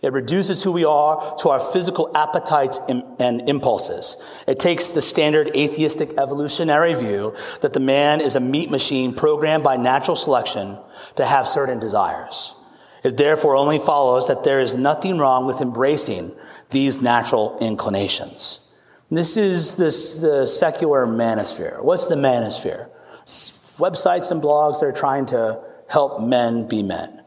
It 0.03 0.13
reduces 0.13 0.65
who 0.65 0.73
we 0.73 0.85
are 0.85 1.37
to 1.39 1.51
our 1.51 1.61
physical 1.61 2.11
appetites 2.17 2.81
and 2.89 3.49
impulses. 3.49 4.17
It 4.49 4.59
takes 4.59 4.89
the 4.89 5.03
standard 5.03 5.55
atheistic 5.55 6.19
evolutionary 6.19 6.95
view 6.95 7.37
that 7.61 7.75
the 7.75 7.81
man 7.81 8.21
is 8.21 8.35
a 8.35 8.41
meat 8.41 8.71
machine 8.71 9.15
programmed 9.15 9.63
by 9.63 9.77
natural 9.77 10.17
selection 10.17 10.77
to 11.17 11.25
have 11.25 11.47
certain 11.47 11.79
desires. 11.79 12.55
It 13.03 13.17
therefore 13.17 13.57
only 13.57 13.79
follows 13.79 14.29
that 14.29 14.45
there 14.45 14.61
is 14.61 14.75
nothing 14.75 15.19
wrong 15.19 15.47
with 15.47 15.61
embracing 15.61 16.33
these 16.71 17.01
natural 17.01 17.59
inclinations. 17.61 18.69
This 19.11 19.37
is 19.37 19.77
this, 19.77 20.19
the 20.19 20.47
secular 20.47 21.07
manosphere. 21.07 21.83
What's 21.83 22.07
the 22.07 22.15
manosphere? 22.15 22.89
Websites 23.27 24.31
and 24.31 24.41
blogs 24.41 24.81
that 24.81 24.87
are 24.87 24.93
trying 24.93 25.27
to 25.27 25.65
help 25.89 26.23
men 26.23 26.69
be 26.69 26.83
men. 26.83 27.23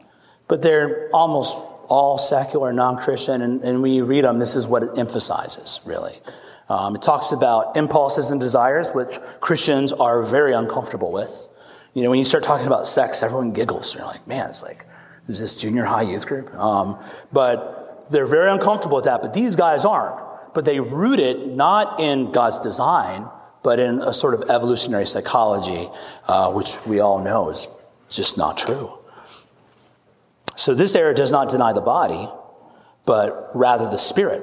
But 0.48 0.62
they're 0.62 1.10
almost 1.12 1.54
all 1.88 2.16
secular, 2.16 2.72
non 2.72 2.96
Christian, 2.96 3.42
and, 3.42 3.62
and, 3.62 3.82
when 3.82 3.92
you 3.92 4.06
read 4.06 4.24
them, 4.24 4.38
this 4.38 4.56
is 4.56 4.66
what 4.66 4.82
it 4.82 4.90
emphasizes, 4.96 5.80
really. 5.86 6.18
Um, 6.70 6.94
it 6.94 7.02
talks 7.02 7.32
about 7.32 7.76
impulses 7.76 8.30
and 8.30 8.40
desires, 8.40 8.92
which 8.92 9.18
Christians 9.40 9.92
are 9.92 10.22
very 10.22 10.54
uncomfortable 10.54 11.12
with. 11.12 11.48
You 11.92 12.02
know, 12.02 12.10
when 12.10 12.18
you 12.18 12.24
start 12.24 12.44
talking 12.44 12.66
about 12.66 12.86
sex, 12.86 13.22
everyone 13.22 13.52
giggles. 13.52 13.94
You're 13.94 14.06
like, 14.06 14.26
man, 14.26 14.48
it's 14.48 14.62
like, 14.62 14.86
is 15.28 15.38
this 15.38 15.54
junior 15.54 15.84
high 15.84 16.02
youth 16.02 16.26
group? 16.26 16.52
Um, 16.54 16.98
but 17.32 18.06
they're 18.10 18.26
very 18.26 18.50
uncomfortable 18.50 18.96
with 18.96 19.06
that. 19.06 19.22
But 19.22 19.34
these 19.34 19.56
guys 19.56 19.84
aren't. 19.84 20.20
But 20.54 20.64
they 20.64 20.80
root 20.80 21.18
it 21.18 21.48
not 21.48 22.00
in 22.00 22.30
God's 22.30 22.58
design, 22.58 23.28
but 23.62 23.78
in 23.78 24.02
a 24.02 24.12
sort 24.12 24.34
of 24.34 24.50
evolutionary 24.50 25.06
psychology, 25.06 25.88
uh, 26.28 26.52
which 26.52 26.84
we 26.86 27.00
all 27.00 27.22
know 27.24 27.50
is 27.50 27.66
just 28.08 28.36
not 28.38 28.58
true. 28.58 28.98
So 30.56 30.74
this 30.74 30.94
error 30.94 31.14
does 31.14 31.32
not 31.32 31.48
deny 31.48 31.72
the 31.72 31.80
body, 31.80 32.28
but 33.06 33.50
rather 33.54 33.90
the 33.90 33.96
spirit. 33.96 34.42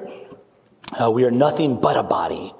Uh, 1.01 1.09
we 1.09 1.23
are 1.23 1.31
nothing 1.31 1.79
but 1.79 1.95
a 1.95 2.03
body. 2.03 2.53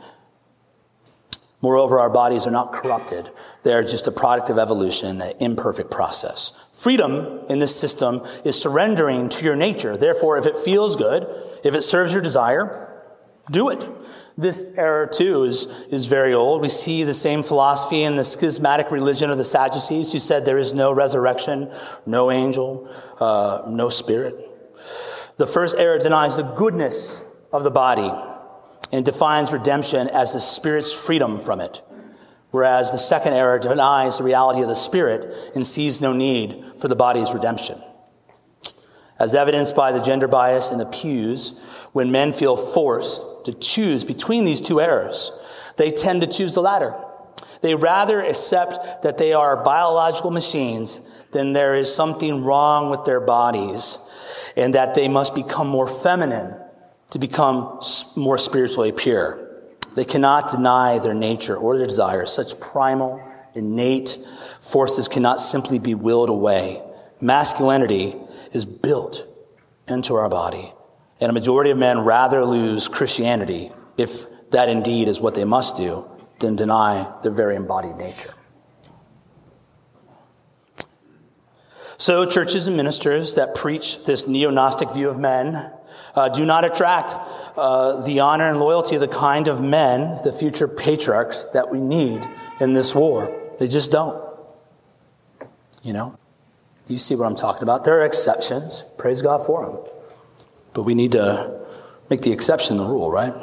Moreover, 1.62 2.00
our 2.00 2.10
bodies 2.10 2.48
are 2.48 2.52
not 2.52 2.74
corrupted. 2.74 3.30
They're 3.64 3.84
just 3.84 4.08
a 4.08 4.12
product 4.12 4.50
of 4.50 4.58
evolution, 4.58 5.22
an 5.22 5.34
imperfect 5.40 5.92
process. 5.92 6.58
Freedom 6.82 7.42
in 7.48 7.60
this 7.60 7.80
system 7.80 8.26
is 8.44 8.60
surrendering 8.60 9.30
to 9.30 9.46
your 9.46 9.56
nature. 9.56 9.96
Therefore, 9.96 10.40
if 10.40 10.48
it 10.48 10.58
feels 10.58 10.96
good, 10.96 11.28
if 11.64 11.76
it 11.76 11.84
serves 11.84 12.12
your 12.12 12.24
desire, 12.24 13.04
do 13.52 13.70
it. 13.70 13.88
This 14.36 14.66
error, 14.76 15.06
too, 15.06 15.44
is, 15.44 15.66
is 15.92 16.08
very 16.08 16.34
old. 16.34 16.60
We 16.60 16.70
see 16.70 17.04
the 17.04 17.14
same 17.14 17.44
philosophy 17.44 18.02
in 18.02 18.16
the 18.16 18.24
schismatic 18.24 18.90
religion 18.90 19.30
of 19.30 19.38
the 19.38 19.46
Sadducees, 19.46 20.12
who 20.12 20.18
said 20.18 20.44
there 20.44 20.58
is 20.58 20.74
no 20.74 20.92
resurrection, 20.92 21.72
no 22.08 22.32
angel, 22.32 22.90
uh, 23.20 23.62
no 23.68 23.90
spirit. 23.90 24.36
The 25.38 25.46
first 25.46 25.78
error 25.78 26.00
denies 26.00 26.36
the 26.36 26.42
goodness 26.42 27.22
of 27.54 27.64
the 27.64 27.70
body 27.70 28.12
and 28.92 29.06
defines 29.06 29.54
redemption 29.54 30.08
as 30.08 30.34
the 30.34 30.42
spirit's 30.42 30.92
freedom 30.92 31.40
from 31.40 31.62
it, 31.62 31.84
whereas 32.52 32.92
the 32.92 32.98
second 32.98 33.34
error 33.34 33.58
denies 33.60 34.18
the 34.18 34.24
reality 34.24 34.62
of 34.62 34.68
the 34.68 34.76
spirit 34.76 35.52
and 35.56 35.66
sees 35.66 36.02
no 36.02 36.14
need 36.14 36.64
for 36.78 36.88
the 36.88 36.96
body's 36.96 37.34
redemption. 37.34 37.82
As 39.18 39.36
evidenced 39.36 39.76
by 39.76 39.92
the 39.92 40.02
gender 40.02 40.28
bias 40.28 40.70
in 40.70 40.78
the 40.78 40.86
pews, 40.86 41.60
when 41.94 42.12
men 42.12 42.34
feel 42.34 42.58
forced 42.58 43.22
to 43.46 43.54
choose 43.54 44.06
between 44.06 44.46
these 44.46 44.62
two 44.62 44.82
errors, 44.82 45.32
they 45.78 45.92
tend 45.92 46.22
to 46.22 46.28
choose 46.28 46.54
the 46.54 46.62
latter. 46.62 46.96
They 47.62 47.76
rather 47.76 48.22
accept 48.22 49.04
that 49.04 49.18
they 49.18 49.34
are 49.34 49.64
biological 49.64 50.32
machines 50.32 51.08
than 51.32 51.54
there 51.54 51.76
is 51.76 51.94
something 51.94 52.44
wrong 52.44 52.90
with 52.90 53.06
their 53.06 53.22
bodies 53.22 53.98
and 54.56 54.76
that 54.76 54.96
they 54.96 55.08
must 55.08 55.36
become 55.36 55.68
more 55.68 55.88
feminine 55.88 56.60
to 57.12 57.20
become 57.20 57.80
more 58.16 58.38
spiritually 58.38 58.92
pure. 58.92 59.41
They 59.96 60.06
cannot 60.06 60.50
deny 60.50 61.00
their 61.00 61.14
nature 61.14 61.56
or 61.56 61.78
their 61.78 61.88
desires. 61.88 62.32
Such 62.32 62.60
primal, 62.60 63.22
innate 63.54 64.18
forces 64.62 65.08
cannot 65.08 65.40
simply 65.40 65.80
be 65.80 65.96
willed 65.96 66.30
away. 66.30 66.82
Masculinity 67.20 68.16
is 68.54 68.66
built 68.66 69.28
into 69.88 70.16
our 70.16 70.30
body. 70.30 70.74
And 71.20 71.30
a 71.30 71.34
majority 71.34 71.72
of 71.72 71.78
men 71.78 72.00
rather 72.00 72.46
lose 72.46 72.88
Christianity, 72.88 73.72
if 73.98 74.26
that 74.52 74.70
indeed 74.70 75.08
is 75.08 75.20
what 75.20 75.36
they 75.36 75.44
must 75.44 75.78
do, 75.78 76.10
than 76.40 76.56
deny 76.56 77.14
their 77.22 77.32
very 77.32 77.56
embodied 77.56 77.98
nature. 77.98 78.34
So, 81.98 82.26
churches 82.26 82.66
and 82.66 82.76
ministers 82.76 83.36
that 83.36 83.54
preach 83.54 84.06
this 84.06 84.28
neo 84.28 84.50
Gnostic 84.50 84.90
view 84.92 85.10
of 85.10 85.20
men 85.20 85.72
uh, 86.16 86.30
do 86.30 86.46
not 86.46 86.66
attract 86.66 87.16
uh, 87.58 88.02
the 88.04 88.20
honor 88.20 88.50
and 88.50 88.60
loyalty 88.60 88.96
of 88.96 89.02
the 89.02 89.08
kind 89.08 89.48
of 89.48 89.62
men, 89.62 90.20
the 90.24 90.32
future 90.32 90.68
patriarchs 90.68 91.44
that 91.54 91.72
we 91.72 91.80
need 91.80 92.28
in 92.60 92.74
this 92.74 92.96
war. 92.96 93.36
They 93.60 93.68
just 93.68 93.92
don't. 93.92 94.22
You 95.84 95.94
know? 95.94 96.18
You 96.88 96.98
see 96.98 97.16
what 97.16 97.26
I'm 97.26 97.36
talking 97.36 97.64
about? 97.64 97.84
There 97.84 98.00
are 98.02 98.06
exceptions. 98.06 98.84
Praise 98.98 99.22
God 99.22 99.46
for 99.46 99.66
them. 99.66 99.80
But 100.74 100.84
we 100.84 100.96
need 100.96 101.14
to 101.14 101.66
make 102.10 102.22
the 102.22 102.32
exception 102.32 102.78
the 102.78 102.86
rule, 102.86 103.12
right? 103.12 103.34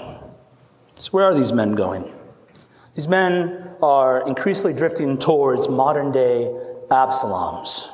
So, 0.96 1.10
where 1.10 1.24
are 1.24 1.34
these 1.34 1.52
men 1.52 1.74
going? 1.74 2.12
These 2.94 3.08
men 3.08 3.76
are 3.82 4.26
increasingly 4.26 4.74
drifting 4.74 5.18
towards 5.18 5.68
modern 5.68 6.10
day 6.10 6.50
Absaloms. 6.90 7.88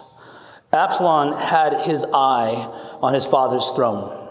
Absalom 0.72 1.38
had 1.38 1.82
his 1.82 2.04
eye 2.12 2.54
on 3.00 3.14
his 3.14 3.26
father's 3.26 3.70
throne. 3.70 4.23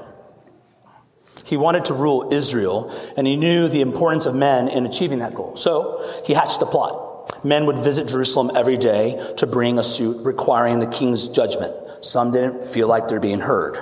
He 1.43 1.57
wanted 1.57 1.85
to 1.85 1.93
rule 1.93 2.29
Israel, 2.31 2.91
and 3.17 3.27
he 3.27 3.35
knew 3.35 3.67
the 3.67 3.81
importance 3.81 4.25
of 4.25 4.35
men 4.35 4.67
in 4.69 4.85
achieving 4.85 5.19
that 5.19 5.33
goal. 5.33 5.57
So 5.57 6.23
he 6.25 6.33
hatched 6.33 6.61
a 6.61 6.65
plot. 6.65 7.45
Men 7.45 7.65
would 7.65 7.77
visit 7.77 8.07
Jerusalem 8.07 8.51
every 8.55 8.77
day 8.77 9.33
to 9.37 9.47
bring 9.47 9.77
a 9.77 9.83
suit 9.83 10.25
requiring 10.25 10.79
the 10.79 10.87
king's 10.87 11.27
judgment. 11.27 11.73
Some 12.01 12.31
didn't 12.31 12.63
feel 12.63 12.87
like 12.87 13.07
they're 13.07 13.19
being 13.19 13.39
heard. 13.39 13.77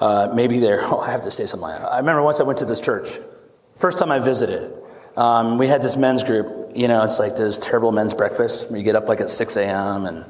Uh, 0.00 0.32
maybe 0.34 0.58
they're, 0.58 0.80
oh, 0.82 1.00
I 1.00 1.10
have 1.10 1.22
to 1.22 1.30
say 1.30 1.44
something. 1.44 1.68
I 1.68 1.98
remember 1.98 2.22
once 2.22 2.40
I 2.40 2.44
went 2.44 2.58
to 2.60 2.64
this 2.64 2.80
church, 2.80 3.08
first 3.74 3.98
time 3.98 4.10
I 4.10 4.18
visited, 4.18 4.72
um, 5.16 5.58
we 5.58 5.68
had 5.68 5.82
this 5.82 5.96
men's 5.96 6.22
group. 6.22 6.72
You 6.74 6.88
know, 6.88 7.04
it's 7.04 7.18
like 7.18 7.36
this 7.36 7.58
terrible 7.58 7.92
men's 7.92 8.14
breakfast 8.14 8.70
where 8.70 8.78
you 8.78 8.84
get 8.84 8.96
up 8.96 9.08
like 9.08 9.20
at 9.20 9.28
6 9.28 9.56
a.m. 9.56 10.06
and 10.06 10.24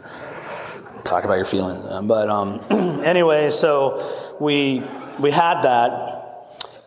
talk 1.04 1.24
about 1.24 1.34
your 1.34 1.44
feelings. 1.44 1.84
But 2.06 2.28
um, 2.28 2.60
anyway, 3.04 3.50
so 3.50 4.36
we, 4.40 4.82
we 5.20 5.30
had 5.30 5.62
that. 5.62 6.11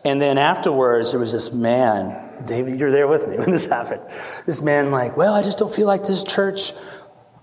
And 0.06 0.22
then 0.22 0.38
afterwards, 0.38 1.10
there 1.10 1.18
was 1.18 1.32
this 1.32 1.52
man, 1.52 2.44
David, 2.44 2.78
you're 2.78 2.92
there 2.92 3.08
with 3.08 3.26
me 3.26 3.38
when 3.38 3.50
this 3.50 3.66
happened. 3.66 4.02
This 4.46 4.62
man, 4.62 4.92
like, 4.92 5.16
well, 5.16 5.34
I 5.34 5.42
just 5.42 5.58
don't 5.58 5.74
feel 5.74 5.88
like 5.88 6.04
this 6.04 6.22
church 6.22 6.70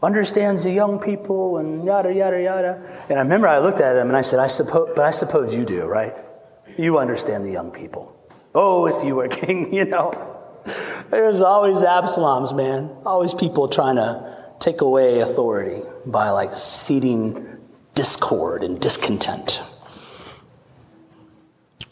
understands 0.02 0.64
the 0.64 0.72
young 0.72 0.98
people 0.98 1.58
and 1.58 1.84
yada, 1.84 2.14
yada, 2.14 2.42
yada. 2.42 3.06
And 3.10 3.20
I 3.20 3.22
remember 3.22 3.50
I 3.50 3.60
looked 3.60 3.82
at 3.82 3.98
him 3.98 4.08
and 4.08 4.16
I 4.16 4.22
said, 4.22 4.40
I 4.40 4.48
suppose, 4.48 4.94
but 4.96 5.04
I 5.04 5.12
suppose 5.12 5.54
you 5.54 5.66
do, 5.66 5.84
right? 5.88 6.14
You 6.78 7.00
understand 7.00 7.44
the 7.44 7.52
young 7.52 7.70
people. 7.70 8.16
Oh, 8.56 8.86
if 8.88 9.06
you 9.06 9.16
were 9.16 9.28
king, 9.42 9.74
you 9.74 9.84
know. 9.84 10.14
There's 11.12 11.42
always 11.42 11.80
Absaloms, 11.80 12.56
man. 12.56 12.90
Always 13.06 13.34
people 13.34 13.68
trying 13.68 13.98
to 13.98 14.42
take 14.62 14.80
away 14.80 15.20
authority 15.20 15.82
by 16.06 16.30
like 16.30 16.54
seeding 16.54 17.58
discord 17.94 18.64
and 18.64 18.80
discontent. 18.80 19.62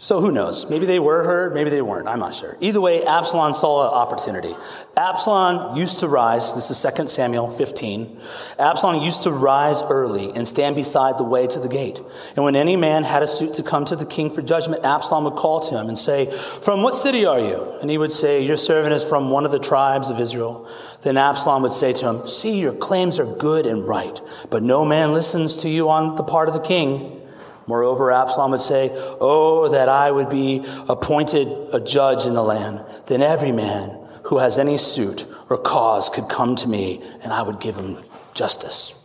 So 0.03 0.19
who 0.19 0.31
knows? 0.31 0.67
Maybe 0.67 0.87
they 0.87 0.97
were 0.97 1.23
heard, 1.23 1.53
maybe 1.53 1.69
they 1.69 1.83
weren't. 1.83 2.07
I'm 2.07 2.17
not 2.17 2.33
sure. 2.33 2.57
Either 2.59 2.81
way, 2.81 3.05
Absalom 3.05 3.53
saw 3.53 3.87
an 3.87 3.93
opportunity. 3.93 4.55
Absalom 4.97 5.77
used 5.77 5.99
to 5.99 6.07
rise. 6.07 6.55
This 6.55 6.71
is 6.71 6.93
2 6.95 7.07
Samuel 7.07 7.51
15. 7.51 8.19
Absalom 8.57 9.03
used 9.03 9.21
to 9.23 9.31
rise 9.31 9.83
early 9.83 10.31
and 10.31 10.47
stand 10.47 10.75
beside 10.75 11.19
the 11.19 11.23
way 11.23 11.45
to 11.45 11.59
the 11.59 11.69
gate. 11.69 12.01
And 12.35 12.43
when 12.43 12.55
any 12.55 12.75
man 12.75 13.03
had 13.03 13.21
a 13.21 13.27
suit 13.27 13.53
to 13.53 13.63
come 13.63 13.85
to 13.85 13.95
the 13.95 14.07
king 14.07 14.31
for 14.31 14.41
judgment, 14.41 14.83
Absalom 14.83 15.25
would 15.25 15.35
call 15.35 15.59
to 15.59 15.79
him 15.79 15.87
and 15.87 15.95
say, 15.95 16.35
From 16.63 16.81
what 16.81 16.95
city 16.95 17.27
are 17.27 17.39
you? 17.39 17.77
And 17.79 17.91
he 17.91 17.99
would 17.99 18.11
say, 18.11 18.43
Your 18.43 18.57
servant 18.57 18.95
is 18.95 19.03
from 19.03 19.29
one 19.29 19.45
of 19.45 19.51
the 19.51 19.59
tribes 19.59 20.09
of 20.09 20.19
Israel. 20.19 20.67
Then 21.03 21.15
Absalom 21.15 21.61
would 21.61 21.73
say 21.73 21.93
to 21.93 22.09
him, 22.09 22.27
See, 22.27 22.59
your 22.59 22.73
claims 22.73 23.19
are 23.19 23.35
good 23.35 23.67
and 23.67 23.87
right, 23.87 24.19
but 24.49 24.63
no 24.63 24.83
man 24.83 25.13
listens 25.13 25.57
to 25.57 25.69
you 25.69 25.91
on 25.91 26.15
the 26.15 26.23
part 26.23 26.47
of 26.47 26.55
the 26.55 26.59
king. 26.59 27.20
Moreover, 27.67 28.11
Absalom 28.11 28.51
would 28.51 28.61
say, 28.61 28.89
Oh, 28.93 29.69
that 29.69 29.89
I 29.89 30.11
would 30.11 30.29
be 30.29 30.65
appointed 30.89 31.47
a 31.73 31.79
judge 31.79 32.25
in 32.25 32.33
the 32.33 32.43
land. 32.43 32.83
Then 33.07 33.21
every 33.21 33.51
man 33.51 33.97
who 34.23 34.39
has 34.39 34.57
any 34.57 34.77
suit 34.77 35.25
or 35.49 35.57
cause 35.57 36.09
could 36.09 36.29
come 36.29 36.55
to 36.57 36.67
me, 36.67 37.03
and 37.21 37.33
I 37.33 37.41
would 37.41 37.59
give 37.59 37.75
him 37.75 37.97
justice. 38.33 38.97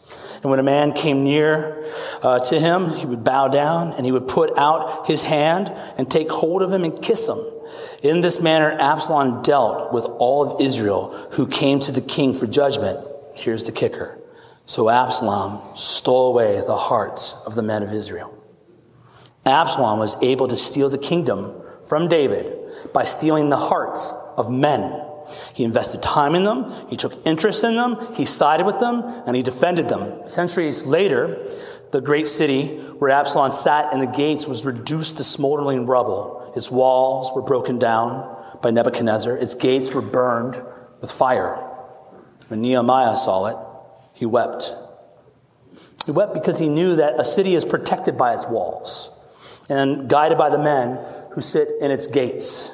And 0.42 0.50
when 0.50 0.60
a 0.60 0.64
man 0.64 0.92
came 0.92 1.24
near 1.24 1.84
uh, 2.22 2.38
to 2.38 2.60
him, 2.60 2.90
he 2.90 3.06
would 3.06 3.24
bow 3.24 3.48
down 3.48 3.92
and 3.94 4.06
he 4.06 4.12
would 4.12 4.28
put 4.28 4.56
out 4.56 5.06
his 5.06 5.22
hand 5.22 5.72
and 5.98 6.08
take 6.08 6.30
hold 6.30 6.62
of 6.62 6.72
him 6.72 6.84
and 6.84 7.02
kiss 7.02 7.28
him. 7.28 7.40
In 8.02 8.20
this 8.20 8.40
manner, 8.40 8.70
Absalom 8.70 9.42
dealt 9.42 9.92
with 9.92 10.04
all 10.04 10.48
of 10.48 10.60
Israel 10.60 11.28
who 11.32 11.46
came 11.46 11.80
to 11.80 11.90
the 11.90 12.00
king 12.00 12.34
for 12.34 12.46
judgment. 12.46 13.04
Here's 13.34 13.64
the 13.64 13.72
kicker. 13.72 14.18
So 14.66 14.88
Absalom 14.88 15.60
stole 15.76 16.28
away 16.28 16.60
the 16.60 16.76
hearts 16.76 17.42
of 17.46 17.54
the 17.54 17.62
men 17.62 17.82
of 17.82 17.92
Israel. 17.92 18.35
Absalom 19.46 20.00
was 20.00 20.20
able 20.22 20.48
to 20.48 20.56
steal 20.56 20.90
the 20.90 20.98
kingdom 20.98 21.62
from 21.84 22.08
David 22.08 22.52
by 22.92 23.04
stealing 23.04 23.48
the 23.48 23.56
hearts 23.56 24.12
of 24.36 24.50
men. 24.50 25.02
He 25.54 25.64
invested 25.64 26.02
time 26.02 26.34
in 26.34 26.44
them, 26.44 26.72
he 26.88 26.96
took 26.96 27.14
interest 27.26 27.64
in 27.64 27.74
them, 27.76 28.14
he 28.14 28.24
sided 28.24 28.66
with 28.66 28.78
them, 28.78 29.02
and 29.26 29.34
he 29.34 29.42
defended 29.42 29.88
them. 29.88 30.26
Centuries 30.26 30.84
later, 30.84 31.50
the 31.92 32.00
great 32.00 32.28
city 32.28 32.78
where 32.98 33.10
Absalom 33.10 33.52
sat 33.52 33.92
in 33.92 34.00
the 34.00 34.06
gates 34.06 34.46
was 34.46 34.64
reduced 34.64 35.16
to 35.16 35.24
smoldering 35.24 35.86
rubble. 35.86 36.52
Its 36.56 36.70
walls 36.70 37.32
were 37.34 37.42
broken 37.42 37.78
down 37.78 38.34
by 38.62 38.70
Nebuchadnezzar, 38.70 39.36
its 39.36 39.54
gates 39.54 39.92
were 39.92 40.02
burned 40.02 40.60
with 41.00 41.10
fire. 41.10 41.56
When 42.48 42.60
Nehemiah 42.60 43.16
saw 43.16 43.46
it, 43.46 43.56
he 44.12 44.26
wept. 44.26 44.74
He 46.04 46.12
wept 46.12 46.34
because 46.34 46.58
he 46.58 46.68
knew 46.68 46.96
that 46.96 47.18
a 47.18 47.24
city 47.24 47.54
is 47.54 47.64
protected 47.64 48.16
by 48.16 48.34
its 48.34 48.46
walls 48.46 49.15
and 49.68 50.08
guided 50.08 50.38
by 50.38 50.50
the 50.50 50.58
men 50.58 50.98
who 51.32 51.40
sit 51.40 51.68
in 51.80 51.90
its 51.90 52.06
gates. 52.06 52.72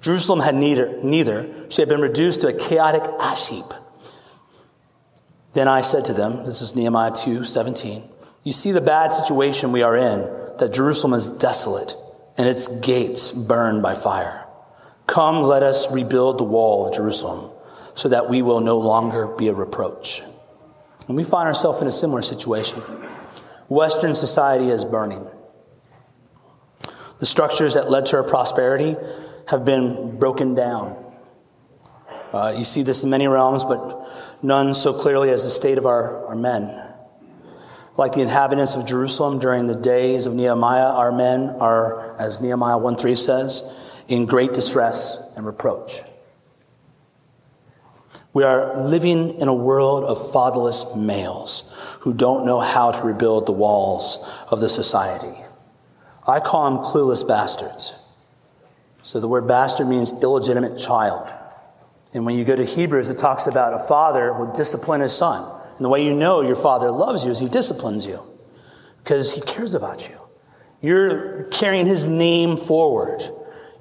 Jerusalem 0.00 0.40
had 0.40 0.54
neither, 0.54 1.02
neither. 1.02 1.70
She 1.70 1.82
had 1.82 1.88
been 1.88 2.00
reduced 2.00 2.42
to 2.42 2.48
a 2.48 2.52
chaotic 2.52 3.02
ash 3.18 3.48
heap. 3.48 3.64
Then 5.54 5.66
I 5.66 5.80
said 5.80 6.04
to 6.06 6.12
them, 6.12 6.44
this 6.44 6.62
is 6.62 6.76
Nehemiah 6.76 7.12
2 7.12 7.44
17, 7.44 8.02
you 8.44 8.52
see 8.52 8.72
the 8.72 8.80
bad 8.80 9.12
situation 9.12 9.72
we 9.72 9.82
are 9.82 9.96
in, 9.96 10.20
that 10.58 10.72
Jerusalem 10.72 11.14
is 11.14 11.28
desolate 11.28 11.94
and 12.36 12.46
its 12.46 12.68
gates 12.80 13.32
burned 13.32 13.82
by 13.82 13.94
fire. 13.94 14.44
Come, 15.06 15.42
let 15.42 15.62
us 15.62 15.90
rebuild 15.92 16.38
the 16.38 16.44
wall 16.44 16.86
of 16.86 16.94
Jerusalem 16.94 17.50
so 17.94 18.08
that 18.10 18.30
we 18.30 18.42
will 18.42 18.60
no 18.60 18.78
longer 18.78 19.26
be 19.26 19.48
a 19.48 19.54
reproach. 19.54 20.22
And 21.08 21.16
we 21.16 21.24
find 21.24 21.48
ourselves 21.48 21.80
in 21.80 21.88
a 21.88 21.92
similar 21.92 22.22
situation. 22.22 22.80
Western 23.68 24.14
society 24.14 24.68
is 24.68 24.84
burning. 24.84 25.26
The 27.18 27.26
structures 27.26 27.74
that 27.74 27.90
led 27.90 28.06
to 28.06 28.16
our 28.16 28.22
prosperity 28.22 28.96
have 29.48 29.64
been 29.64 30.18
broken 30.18 30.54
down. 30.54 31.04
Uh, 32.32 32.54
you 32.56 32.64
see 32.64 32.82
this 32.82 33.02
in 33.02 33.10
many 33.10 33.26
realms, 33.26 33.64
but 33.64 34.06
none 34.42 34.74
so 34.74 34.92
clearly 34.92 35.30
as 35.30 35.44
the 35.44 35.50
state 35.50 35.78
of 35.78 35.86
our, 35.86 36.26
our 36.26 36.36
men. 36.36 36.84
Like 37.96 38.12
the 38.12 38.20
inhabitants 38.20 38.76
of 38.76 38.86
Jerusalem 38.86 39.40
during 39.40 39.66
the 39.66 39.74
days 39.74 40.26
of 40.26 40.34
Nehemiah, 40.34 40.92
our 40.92 41.10
men 41.10 41.56
are, 41.58 42.16
as 42.20 42.40
Nehemiah 42.40 42.78
1 42.78 42.96
3 42.96 43.14
says, 43.16 43.74
in 44.06 44.26
great 44.26 44.54
distress 44.54 45.20
and 45.36 45.44
reproach. 45.44 46.02
We 48.32 48.44
are 48.44 48.80
living 48.80 49.40
in 49.40 49.48
a 49.48 49.54
world 49.54 50.04
of 50.04 50.30
fatherless 50.32 50.94
males 50.94 51.74
who 52.00 52.14
don't 52.14 52.46
know 52.46 52.60
how 52.60 52.92
to 52.92 53.02
rebuild 53.02 53.46
the 53.46 53.52
walls 53.52 54.24
of 54.48 54.60
the 54.60 54.68
society. 54.68 55.42
I 56.28 56.40
call 56.40 56.70
them 56.70 56.84
clueless 56.84 57.26
bastards. 57.26 57.98
So 59.02 59.18
the 59.18 59.28
word 59.28 59.48
bastard 59.48 59.88
means 59.88 60.12
illegitimate 60.22 60.78
child. 60.78 61.32
And 62.12 62.26
when 62.26 62.36
you 62.36 62.44
go 62.44 62.54
to 62.54 62.64
Hebrews, 62.64 63.08
it 63.08 63.16
talks 63.16 63.46
about 63.46 63.72
a 63.72 63.84
father 63.86 64.32
will 64.34 64.52
discipline 64.52 65.00
his 65.00 65.16
son. 65.16 65.60
And 65.76 65.84
the 65.84 65.88
way 65.88 66.04
you 66.04 66.14
know 66.14 66.42
your 66.42 66.56
father 66.56 66.90
loves 66.90 67.24
you 67.24 67.30
is 67.30 67.38
he 67.38 67.48
disciplines 67.48 68.06
you 68.06 68.20
because 69.02 69.32
he 69.32 69.40
cares 69.40 69.72
about 69.72 70.08
you. 70.08 70.16
You're 70.82 71.44
carrying 71.44 71.86
his 71.86 72.06
name 72.06 72.58
forward. 72.58 73.22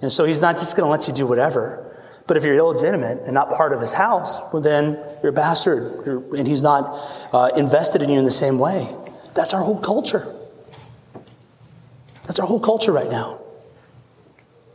And 0.02 0.12
so 0.12 0.24
he's 0.24 0.42
not 0.42 0.56
just 0.56 0.78
going 0.78 0.88
to 0.88 0.92
let 0.92 1.08
you 1.10 1.14
do 1.14 1.28
whatever. 1.28 1.84
But 2.28 2.38
if 2.38 2.44
you're 2.44 2.56
illegitimate 2.56 3.24
and 3.24 3.34
not 3.34 3.50
part 3.50 3.74
of 3.74 3.82
his 3.82 3.92
house, 3.92 4.42
well, 4.54 4.62
then 4.62 4.98
you're 5.22 5.32
a 5.32 5.34
bastard 5.34 6.06
you're, 6.06 6.36
and 6.36 6.48
he's 6.48 6.64
not 6.64 6.84
uh, 7.34 7.50
invested 7.58 8.02
in 8.02 8.10
you 8.10 8.20
in 8.20 8.26
the 8.26 8.32
same 8.32 8.60
way. 8.60 8.88
That's 9.34 9.54
our 9.54 9.62
whole 9.62 9.80
culture. 9.80 10.37
That's 12.28 12.40
our 12.40 12.46
whole 12.46 12.60
culture 12.60 12.92
right 12.92 13.10
now. 13.10 13.40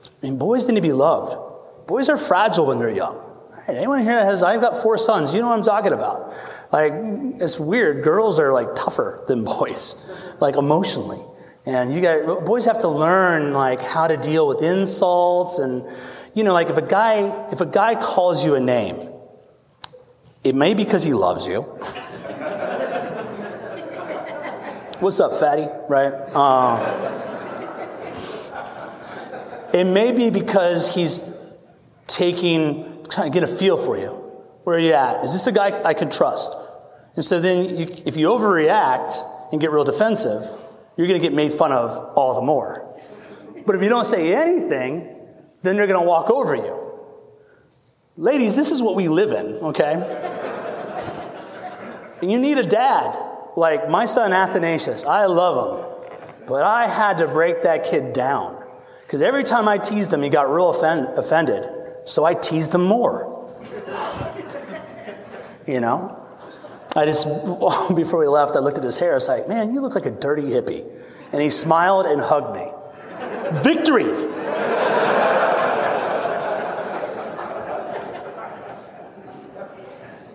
I 0.04 0.26
mean, 0.26 0.38
boys 0.38 0.66
need 0.66 0.76
to 0.76 0.80
be 0.80 0.92
loved. 0.92 1.36
Boys 1.86 2.08
are 2.08 2.16
fragile 2.16 2.66
when 2.66 2.78
they're 2.78 2.90
young. 2.90 3.20
anyone 3.68 4.02
here 4.02 4.14
that 4.14 4.24
has, 4.24 4.42
I've 4.42 4.62
got 4.62 4.82
four 4.82 4.96
sons, 4.96 5.34
you 5.34 5.40
know 5.40 5.48
what 5.48 5.58
I'm 5.58 5.64
talking 5.64 5.92
about. 5.92 6.34
Like, 6.72 6.92
it's 7.40 7.60
weird. 7.60 8.02
Girls 8.02 8.40
are 8.40 8.54
like 8.54 8.74
tougher 8.74 9.22
than 9.28 9.44
boys, 9.58 10.10
like 10.40 10.56
emotionally. 10.56 11.20
And 11.66 11.92
you 11.92 12.00
got, 12.00 12.46
boys 12.46 12.64
have 12.64 12.80
to 12.80 12.88
learn 12.88 13.52
like 13.52 13.82
how 13.82 14.08
to 14.08 14.16
deal 14.16 14.48
with 14.48 14.62
insults 14.62 15.58
and, 15.58 15.84
you 16.34 16.42
know, 16.44 16.54
like 16.54 16.68
if 16.68 16.78
a 16.78 16.82
guy, 16.82 17.50
if 17.52 17.60
a 17.60 17.66
guy 17.66 17.94
calls 17.94 18.42
you 18.42 18.54
a 18.54 18.60
name, 18.60 19.10
it 20.42 20.54
may 20.54 20.72
be 20.72 20.84
because 20.84 21.02
he 21.02 21.12
loves 21.12 21.46
you. 21.46 21.60
What's 25.00 25.20
up, 25.20 25.38
fatty? 25.38 25.68
Right? 25.88 26.12
Um, 26.34 27.31
it 29.72 29.84
may 29.84 30.12
be 30.12 30.30
because 30.30 30.94
he's 30.94 31.34
taking, 32.06 33.06
trying 33.10 33.32
to 33.32 33.40
get 33.40 33.48
a 33.48 33.52
feel 33.52 33.82
for 33.82 33.96
you. 33.96 34.10
Where 34.64 34.76
are 34.76 34.80
you 34.80 34.92
at? 34.92 35.24
Is 35.24 35.32
this 35.32 35.46
a 35.46 35.52
guy 35.52 35.82
I 35.82 35.94
can 35.94 36.10
trust? 36.10 36.54
And 37.16 37.24
so 37.24 37.40
then, 37.40 37.76
you, 37.76 38.02
if 38.06 38.16
you 38.16 38.28
overreact 38.28 39.12
and 39.50 39.60
get 39.60 39.70
real 39.70 39.84
defensive, 39.84 40.42
you're 40.96 41.06
going 41.06 41.20
to 41.20 41.26
get 41.26 41.34
made 41.34 41.52
fun 41.52 41.72
of 41.72 42.16
all 42.16 42.34
the 42.34 42.42
more. 42.42 42.88
But 43.66 43.76
if 43.76 43.82
you 43.82 43.88
don't 43.88 44.04
say 44.04 44.34
anything, 44.34 45.08
then 45.62 45.76
they're 45.76 45.86
going 45.86 46.00
to 46.00 46.06
walk 46.06 46.30
over 46.30 46.54
you. 46.54 46.78
Ladies, 48.16 48.56
this 48.56 48.70
is 48.70 48.82
what 48.82 48.94
we 48.94 49.08
live 49.08 49.32
in, 49.32 49.54
okay? 49.64 49.94
and 52.20 52.30
you 52.30 52.38
need 52.38 52.58
a 52.58 52.66
dad. 52.66 53.18
Like 53.56 53.88
my 53.88 54.06
son 54.06 54.32
Athanasius, 54.32 55.04
I 55.04 55.26
love 55.26 55.78
him. 55.78 56.46
But 56.46 56.64
I 56.64 56.88
had 56.88 57.18
to 57.18 57.28
break 57.28 57.62
that 57.62 57.84
kid 57.84 58.12
down. 58.12 58.61
Because 59.12 59.20
every 59.20 59.44
time 59.44 59.68
I 59.68 59.76
teased 59.76 60.10
him, 60.10 60.22
he 60.22 60.30
got 60.30 60.50
real 60.50 60.70
offend- 60.70 61.18
offended. 61.18 61.70
So 62.06 62.24
I 62.24 62.32
teased 62.32 62.74
him 62.74 62.82
more. 62.82 63.46
you 65.66 65.80
know? 65.80 66.18
I 66.96 67.04
just, 67.04 67.26
before 67.94 68.20
we 68.20 68.26
left, 68.26 68.56
I 68.56 68.60
looked 68.60 68.78
at 68.78 68.84
his 68.84 68.96
hair. 68.96 69.10
I 69.10 69.16
was 69.16 69.28
like, 69.28 69.46
man, 69.48 69.74
you 69.74 69.82
look 69.82 69.94
like 69.94 70.06
a 70.06 70.10
dirty 70.10 70.44
hippie. 70.44 70.90
And 71.30 71.42
he 71.42 71.50
smiled 71.50 72.06
and 72.06 72.22
hugged 72.22 72.54
me. 72.54 72.70
Victory! 73.60 74.06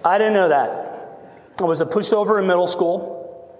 I 0.05 0.19
didn't 0.19 0.33
know 0.33 0.49
that. 0.49 1.57
I 1.59 1.63
was 1.63 1.81
a 1.81 1.85
pushover 1.87 2.39
in 2.39 2.45
middle 2.45 2.67
school, 2.67 3.59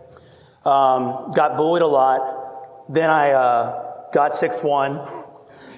um, 0.64 1.32
got 1.32 1.58
bullied 1.58 1.82
a 1.82 1.88
lot. 1.88 2.86
Then 2.88 3.10
I 3.10 3.32
uh, 3.32 3.87
got 4.18 4.32
6'1, 4.32 5.08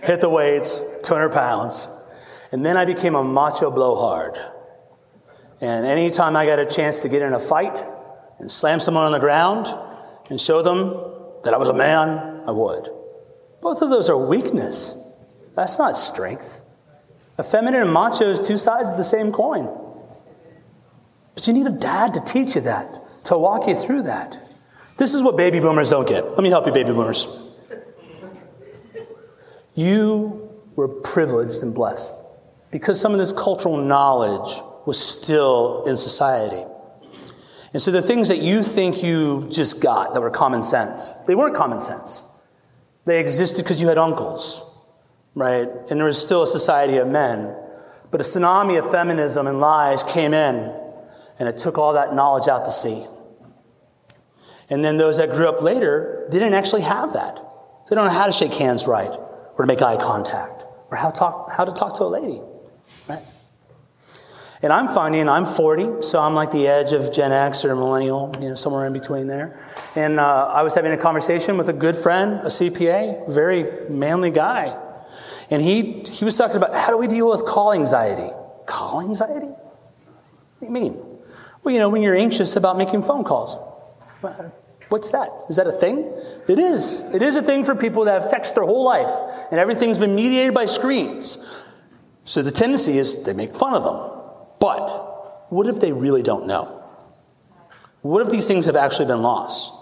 hit 0.01 0.21
the 0.21 0.29
weights, 0.29 0.81
200 1.03 1.33
pounds. 1.33 1.93
And 2.53 2.65
then 2.65 2.77
I 2.77 2.85
became 2.85 3.13
a 3.13 3.21
macho 3.21 3.69
blowhard. 3.69 4.39
And 5.59 5.85
anytime 5.85 6.37
I 6.37 6.45
got 6.45 6.57
a 6.57 6.65
chance 6.65 6.99
to 6.99 7.09
get 7.09 7.21
in 7.21 7.33
a 7.33 7.39
fight 7.39 7.83
and 8.39 8.49
slam 8.49 8.79
someone 8.79 9.03
on 9.03 9.11
the 9.11 9.19
ground 9.19 9.67
and 10.29 10.39
show 10.39 10.61
them 10.61 11.41
that 11.43 11.53
I 11.53 11.57
was 11.57 11.67
a 11.67 11.73
man, 11.73 12.43
I 12.47 12.51
would. 12.51 12.87
Both 13.59 13.81
of 13.81 13.89
those 13.89 14.07
are 14.07 14.17
weakness. 14.17 14.95
That's 15.57 15.77
not 15.77 15.97
strength. 15.97 16.61
A 17.37 17.43
feminine 17.43 17.81
and 17.81 17.91
macho 17.91 18.23
is 18.23 18.39
two 18.39 18.57
sides 18.57 18.89
of 18.89 18.95
the 18.95 19.03
same 19.03 19.33
coin. 19.33 19.67
But 21.35 21.45
you 21.45 21.51
need 21.51 21.67
a 21.67 21.71
dad 21.71 22.13
to 22.13 22.21
teach 22.21 22.55
you 22.55 22.61
that, 22.61 23.25
to 23.25 23.37
walk 23.37 23.67
you 23.67 23.75
through 23.75 24.03
that. 24.03 24.37
This 24.95 25.13
is 25.13 25.21
what 25.21 25.35
baby 25.35 25.59
boomers 25.59 25.89
don't 25.89 26.07
get. 26.07 26.23
Let 26.31 26.41
me 26.41 26.49
help 26.49 26.67
you, 26.67 26.71
baby 26.71 26.93
boomers. 26.93 27.48
You 29.75 30.49
were 30.75 30.87
privileged 30.87 31.61
and 31.61 31.73
blessed 31.73 32.13
because 32.71 32.99
some 32.99 33.13
of 33.13 33.19
this 33.19 33.31
cultural 33.31 33.77
knowledge 33.77 34.61
was 34.85 34.99
still 34.99 35.83
in 35.85 35.97
society. 35.97 36.65
And 37.73 37.81
so 37.81 37.91
the 37.91 38.01
things 38.01 38.29
that 38.29 38.39
you 38.39 38.63
think 38.63 39.03
you 39.03 39.47
just 39.49 39.81
got 39.81 40.13
that 40.13 40.21
were 40.21 40.31
common 40.31 40.63
sense, 40.63 41.09
they 41.27 41.35
weren't 41.35 41.55
common 41.55 41.79
sense. 41.79 42.23
They 43.05 43.19
existed 43.19 43.63
because 43.63 43.79
you 43.79 43.87
had 43.87 43.97
uncles, 43.97 44.63
right? 45.35 45.67
And 45.89 45.99
there 45.99 46.05
was 46.05 46.23
still 46.23 46.43
a 46.43 46.47
society 46.47 46.97
of 46.97 47.07
men. 47.07 47.55
But 48.11 48.21
a 48.21 48.23
tsunami 48.23 48.79
of 48.79 48.89
feminism 48.89 49.45
and 49.45 49.59
lies 49.59 50.03
came 50.03 50.33
in, 50.33 50.73
and 51.37 51.47
it 51.47 51.57
took 51.57 51.77
all 51.77 51.93
that 51.93 52.15
knowledge 52.15 52.47
out 52.47 52.65
to 52.65 52.71
sea. 52.71 53.05
And 54.69 54.83
then 54.83 54.97
those 54.97 55.17
that 55.17 55.31
grew 55.31 55.47
up 55.47 55.61
later 55.61 56.27
didn't 56.31 56.53
actually 56.53 56.81
have 56.81 57.13
that. 57.13 57.35
They 57.87 57.95
don't 57.95 58.05
know 58.05 58.11
how 58.11 58.25
to 58.25 58.31
shake 58.31 58.53
hands 58.53 58.87
right, 58.87 59.11
or 59.59 59.63
to 59.63 59.67
make 59.67 59.81
eye 59.81 59.97
contact, 59.97 60.63
or 60.89 60.95
how, 60.95 61.09
talk, 61.11 61.51
how 61.51 61.65
to 61.65 61.73
talk 61.73 61.93
to 61.95 62.03
a 62.03 62.05
lady, 62.05 62.39
right? 63.09 63.21
And 64.61 64.71
I'm 64.71 64.87
finding 64.87 65.27
I'm 65.27 65.45
40, 65.45 66.01
so 66.01 66.21
I'm 66.21 66.33
like 66.33 66.51
the 66.51 66.65
edge 66.65 66.93
of 66.93 67.11
Gen 67.11 67.33
X 67.33 67.65
or 67.65 67.75
millennial, 67.75 68.33
you 68.39 68.47
know, 68.47 68.55
somewhere 68.55 68.85
in 68.85 68.93
between 68.93 69.27
there. 69.27 69.59
And 69.95 70.17
uh, 70.17 70.47
I 70.53 70.63
was 70.63 70.75
having 70.75 70.93
a 70.93 70.97
conversation 70.97 71.57
with 71.57 71.67
a 71.67 71.73
good 71.73 71.97
friend, 71.97 72.39
a 72.39 72.45
CPA, 72.45 73.29
very 73.29 73.89
manly 73.89 74.31
guy. 74.31 74.77
And 75.49 75.61
he, 75.61 76.03
he 76.03 76.23
was 76.23 76.37
talking 76.37 76.55
about 76.55 76.73
how 76.73 76.91
do 76.91 76.97
we 76.97 77.07
deal 77.07 77.29
with 77.29 77.45
call 77.45 77.73
anxiety? 77.73 78.33
Call 78.65 79.01
anxiety? 79.01 79.47
What 79.47 80.59
do 80.61 80.65
you 80.67 80.71
mean? 80.71 80.93
Well, 81.63 81.73
you 81.73 81.79
know, 81.79 81.89
when 81.89 82.01
you're 82.01 82.15
anxious 82.15 82.55
about 82.55 82.77
making 82.77 83.03
phone 83.03 83.25
calls. 83.25 83.57
What's 84.89 85.11
that? 85.11 85.29
Is 85.49 85.55
that 85.55 85.67
a 85.67 85.71
thing? 85.71 86.11
It 86.47 86.59
is. 86.59 87.01
It 87.13 87.21
is 87.21 87.35
a 87.35 87.43
thing 87.43 87.63
for 87.63 87.75
people 87.75 88.05
that 88.05 88.21
have 88.21 88.31
texted 88.31 88.55
their 88.55 88.63
whole 88.63 88.83
life, 88.83 89.11
and 89.51 89.59
everything's 89.59 89.99
been 89.99 90.15
mediated 90.15 90.53
by 90.53 90.65
screens. 90.65 91.45
So 92.25 92.41
the 92.41 92.51
tendency 92.51 92.97
is 92.97 93.23
they 93.23 93.33
make 93.33 93.55
fun 93.55 93.73
of 93.75 93.83
them. 93.83 94.21
But 94.59 95.51
what 95.51 95.67
if 95.67 95.79
they 95.79 95.91
really 95.91 96.23
don't 96.23 96.47
know? 96.47 96.83
What 98.01 98.25
if 98.25 98.31
these 98.31 98.47
things 98.47 98.65
have 98.65 98.75
actually 98.75 99.05
been 99.05 99.21
lost? 99.21 99.73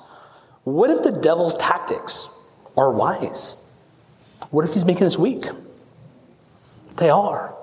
What 0.63 0.89
if 0.89 1.03
the 1.03 1.11
devil's 1.11 1.55
tactics 1.55 2.29
are 2.75 2.91
wise? 2.91 3.63
What 4.49 4.65
if 4.65 4.73
he's 4.73 4.85
making 4.85 5.07
us 5.07 5.17
weak? 5.17 5.45
They 6.97 7.09
are. 7.09 7.55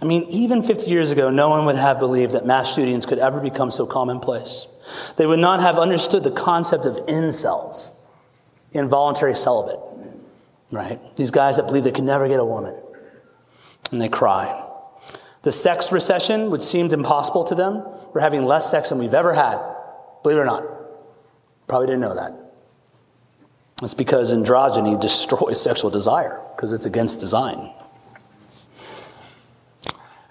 I 0.00 0.04
mean, 0.04 0.24
even 0.24 0.62
50 0.62 0.90
years 0.90 1.10
ago, 1.10 1.30
no 1.30 1.48
one 1.48 1.66
would 1.66 1.76
have 1.76 1.98
believed 1.98 2.32
that 2.32 2.46
mass 2.46 2.74
shootings 2.74 3.04
could 3.04 3.18
ever 3.18 3.40
become 3.40 3.70
so 3.70 3.86
commonplace. 3.86 4.66
They 5.16 5.26
would 5.26 5.38
not 5.38 5.60
have 5.60 5.78
understood 5.78 6.24
the 6.24 6.30
concept 6.30 6.84
of 6.84 6.96
incels, 7.06 7.90
involuntary 8.72 9.34
celibate, 9.34 9.80
right? 10.70 11.00
These 11.16 11.30
guys 11.30 11.56
that 11.56 11.64
believe 11.66 11.84
they 11.84 11.92
can 11.92 12.06
never 12.06 12.28
get 12.28 12.40
a 12.40 12.44
woman. 12.44 12.76
And 13.90 14.00
they 14.00 14.08
cry. 14.08 14.64
The 15.42 15.52
sex 15.52 15.90
recession, 15.90 16.50
which 16.50 16.62
seemed 16.62 16.92
impossible 16.92 17.44
to 17.44 17.54
them, 17.54 17.84
we're 18.12 18.20
having 18.20 18.44
less 18.44 18.70
sex 18.70 18.90
than 18.90 18.98
we've 18.98 19.14
ever 19.14 19.34
had. 19.34 19.58
Believe 20.22 20.38
it 20.38 20.40
or 20.40 20.44
not. 20.44 20.64
Probably 21.66 21.86
didn't 21.86 22.00
know 22.00 22.14
that. 22.14 22.32
It's 23.82 23.94
because 23.94 24.32
androgyny 24.32 25.00
destroys 25.00 25.60
sexual 25.60 25.90
desire, 25.90 26.40
because 26.54 26.72
it's 26.72 26.86
against 26.86 27.18
design. 27.18 27.72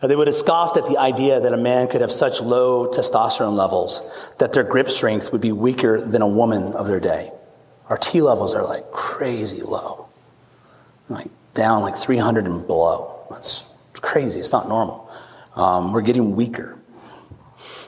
Or 0.02 0.08
they 0.08 0.16
would 0.16 0.28
have 0.28 0.36
scoffed 0.36 0.78
at 0.78 0.86
the 0.88 0.98
idea 0.98 1.40
that 1.40 1.54
a 1.54 1.58
man 1.58 1.88
could 1.88 2.02
have 2.02 2.12
such 2.12 2.42
low 2.42 2.88
testosterone 2.88 3.56
levels 3.56 4.10
that 4.40 4.54
their 4.54 4.64
grip 4.64 4.90
strength 4.90 5.32
would 5.32 5.42
be 5.42 5.52
weaker 5.52 6.02
than 6.02 6.22
a 6.22 6.28
woman 6.28 6.74
of 6.74 6.88
their 6.88 7.00
day. 7.00 7.32
Our 7.88 7.98
T 7.98 8.22
levels 8.22 8.56
are 8.56 8.64
like 8.64 8.92
crazy 8.92 9.62
low. 9.62 10.08
Like, 11.10 11.30
down 11.54 11.82
like 11.82 11.96
300 11.96 12.46
and 12.46 12.66
below. 12.66 13.26
That's 13.30 13.70
crazy. 13.96 14.40
It's 14.40 14.52
not 14.52 14.68
normal. 14.68 15.10
Um, 15.56 15.94
we're 15.94 16.02
getting 16.02 16.36
weaker. 16.36 16.78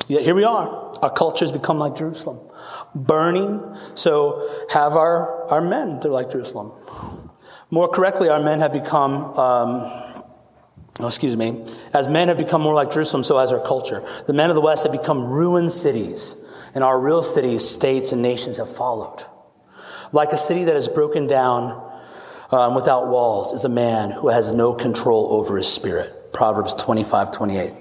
Yet 0.07 0.21
here 0.21 0.35
we 0.35 0.43
are. 0.43 0.67
Our 1.01 1.09
culture 1.09 1.45
has 1.45 1.51
become 1.51 1.77
like 1.77 1.95
Jerusalem, 1.95 2.39
burning. 2.93 3.61
So 3.95 4.65
have 4.69 4.93
our, 4.93 5.45
our 5.49 5.61
men, 5.61 5.99
they're 5.99 6.11
like 6.11 6.31
Jerusalem. 6.31 6.71
More 7.71 7.87
correctly, 7.87 8.29
our 8.29 8.41
men 8.41 8.59
have 8.59 8.73
become, 8.73 9.13
um, 9.37 9.91
oh, 10.99 11.07
excuse 11.07 11.35
me, 11.35 11.65
as 11.93 12.07
men 12.07 12.27
have 12.27 12.37
become 12.37 12.61
more 12.61 12.73
like 12.73 12.91
Jerusalem, 12.91 13.23
so 13.23 13.37
has 13.37 13.51
our 13.51 13.65
culture. 13.65 14.03
The 14.25 14.33
men 14.33 14.49
of 14.49 14.55
the 14.55 14.61
West 14.61 14.83
have 14.83 14.91
become 14.91 15.25
ruined 15.25 15.71
cities, 15.71 16.43
and 16.73 16.83
our 16.83 16.99
real 16.99 17.21
cities, 17.21 17.67
states, 17.67 18.11
and 18.11 18.21
nations 18.21 18.57
have 18.57 18.73
followed. 18.73 19.23
Like 20.11 20.31
a 20.31 20.37
city 20.37 20.65
that 20.65 20.75
is 20.75 20.87
broken 20.87 21.27
down 21.27 21.91
um, 22.51 22.75
without 22.75 23.07
walls 23.07 23.53
is 23.53 23.65
a 23.65 23.69
man 23.69 24.11
who 24.11 24.29
has 24.29 24.51
no 24.51 24.73
control 24.73 25.29
over 25.31 25.57
his 25.57 25.67
spirit. 25.67 26.33
Proverbs 26.33 26.73
25, 26.75 27.31
28. 27.31 27.71
All 27.71 27.79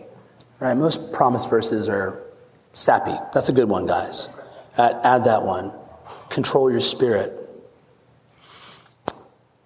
right, 0.60 0.76
most 0.76 1.12
promise 1.12 1.46
verses 1.46 1.88
are 1.88 2.22
sappy. 2.72 3.14
That's 3.34 3.48
a 3.48 3.52
good 3.52 3.68
one, 3.68 3.86
guys. 3.86 4.28
Add, 4.76 5.00
add 5.04 5.24
that 5.24 5.42
one. 5.42 5.72
Control 6.28 6.70
your 6.70 6.80
spirit. 6.80 7.41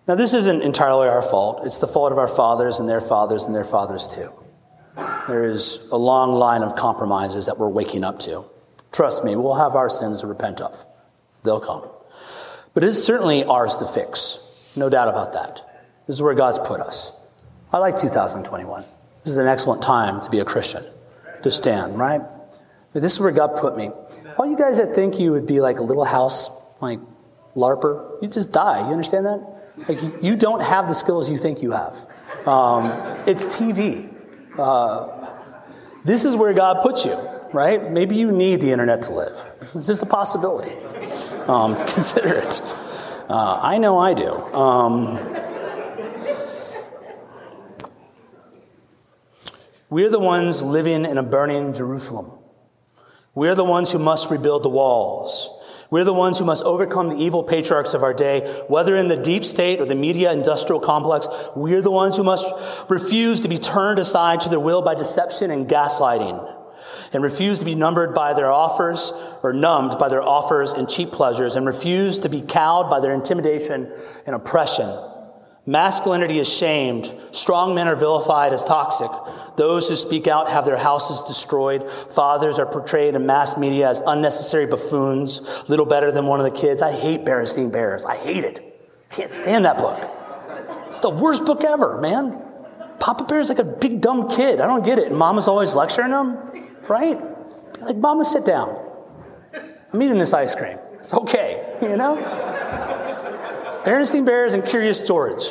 Now, 0.07 0.15
this 0.15 0.35
isn't 0.35 0.63
entirely 0.63 1.09
our 1.09 1.23
fault. 1.23 1.67
It's 1.67 1.79
the 1.79 1.89
fault 1.89 2.13
of 2.13 2.19
our 2.19 2.29
fathers 2.29 2.79
and 2.79 2.89
their 2.89 3.01
fathers 3.01 3.47
and 3.47 3.55
their 3.55 3.65
fathers, 3.65 4.07
too. 4.07 4.31
There 5.27 5.45
is 5.45 5.89
a 5.91 5.97
long 5.97 6.33
line 6.33 6.63
of 6.63 6.77
compromises 6.77 7.47
that 7.47 7.59
we're 7.59 7.69
waking 7.69 8.05
up 8.05 8.21
to. 8.21 8.45
Trust 8.93 9.25
me, 9.25 9.35
we'll 9.35 9.57
have 9.57 9.75
our 9.75 9.91
sins 9.91 10.21
to 10.21 10.29
repent 10.29 10.61
of. 10.61 10.85
They'll 11.43 11.61
come. 11.61 11.89
But 12.73 12.85
it 12.85 12.89
is 12.89 13.05
certainly 13.05 13.45
ours 13.45 13.79
to 13.79 13.87
fix. 13.87 14.39
No 14.77 14.89
doubt 14.89 15.09
about 15.09 15.33
that. 15.33 15.85
This 16.07 16.17
is 16.17 16.23
where 16.23 16.35
God's 16.35 16.61
put 16.61 16.81
us. 16.81 17.13
I 17.73 17.79
like 17.79 17.97
2021. 17.97 18.85
This 19.25 19.33
is 19.33 19.39
an 19.39 19.49
excellent 19.49 19.83
time 19.83 20.21
to 20.21 20.31
be 20.31 20.39
a 20.39 20.45
Christian, 20.45 20.85
to 21.43 21.51
stand, 21.51 21.99
right? 21.99 22.21
But 22.93 23.03
this 23.03 23.15
is 23.15 23.21
where 23.21 23.33
God 23.33 23.57
put 23.57 23.77
me. 23.77 23.91
All 24.39 24.47
you 24.47 24.57
guys 24.57 24.77
that 24.77 24.95
think 24.95 25.19
you 25.19 25.33
would 25.33 25.47
be 25.47 25.61
like 25.61 25.79
a 25.79 25.83
little 25.83 26.05
house, 26.05 26.49
like 26.81 27.01
LARPer, 27.57 28.23
you 28.23 28.29
just 28.29 28.53
die. 28.53 28.87
You 28.87 28.93
understand 28.93 29.27
that? 29.27 29.56
Like 29.89 30.01
you 30.23 30.37
don't 30.37 30.63
have 30.63 30.89
the 30.89 30.95
skills 30.95 31.31
you 31.31 31.39
think 31.39 31.63
you 31.63 31.73
have. 31.73 31.97
Um, 32.47 32.87
it's 33.27 33.47
TV. 33.47 34.13
Uh, 34.59 35.29
this 36.05 36.25
is 36.25 36.35
where 36.35 36.53
God 36.55 36.83
puts 36.83 37.05
you, 37.05 37.15
right? 37.53 37.91
Maybe 37.91 38.17
you 38.17 38.31
need 38.31 38.61
the 38.61 38.71
internet 38.71 39.03
to 39.03 39.13
live. 39.13 39.39
It's 39.75 39.87
just 39.87 40.03
a 40.03 40.07
possibility. 40.07 40.73
Um, 41.47 41.77
consider 41.87 42.35
it. 42.35 42.61
Uh, 43.29 43.61
I 43.63 43.79
know 43.79 43.99
I 43.99 44.15
do. 44.15 44.33
Um, 44.55 45.19
we're 49.91 50.11
the 50.11 50.21
ones 50.21 50.63
living 50.63 51.05
in 51.05 51.19
a 51.19 51.23
burning 51.23 51.75
Jerusalem. 51.75 52.33
We're 53.35 53.55
the 53.55 53.65
ones 53.65 53.93
who 53.93 53.99
must 53.99 54.31
rebuild 54.31 54.63
the 54.63 54.71
walls. 54.71 55.56
We're 55.91 56.05
the 56.05 56.13
ones 56.13 56.39
who 56.39 56.45
must 56.45 56.65
overcome 56.65 57.09
the 57.09 57.17
evil 57.17 57.45
patriarchs 57.45 57.95
of 57.95 58.03
our 58.03 58.15
day, 58.15 58.41
whether 58.69 58.97
in 58.97 59.09
the 59.09 59.17
deep 59.17 59.45
state 59.45 59.81
or 59.81 59.87
the 59.87 59.95
media 59.95 60.33
industrial 60.33 60.81
complex. 60.81 61.29
We're 61.55 61.83
the 61.83 61.91
ones 61.91 62.17
who 62.17 62.25
must 62.25 62.47
refuse 62.91 63.41
to 63.41 63.49
be 63.49 63.59
turned 63.59 63.99
aside 63.99 64.41
to 64.41 64.49
their 64.49 64.61
will 64.61 64.83
by 64.83 64.95
deception 64.95 65.51
and 65.51 65.69
gaslighting 65.69 66.55
and 67.13 67.23
refuse 67.23 67.61
to 67.61 67.65
be 67.65 67.75
numbered 67.75 68.15
by 68.15 68.35
their 68.35 68.51
offers 68.51 69.13
or 69.43 69.53
numbed 69.53 69.99
by 69.99 70.09
their 70.09 70.23
offers 70.23 70.73
and 70.73 70.89
cheap 70.89 71.11
pleasures 71.11 71.57
and 71.57 71.67
refuse 71.67 72.19
to 72.21 72.29
be 72.29 72.41
cowed 72.43 72.91
by 72.91 73.01
their 73.01 73.13
intimidation 73.13 73.93
and 74.27 74.35
oppression. 74.35 74.91
Masculinity 75.67 76.39
is 76.39 76.49
shamed. 76.49 77.13
Strong 77.33 77.75
men 77.75 77.89
are 77.89 77.97
vilified 77.97 78.53
as 78.53 78.65
toxic. 78.65 79.11
Those 79.57 79.89
who 79.89 79.97
speak 79.97 80.27
out 80.27 80.49
have 80.49 80.65
their 80.65 80.77
houses 80.77 81.23
destroyed. 81.23 81.91
Fathers 81.91 82.59
are 82.59 82.67
portrayed 82.67 83.15
in 83.15 83.27
mass 83.27 83.57
media 83.57 83.89
as 83.89 84.01
unnecessary 84.07 84.67
buffoons, 84.67 85.41
little 85.69 85.87
better 85.87 86.13
than 86.13 86.27
one 86.27 86.41
of 86.41 86.45
the 86.45 86.59
kids. 86.59 86.83
I 86.83 86.93
hate 86.93 87.25
Berenstain 87.25 87.73
Bears. 87.73 88.05
I 88.05 88.17
hate 88.17 88.45
it. 88.45 88.63
Can't 89.11 89.33
stand 89.33 89.65
that 89.65 89.79
book. 89.79 89.99
It's 90.87 91.01
the 91.01 91.11
worst 91.11 91.45
book 91.45 91.65
ever, 91.65 92.01
man. 92.01 92.43
Papa 92.99 93.25
Bear's 93.25 93.51
is 93.51 93.57
like 93.57 93.67
a 93.67 93.71
big 93.71 94.01
dumb 94.01 94.29
kid. 94.29 94.61
I 94.61 94.67
don't 94.67 94.85
get 94.85 94.99
it. 94.99 95.09
And 95.09 95.17
mama's 95.17 95.49
always 95.49 95.75
lecturing 95.75 96.11
him, 96.13 96.37
right? 96.89 97.19
Like, 97.81 97.97
Mama, 97.97 98.25
sit 98.25 98.45
down. 98.47 98.83
I'm 99.93 100.03
eating 100.03 100.19
this 100.19 100.33
ice 100.33 100.55
cream. 100.55 100.79
It's 100.99 101.13
okay, 101.15 101.77
you 101.83 101.97
know? 101.97 102.17
Berenstain 103.85 104.25
Bears 104.25 104.55
and 104.55 104.65
Curious 104.65 105.07
George. 105.07 105.45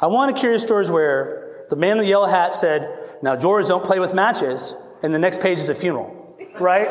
I 0.00 0.06
want 0.08 0.36
a 0.36 0.38
Curious 0.38 0.64
George 0.64 0.88
where 0.88 1.66
the 1.70 1.76
man 1.76 1.92
in 1.92 1.98
the 1.98 2.06
yellow 2.06 2.26
hat 2.26 2.54
said, 2.54 3.05
Now, 3.22 3.36
George, 3.36 3.66
don't 3.66 3.84
play 3.84 3.98
with 3.98 4.14
matches, 4.14 4.74
and 5.02 5.14
the 5.14 5.18
next 5.18 5.40
page 5.40 5.58
is 5.58 5.68
a 5.68 5.74
funeral, 5.74 6.36
right? 6.60 6.90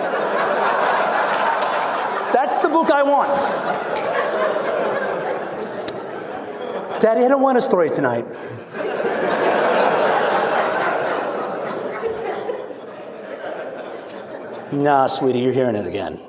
That's 2.34 2.57
the 2.57 2.67
book 2.69 2.91
I 2.91 3.03
want. 3.03 3.34
Daddy, 6.99 7.23
I 7.23 7.28
don't 7.28 7.41
want 7.41 7.57
a 7.57 7.61
story 7.61 7.89
tonight. 7.89 8.26
nah, 14.71 15.07
sweetie, 15.07 15.39
you're 15.39 15.53
hearing 15.53 15.76
it 15.76 15.86
again. 15.86 16.19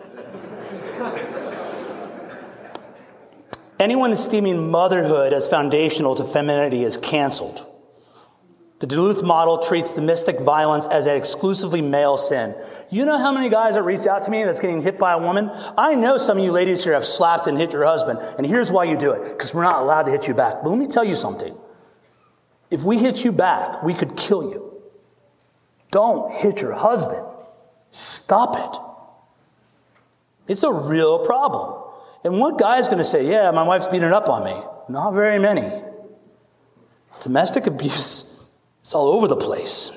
Anyone 3.79 4.13
esteeming 4.13 4.71
motherhood 4.71 5.33
as 5.33 5.49
foundational 5.49 6.15
to 6.17 6.25
femininity 6.25 6.83
is 6.83 6.97
canceled. 6.97 7.67
The 8.79 8.87
Duluth 8.87 9.23
model 9.23 9.59
treats 9.59 9.95
domestic 9.95 10.39
violence 10.41 10.87
as 10.87 11.07
an 11.07 11.17
exclusively 11.17 11.81
male 11.81 12.19
sin. 12.19 12.55
You 12.91 13.07
know 13.07 13.17
how 13.17 13.33
many 13.33 13.49
guys 13.49 13.75
that 13.75 13.83
reach 13.83 14.07
out 14.07 14.25
to 14.25 14.31
me 14.31 14.45
that's 14.45 14.61
getting 14.61 14.83
hit 14.83 14.99
by 14.99 15.13
a 15.13 15.19
woman? 15.19 15.51
I 15.79 15.95
know 15.95 16.19
some 16.19 16.37
of 16.39 16.45
you 16.45 16.53
ladies 16.53 16.85
here 16.85 16.93
have 16.93 17.07
slapped 17.07 17.47
and 17.47 17.57
hit 17.57 17.73
your 17.73 17.87
husband, 17.87 18.19
and 18.37 18.47
here's 18.47 18.71
why 18.71 18.85
you 18.85 18.99
do 18.99 19.13
it 19.13 19.33
because 19.33 19.55
we're 19.55 19.63
not 19.63 19.81
allowed 19.83 20.03
to 20.03 20.11
hit 20.11 20.29
you 20.29 20.35
back. 20.35 20.57
But 20.63 20.69
let 20.69 20.79
me 20.79 20.89
tell 20.89 21.05
you 21.05 21.17
something. 21.17 21.57
If 22.71 22.83
we 22.83 22.99
hit 22.99 23.25
you 23.25 23.33
back, 23.33 23.83
we 23.83 23.95
could 23.95 24.15
kill 24.15 24.51
you. 24.51 24.83
Don't 25.91 26.35
hit 26.35 26.61
your 26.61 26.75
husband. 26.75 27.25
Stop 27.93 28.59
it. 28.59 30.53
It's 30.53 30.65
a 30.65 30.73
real 30.73 31.25
problem. 31.25 31.83
And 32.25 32.39
what 32.41 32.59
guy 32.59 32.79
is 32.79 32.89
going 32.89 32.99
to 32.99 33.05
say, 33.05 33.27
Yeah, 33.31 33.51
my 33.53 33.63
wife's 33.63 33.89
beating 33.89 34.13
up 34.13 34.29
on 34.29 34.45
me? 34.45 34.61
Not 34.91 35.13
very 35.13 35.39
many. 35.39 35.83
Domestic 37.21 37.67
abuse 37.67 38.36
is 38.87 38.95
all 38.95 39.09
over 39.09 39.29
the 39.29 39.37
place. 39.37 39.93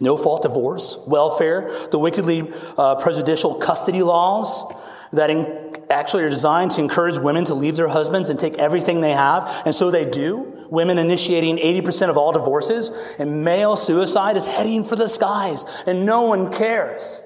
No 0.00 0.16
fault 0.16 0.42
divorce, 0.42 1.02
welfare, 1.06 1.88
the 1.90 1.98
wickedly 1.98 2.50
uh, 2.76 2.96
prejudicial 2.96 3.56
custody 3.56 4.02
laws 4.02 4.72
that 5.12 5.30
in, 5.30 5.76
actually 5.90 6.24
are 6.24 6.30
designed 6.30 6.72
to 6.72 6.80
encourage 6.80 7.18
women 7.18 7.44
to 7.44 7.54
leave 7.54 7.76
their 7.76 7.88
husbands 7.88 8.28
and 8.30 8.40
take 8.40 8.54
everything 8.54 9.00
they 9.00 9.12
have, 9.12 9.62
and 9.64 9.74
so 9.74 9.90
they 9.90 10.04
do. 10.04 10.50
Women 10.70 10.98
initiating 10.98 11.58
80% 11.58 12.10
of 12.10 12.16
all 12.16 12.32
divorces, 12.32 12.90
and 13.18 13.44
male 13.44 13.76
suicide 13.76 14.36
is 14.36 14.46
heading 14.46 14.82
for 14.82 14.96
the 14.96 15.08
skies, 15.08 15.64
and 15.86 16.04
no 16.04 16.22
one 16.22 16.52
cares. 16.52 17.20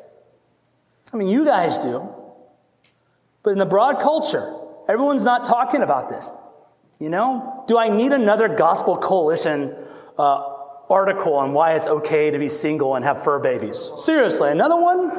I 1.12 1.16
mean, 1.16 1.28
you 1.28 1.46
guys 1.46 1.78
do. 1.78 2.14
But 3.42 3.50
in 3.50 3.58
the 3.58 3.64
broad 3.64 4.00
culture, 4.00 4.54
everyone's 4.88 5.24
not 5.24 5.46
talking 5.46 5.80
about 5.80 6.10
this. 6.10 6.30
You 6.98 7.08
know? 7.08 7.64
Do 7.68 7.78
I 7.78 7.88
need 7.88 8.12
another 8.12 8.48
Gospel 8.48 8.98
Coalition 8.98 9.74
uh, 10.18 10.57
article 10.90 11.34
on 11.34 11.52
why 11.52 11.74
it's 11.74 11.86
okay 11.86 12.30
to 12.30 12.38
be 12.38 12.48
single 12.48 12.94
and 12.94 13.04
have 13.04 13.22
fur 13.22 13.38
babies? 13.38 13.90
Seriously, 13.98 14.50
another 14.50 14.80
one? 14.80 15.12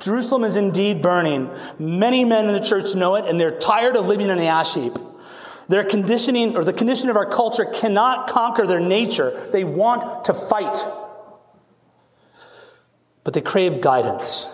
Jerusalem 0.00 0.44
is 0.44 0.56
indeed 0.56 1.00
burning. 1.00 1.50
Many 1.78 2.24
men 2.24 2.46
in 2.46 2.52
the 2.52 2.60
church 2.60 2.94
know 2.94 3.14
it, 3.14 3.24
and 3.24 3.40
they're 3.40 3.58
tired 3.58 3.96
of 3.96 4.06
living 4.06 4.28
in 4.28 4.36
the 4.36 4.46
ash 4.46 4.74
heap. 4.74 4.92
Their 5.68 5.84
conditioning, 5.84 6.56
or 6.56 6.64
the 6.64 6.74
condition 6.74 7.08
of 7.08 7.16
our 7.16 7.30
culture, 7.30 7.64
cannot 7.64 8.28
conquer 8.28 8.66
their 8.66 8.80
nature. 8.80 9.48
They 9.50 9.64
want 9.64 10.26
to 10.26 10.34
fight 10.34 10.76
but 13.24 13.32
they 13.32 13.40
crave 13.40 13.80
guidance. 13.80 14.46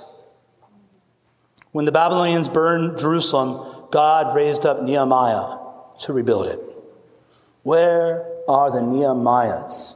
When 1.72 1.84
the 1.84 1.92
Babylonians 1.92 2.48
burned 2.48 2.98
Jerusalem, 2.98 3.88
God 3.90 4.34
raised 4.34 4.64
up 4.64 4.82
Nehemiah 4.82 5.58
to 6.02 6.12
rebuild 6.12 6.46
it. 6.46 6.60
Where 7.62 8.26
are 8.48 8.70
the 8.70 8.80
Nehemiahs 8.80 9.94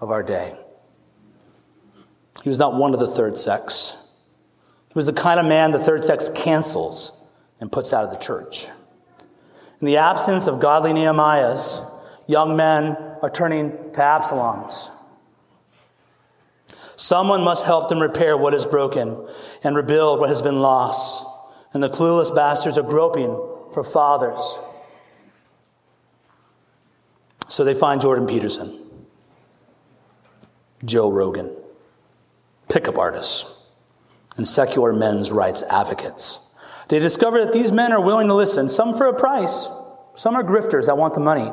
of 0.00 0.10
our 0.10 0.22
day? 0.22 0.56
He 2.42 2.48
was 2.48 2.58
not 2.58 2.74
one 2.74 2.94
of 2.94 3.00
the 3.00 3.08
third 3.08 3.36
sex. 3.36 3.96
He 4.88 4.94
was 4.94 5.06
the 5.06 5.12
kind 5.12 5.38
of 5.38 5.46
man 5.46 5.70
the 5.70 5.78
third 5.78 6.04
sex 6.04 6.28
cancels 6.28 7.26
and 7.60 7.70
puts 7.70 7.92
out 7.92 8.04
of 8.04 8.10
the 8.10 8.16
church. 8.16 8.66
In 9.80 9.86
the 9.86 9.98
absence 9.98 10.46
of 10.46 10.60
godly 10.60 10.92
Nehemiahs, 10.92 11.88
young 12.26 12.56
men 12.56 12.96
are 13.22 13.30
turning 13.30 13.70
to 13.70 14.00
Absaloms. 14.00 14.90
Someone 16.96 17.44
must 17.44 17.64
help 17.64 17.88
them 17.88 18.00
repair 18.00 18.36
what 18.36 18.54
is 18.54 18.64
broken 18.64 19.24
and 19.62 19.76
rebuild 19.76 20.18
what 20.18 20.28
has 20.28 20.42
been 20.42 20.60
lost. 20.60 21.24
And 21.72 21.82
the 21.82 21.88
clueless 21.88 22.34
bastards 22.34 22.76
are 22.76 22.82
groping 22.82 23.30
for 23.72 23.84
fathers. 23.84 24.58
So 27.48 27.64
they 27.64 27.74
find 27.74 28.00
Jordan 28.00 28.26
Peterson, 28.26 28.78
Joe 30.84 31.10
Rogan, 31.10 31.56
pickup 32.68 32.98
artists, 32.98 33.66
and 34.36 34.46
secular 34.46 34.92
men's 34.92 35.30
rights 35.30 35.62
advocates. 35.70 36.40
They 36.88 36.98
discover 36.98 37.44
that 37.44 37.52
these 37.52 37.72
men 37.72 37.92
are 37.92 38.00
willing 38.00 38.28
to 38.28 38.34
listen, 38.34 38.68
some 38.68 38.96
for 38.96 39.06
a 39.06 39.14
price, 39.14 39.68
some 40.14 40.36
are 40.36 40.44
grifters 40.44 40.86
that 40.86 40.96
want 40.96 41.14
the 41.14 41.20
money. 41.20 41.50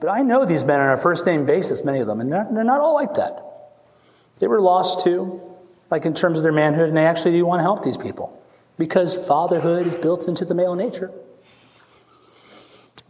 But 0.00 0.08
I 0.08 0.22
know 0.22 0.44
these 0.44 0.64
men 0.64 0.80
on 0.80 0.90
a 0.90 0.96
first 0.96 1.26
name 1.26 1.46
basis, 1.46 1.84
many 1.84 2.00
of 2.00 2.06
them, 2.06 2.20
and 2.20 2.32
they're 2.32 2.64
not 2.64 2.80
all 2.80 2.94
like 2.94 3.14
that. 3.14 3.40
They 4.38 4.46
were 4.46 4.60
lost 4.60 5.04
too, 5.04 5.40
like 5.90 6.04
in 6.04 6.14
terms 6.14 6.38
of 6.38 6.42
their 6.42 6.52
manhood, 6.52 6.88
and 6.88 6.96
they 6.96 7.06
actually 7.06 7.32
do 7.32 7.44
want 7.44 7.58
to 7.58 7.62
help 7.62 7.82
these 7.82 7.96
people 7.96 8.40
because 8.78 9.14
fatherhood 9.26 9.86
is 9.86 9.94
built 9.94 10.26
into 10.26 10.44
the 10.44 10.54
male 10.54 10.74
nature. 10.74 11.12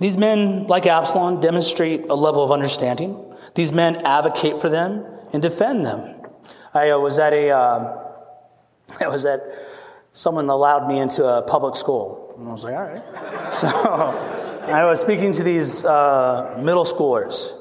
These 0.03 0.17
men, 0.17 0.67
like 0.67 0.85
Absalom, 0.87 1.41
demonstrate 1.41 2.07
a 2.09 2.15
level 2.15 2.43
of 2.43 2.51
understanding. 2.51 3.25
These 3.55 3.71
men 3.71 4.05
advocate 4.05 4.61
for 4.61 4.69
them 4.69 5.07
and 5.33 5.41
defend 5.41 5.87
them. 5.87 6.17
I 6.75 6.91
uh, 6.91 6.99
was 6.99 7.21
at 7.21 7.33
a, 7.33 7.51
uh, 7.51 8.09
I 9.01 9.07
was 9.07 9.25
at, 9.25 9.43
someone 10.11 10.49
allowed 10.49 10.89
me 10.89 10.99
into 10.99 11.25
a 11.25 11.43
public 11.43 11.77
school. 11.77 12.35
And 12.37 12.49
I 12.49 12.53
was 12.53 12.65
like, 12.65 12.75
all 12.75 12.83
right. 12.83 13.53
So 13.55 13.69
I 13.69 14.85
was 14.87 15.01
speaking 15.01 15.33
to 15.35 15.45
these 15.45 15.85
uh, 15.85 16.59
middle 16.61 16.85
schoolers, 16.85 17.53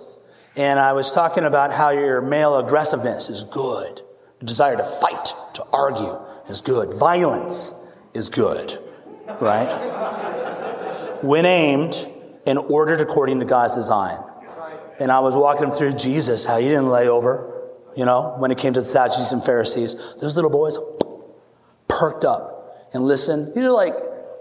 and 0.56 0.80
I 0.80 0.94
was 0.94 1.12
talking 1.12 1.44
about 1.44 1.72
how 1.72 1.92
your 1.92 2.22
male 2.22 2.58
aggressiveness 2.58 3.30
is 3.30 3.44
good. 3.44 4.02
The 4.40 4.46
desire 4.48 4.78
to 4.78 4.84
fight, 4.84 5.36
to 5.56 5.64
argue 5.72 6.18
is 6.50 6.62
good. 6.62 6.94
Violence 6.96 7.74
is 8.16 8.30
good, 8.30 8.80
right? 9.40 9.70
when 11.22 11.46
aimed 11.46 12.11
and 12.46 12.58
ordered 12.58 13.02
according 13.02 13.40
to 13.40 13.46
God's 13.46 13.76
design. 13.76 14.18
And 15.00 15.12
I 15.12 15.20
was 15.20 15.36
walking 15.36 15.72
through 15.72 15.94
Jesus, 15.94 16.46
how 16.46 16.58
he 16.58 16.68
didn't 16.68 16.90
lay 16.90 17.08
over, 17.08 17.70
you 17.96 18.06
know, 18.06 18.36
when 18.38 18.52
it 18.52 18.58
came 18.58 18.74
to 18.74 18.82
the 18.82 18.88
Sadducees 18.88 19.32
and 19.32 19.44
Pharisees. 19.44 19.96
Those 20.22 20.36
little 20.36 20.52
boys 20.52 20.78
perked 21.88 22.24
up 22.24 22.90
and 22.94 23.04
listened. 23.04 23.56
These 23.56 23.64
are 23.64 23.72
like, 23.72 23.96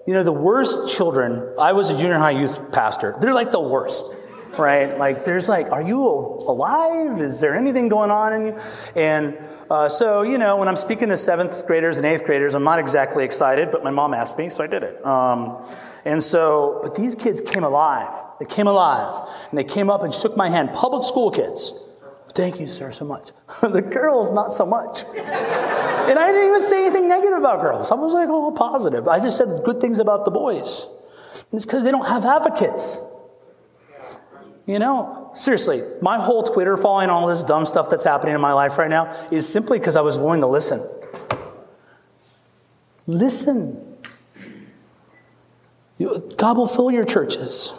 you 0.06 0.14
know, 0.14 0.22
the 0.22 0.32
worst 0.32 0.94
children. 0.94 1.54
I 1.58 1.72
was 1.72 1.88
a 1.90 1.96
junior 1.96 2.18
high 2.18 2.32
youth 2.32 2.72
pastor. 2.72 3.16
They're 3.20 3.34
like 3.34 3.52
the 3.52 3.60
worst, 3.60 4.14
right? 4.58 4.98
Like, 4.98 5.24
there's 5.24 5.48
like, 5.48 5.70
are 5.70 5.82
you 5.82 6.02
alive? 6.02 7.20
Is 7.20 7.40
there 7.40 7.54
anything 7.54 7.88
going 7.88 8.10
on 8.10 8.32
in 8.32 8.46
you? 8.46 8.58
And 8.96 9.38
uh, 9.70 9.88
so, 9.88 10.22
you 10.22 10.36
know, 10.36 10.56
when 10.56 10.68
I'm 10.68 10.76
speaking 10.76 11.08
to 11.08 11.16
seventh 11.16 11.66
graders 11.66 11.96
and 11.96 12.06
eighth 12.06 12.24
graders, 12.24 12.54
I'm 12.54 12.64
not 12.64 12.78
exactly 12.78 13.24
excited, 13.24 13.70
but 13.70 13.84
my 13.84 13.90
mom 13.90 14.14
asked 14.14 14.36
me, 14.36 14.48
so 14.48 14.64
I 14.64 14.66
did 14.66 14.82
it. 14.82 15.04
Um, 15.06 15.64
and 16.04 16.22
so, 16.22 16.80
but 16.82 16.94
these 16.94 17.14
kids 17.14 17.40
came 17.40 17.64
alive. 17.64 18.14
They 18.38 18.46
came 18.46 18.66
alive. 18.66 19.28
And 19.50 19.58
they 19.58 19.64
came 19.64 19.90
up 19.90 20.02
and 20.02 20.12
shook 20.12 20.36
my 20.36 20.48
hand. 20.48 20.72
Public 20.72 21.02
school 21.02 21.30
kids. 21.30 21.88
Thank 22.34 22.60
you, 22.60 22.66
sir, 22.66 22.90
so 22.90 23.04
much. 23.04 23.30
the 23.62 23.82
girls, 23.82 24.32
not 24.32 24.52
so 24.52 24.64
much. 24.64 25.02
and 25.14 26.18
I 26.18 26.32
didn't 26.32 26.48
even 26.48 26.60
say 26.60 26.86
anything 26.86 27.08
negative 27.08 27.38
about 27.38 27.60
girls. 27.60 27.90
I 27.90 27.96
was 27.96 28.14
like, 28.14 28.28
oh, 28.30 28.52
positive. 28.52 29.08
I 29.08 29.18
just 29.18 29.36
said 29.36 29.48
good 29.64 29.80
things 29.80 29.98
about 29.98 30.24
the 30.24 30.30
boys. 30.30 30.86
And 31.34 31.58
it's 31.58 31.64
because 31.64 31.84
they 31.84 31.90
don't 31.90 32.06
have 32.06 32.24
advocates. 32.24 32.98
You 34.66 34.78
know, 34.78 35.32
seriously, 35.34 35.82
my 36.00 36.18
whole 36.18 36.44
Twitter 36.44 36.76
following, 36.76 37.10
all 37.10 37.26
this 37.26 37.42
dumb 37.42 37.66
stuff 37.66 37.90
that's 37.90 38.04
happening 38.04 38.36
in 38.36 38.40
my 38.40 38.52
life 38.52 38.78
right 38.78 38.90
now 38.90 39.28
is 39.32 39.48
simply 39.48 39.80
because 39.80 39.96
I 39.96 40.00
was 40.00 40.16
willing 40.16 40.40
to 40.42 40.46
listen. 40.46 40.80
Listen. 43.08 43.89
God 46.00 46.56
will 46.56 46.66
fill 46.66 46.90
your 46.90 47.04
churches. 47.04 47.76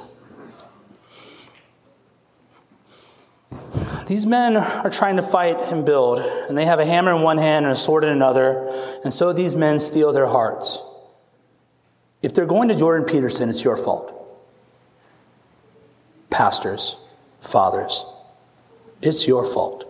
These 4.06 4.26
men 4.26 4.58
are 4.58 4.90
trying 4.90 5.16
to 5.16 5.24
fight 5.24 5.58
and 5.58 5.86
build, 5.86 6.20
and 6.20 6.58
they 6.58 6.66
have 6.66 6.80
a 6.80 6.86
hammer 6.86 7.16
in 7.16 7.22
one 7.22 7.38
hand 7.38 7.66
and 7.66 7.74
a 7.74 7.78
sword 7.78 8.04
in 8.04 8.10
another, 8.10 8.68
and 9.04 9.14
so 9.14 9.32
these 9.34 9.56
men 9.56 9.80
steal 9.80 10.12
their 10.12 10.28
hearts. 10.28 10.80
If 12.22 12.34
they're 12.34 12.46
going 12.46 12.68
to 12.68 12.76
Jordan 12.76 13.06
Peterson, 13.06 13.50
it's 13.50 13.64
your 13.64 13.78
fault 13.78 14.18
pastors, 16.30 16.98
fathers, 17.42 18.06
it's 19.02 19.28
your 19.28 19.44
fault. 19.44 19.86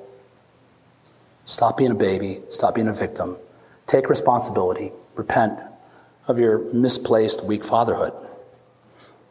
Stop 1.45 1.77
being 1.77 1.91
a 1.91 1.95
baby, 1.95 2.41
stop 2.49 2.75
being 2.75 2.87
a 2.87 2.93
victim. 2.93 3.37
Take 3.87 4.09
responsibility, 4.09 4.91
repent 5.15 5.59
of 6.31 6.39
your 6.39 6.73
misplaced 6.73 7.45
weak 7.45 7.63
fatherhood. 7.63 8.13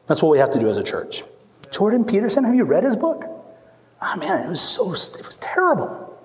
That's 0.07 0.23
what 0.23 0.31
we 0.31 0.39
have 0.39 0.53
to 0.53 0.61
do 0.61 0.69
as 0.69 0.79
a 0.79 0.85
church. 0.85 1.25
Jordan 1.73 2.05
Peterson, 2.05 2.45
have 2.45 2.55
you 2.55 2.65
read 2.65 2.85
his 2.85 2.97
book? 2.97 3.25
Oh 4.03 4.17
man, 4.17 4.45
it 4.45 4.49
was 4.49 4.61
so 4.61 4.93
it 4.93 5.27
was 5.27 5.39
terrible. 5.41 6.19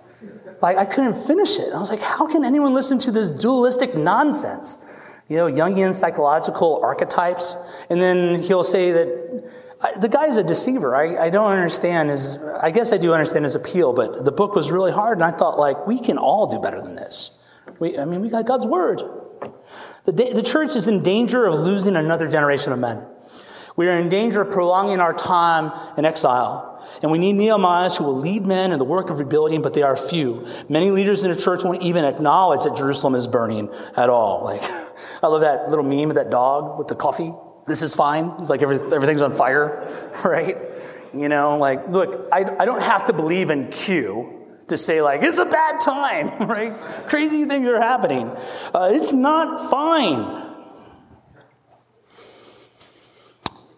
Like 0.62 0.78
I 0.78 0.86
couldn't 0.86 1.26
finish 1.26 1.58
it. 1.60 1.74
I 1.74 1.80
was 1.80 1.90
like, 1.90 2.02
how 2.02 2.28
can 2.28 2.46
anyone 2.46 2.74
listen 2.74 3.00
to 3.00 3.12
this 3.12 3.30
dualistic 3.30 3.96
nonsense? 3.96 4.86
You 5.28 5.38
know, 5.38 5.52
Jungian 5.52 5.94
psychological 5.94 6.82
archetypes, 6.84 7.56
and 7.90 8.00
then 8.00 8.42
he'll 8.42 8.64
say 8.64 8.92
that 8.92 9.52
the 10.00 10.10
guy's 10.10 10.38
a 10.38 10.44
deceiver. 10.44 10.96
I, 10.96 11.26
I 11.26 11.30
don't 11.30 11.52
understand 11.52 12.10
his, 12.10 12.38
I 12.62 12.72
guess 12.72 12.94
I 12.94 12.98
do 12.98 13.14
understand 13.14 13.46
his 13.46 13.56
appeal, 13.56 13.94
but 13.94 14.24
the 14.26 14.32
book 14.32 14.56
was 14.56 14.72
really 14.72 14.92
hard, 14.92 15.18
and 15.18 15.24
I 15.24 15.32
thought, 15.32 15.58
like, 15.58 15.86
we 15.88 16.00
can 16.00 16.18
all 16.18 16.48
do 16.48 16.60
better 16.60 16.82
than 16.82 16.96
this. 16.96 17.32
We, 17.80 17.98
I 17.98 18.06
mean, 18.06 18.22
we 18.22 18.30
got 18.30 18.46
God's 18.46 18.66
word. 18.66 19.02
The, 20.06 20.34
the 20.34 20.44
church 20.44 20.76
is 20.76 20.88
in 20.88 21.04
danger 21.04 21.46
of 21.46 21.56
losing 21.56 21.96
another 21.96 22.30
generation 22.30 22.74
of 22.74 22.80
men. 22.80 23.06
We 23.76 23.88
are 23.88 23.98
in 23.98 24.10
danger 24.10 24.42
of 24.42 24.52
prolonging 24.52 25.00
our 25.00 25.14
time 25.14 25.72
in 25.98 26.06
exile. 26.06 26.72
And 27.02 27.12
we 27.12 27.18
need 27.18 27.36
Nehemiahs 27.36 27.98
who 27.98 28.06
will 28.06 28.18
lead 28.18 28.46
men 28.46 28.72
in 28.72 28.80
the 28.80 28.86
work 28.86 29.10
of 29.10 29.20
rebuilding, 29.20 29.62
but 29.62 29.74
they 29.74 29.82
are 29.84 29.98
few. 29.98 30.48
Many 30.70 30.92
leaders 30.92 31.24
in 31.24 31.32
the 31.32 31.40
church 31.40 31.64
won't 31.64 31.82
even 31.82 32.06
acknowledge 32.06 32.64
that 32.64 32.78
Jerusalem 32.78 33.16
is 33.16 33.28
burning 33.28 33.70
at 33.98 34.10
all. 34.10 34.44
Like, 34.44 34.64
I 35.24 35.28
love 35.28 35.42
that 35.42 35.70
little 35.70 35.84
meme 35.84 36.10
of 36.10 36.16
that 36.16 36.30
dog 36.30 36.80
with 36.80 36.88
the 36.88 36.96
coffee 36.96 37.34
this 37.68 37.82
is 37.82 37.96
fine. 37.96 38.34
It's 38.40 38.50
like 38.50 38.62
every, 38.62 38.78
everything's 38.94 39.22
on 39.22 39.32
fire, 39.32 39.90
right? 40.24 40.58
You 41.14 41.30
know, 41.30 41.58
like, 41.58 41.88
look, 41.88 42.28
I, 42.32 42.40
I 42.60 42.66
don't 42.66 42.82
have 42.82 43.06
to 43.06 43.14
believe 43.14 43.50
in 43.50 43.70
Q 43.70 44.35
to 44.68 44.78
say, 44.78 45.02
like, 45.02 45.22
it's 45.22 45.38
a 45.38 45.46
bad 45.46 45.80
time, 45.80 46.48
right? 46.50 46.74
Crazy 47.08 47.46
things 47.46 47.68
are 47.68 47.80
happening. 47.80 48.30
Uh, 48.74 48.90
it's 48.92 49.14
not 49.14 49.70
fine. 49.70 50.44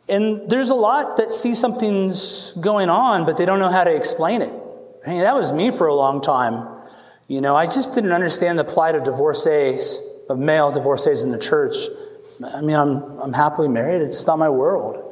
And 0.10 0.50
there's 0.50 0.70
a 0.70 0.76
lot 0.76 1.18
that 1.18 1.34
see 1.34 1.54
something's 1.54 2.54
going 2.54 2.90
on, 2.90 3.26
but 3.26 3.36
they 3.36 3.46
don't 3.46 3.60
know 3.60 3.70
how 3.70 3.84
to 3.84 3.94
explain 3.94 4.42
it. 4.42 4.54
I 5.06 5.10
mean, 5.10 5.20
that 5.20 5.36
was 5.36 5.52
me 5.52 5.72
for 5.72 5.88
a 5.88 5.94
long 5.94 6.22
time. 6.22 6.68
You 7.28 7.42
know, 7.42 7.56
I 7.56 7.66
just 7.66 7.94
didn't 7.94 8.14
understand 8.14 8.58
the 8.58 8.64
plight 8.64 8.96
of 8.96 9.04
divorcees, 9.04 10.00
of 10.30 10.40
male 10.40 10.72
divorcees 10.72 11.24
in 11.24 11.32
the 11.32 11.40
church. 11.40 11.76
I 12.44 12.62
mean, 12.62 12.78
I'm, 12.78 13.04
I'm 13.20 13.34
happily 13.34 13.68
married. 13.68 14.02
It's 14.02 14.16
just 14.16 14.28
not 14.28 14.40
my 14.40 14.50
world. 14.50 15.07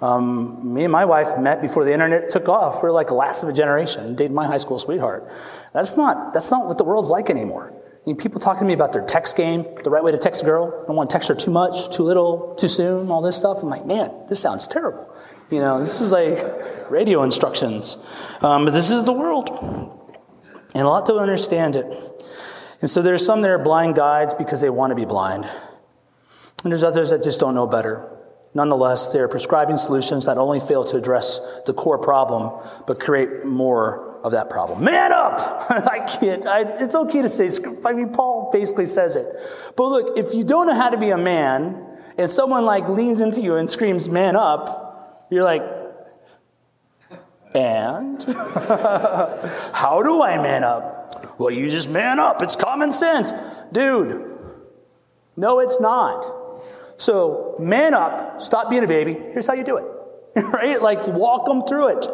Um, 0.00 0.74
me 0.74 0.84
and 0.84 0.92
my 0.92 1.04
wife 1.04 1.38
met 1.38 1.60
before 1.60 1.84
the 1.84 1.92
internet 1.92 2.28
took 2.28 2.48
off. 2.48 2.82
We're 2.82 2.92
like 2.92 3.08
the 3.08 3.14
last 3.14 3.42
of 3.42 3.48
a 3.48 3.52
generation. 3.52 4.14
Dated 4.14 4.32
my 4.32 4.46
high 4.46 4.58
school 4.58 4.78
sweetheart. 4.78 5.28
That's 5.72 5.96
not, 5.96 6.32
that's 6.32 6.50
not 6.50 6.66
what 6.66 6.78
the 6.78 6.84
world's 6.84 7.10
like 7.10 7.30
anymore. 7.30 7.72
I 7.74 8.06
mean, 8.06 8.16
people 8.16 8.40
talking 8.40 8.60
to 8.60 8.66
me 8.66 8.74
about 8.74 8.92
their 8.92 9.04
text 9.04 9.36
game, 9.36 9.66
the 9.82 9.90
right 9.90 10.02
way 10.02 10.12
to 10.12 10.18
text 10.18 10.42
a 10.42 10.44
girl. 10.44 10.80
I 10.82 10.86
don't 10.86 10.96
want 10.96 11.10
to 11.10 11.14
text 11.14 11.28
her 11.28 11.34
too 11.34 11.50
much, 11.50 11.94
too 11.94 12.04
little, 12.04 12.54
too 12.54 12.68
soon, 12.68 13.10
all 13.10 13.20
this 13.20 13.36
stuff. 13.36 13.58
I'm 13.62 13.68
like, 13.68 13.84
man, 13.84 14.10
this 14.28 14.40
sounds 14.40 14.66
terrible. 14.66 15.12
You 15.50 15.58
know, 15.58 15.80
this 15.80 16.00
is 16.00 16.12
like 16.12 16.90
radio 16.90 17.22
instructions. 17.22 17.96
Um, 18.40 18.64
but 18.64 18.70
this 18.70 18.90
is 18.90 19.04
the 19.04 19.12
world. 19.12 19.50
And 20.74 20.84
a 20.84 20.88
lot 20.88 21.06
to 21.06 21.16
understand 21.16 21.74
it. 21.76 21.86
And 22.80 22.88
so 22.88 23.02
there's 23.02 23.26
some 23.26 23.42
that 23.42 23.50
are 23.50 23.58
blind 23.58 23.96
guides 23.96 24.34
because 24.34 24.60
they 24.60 24.70
want 24.70 24.92
to 24.92 24.94
be 24.94 25.04
blind. 25.04 25.44
And 26.62 26.72
there's 26.72 26.84
others 26.84 27.10
that 27.10 27.22
just 27.22 27.40
don't 27.40 27.54
know 27.54 27.66
better. 27.66 28.17
Nonetheless, 28.58 29.12
they're 29.12 29.28
prescribing 29.28 29.76
solutions 29.76 30.26
that 30.26 30.36
only 30.36 30.58
fail 30.58 30.82
to 30.86 30.96
address 30.96 31.38
the 31.64 31.72
core 31.72 31.96
problem, 31.96 32.60
but 32.88 32.98
create 32.98 33.44
more 33.44 34.18
of 34.24 34.32
that 34.32 34.50
problem. 34.50 34.82
Man 34.82 35.12
up! 35.12 35.70
I 35.70 36.00
can't, 36.00 36.44
I, 36.44 36.62
it's 36.62 36.96
okay 36.96 37.22
to 37.22 37.28
say, 37.28 37.50
I 37.84 37.92
mean, 37.92 38.08
Paul 38.08 38.50
basically 38.52 38.86
says 38.86 39.14
it. 39.14 39.26
But 39.76 39.84
look, 39.84 40.18
if 40.18 40.34
you 40.34 40.42
don't 40.42 40.66
know 40.66 40.74
how 40.74 40.90
to 40.90 40.96
be 40.96 41.10
a 41.10 41.16
man, 41.16 41.86
and 42.18 42.28
someone 42.28 42.64
like 42.64 42.88
leans 42.88 43.20
into 43.20 43.40
you 43.40 43.54
and 43.54 43.70
screams, 43.70 44.08
man 44.08 44.34
up, 44.34 45.28
you're 45.30 45.44
like, 45.44 45.62
and? 47.54 48.20
how 49.72 50.02
do 50.02 50.20
I 50.20 50.36
man 50.42 50.64
up? 50.64 51.38
Well, 51.38 51.52
you 51.52 51.70
just 51.70 51.88
man 51.88 52.18
up. 52.18 52.42
It's 52.42 52.56
common 52.56 52.92
sense. 52.92 53.30
Dude, 53.70 54.36
no, 55.36 55.60
it's 55.60 55.80
not. 55.80 56.37
So, 56.98 57.54
man 57.60 57.94
up, 57.94 58.42
stop 58.42 58.70
being 58.70 58.82
a 58.82 58.88
baby. 58.88 59.14
Here's 59.14 59.46
how 59.46 59.54
you 59.54 59.62
do 59.62 59.76
it. 59.76 59.86
right? 60.52 60.82
Like, 60.82 61.06
walk 61.06 61.46
them 61.46 61.64
through 61.64 61.96
it. 61.96 62.06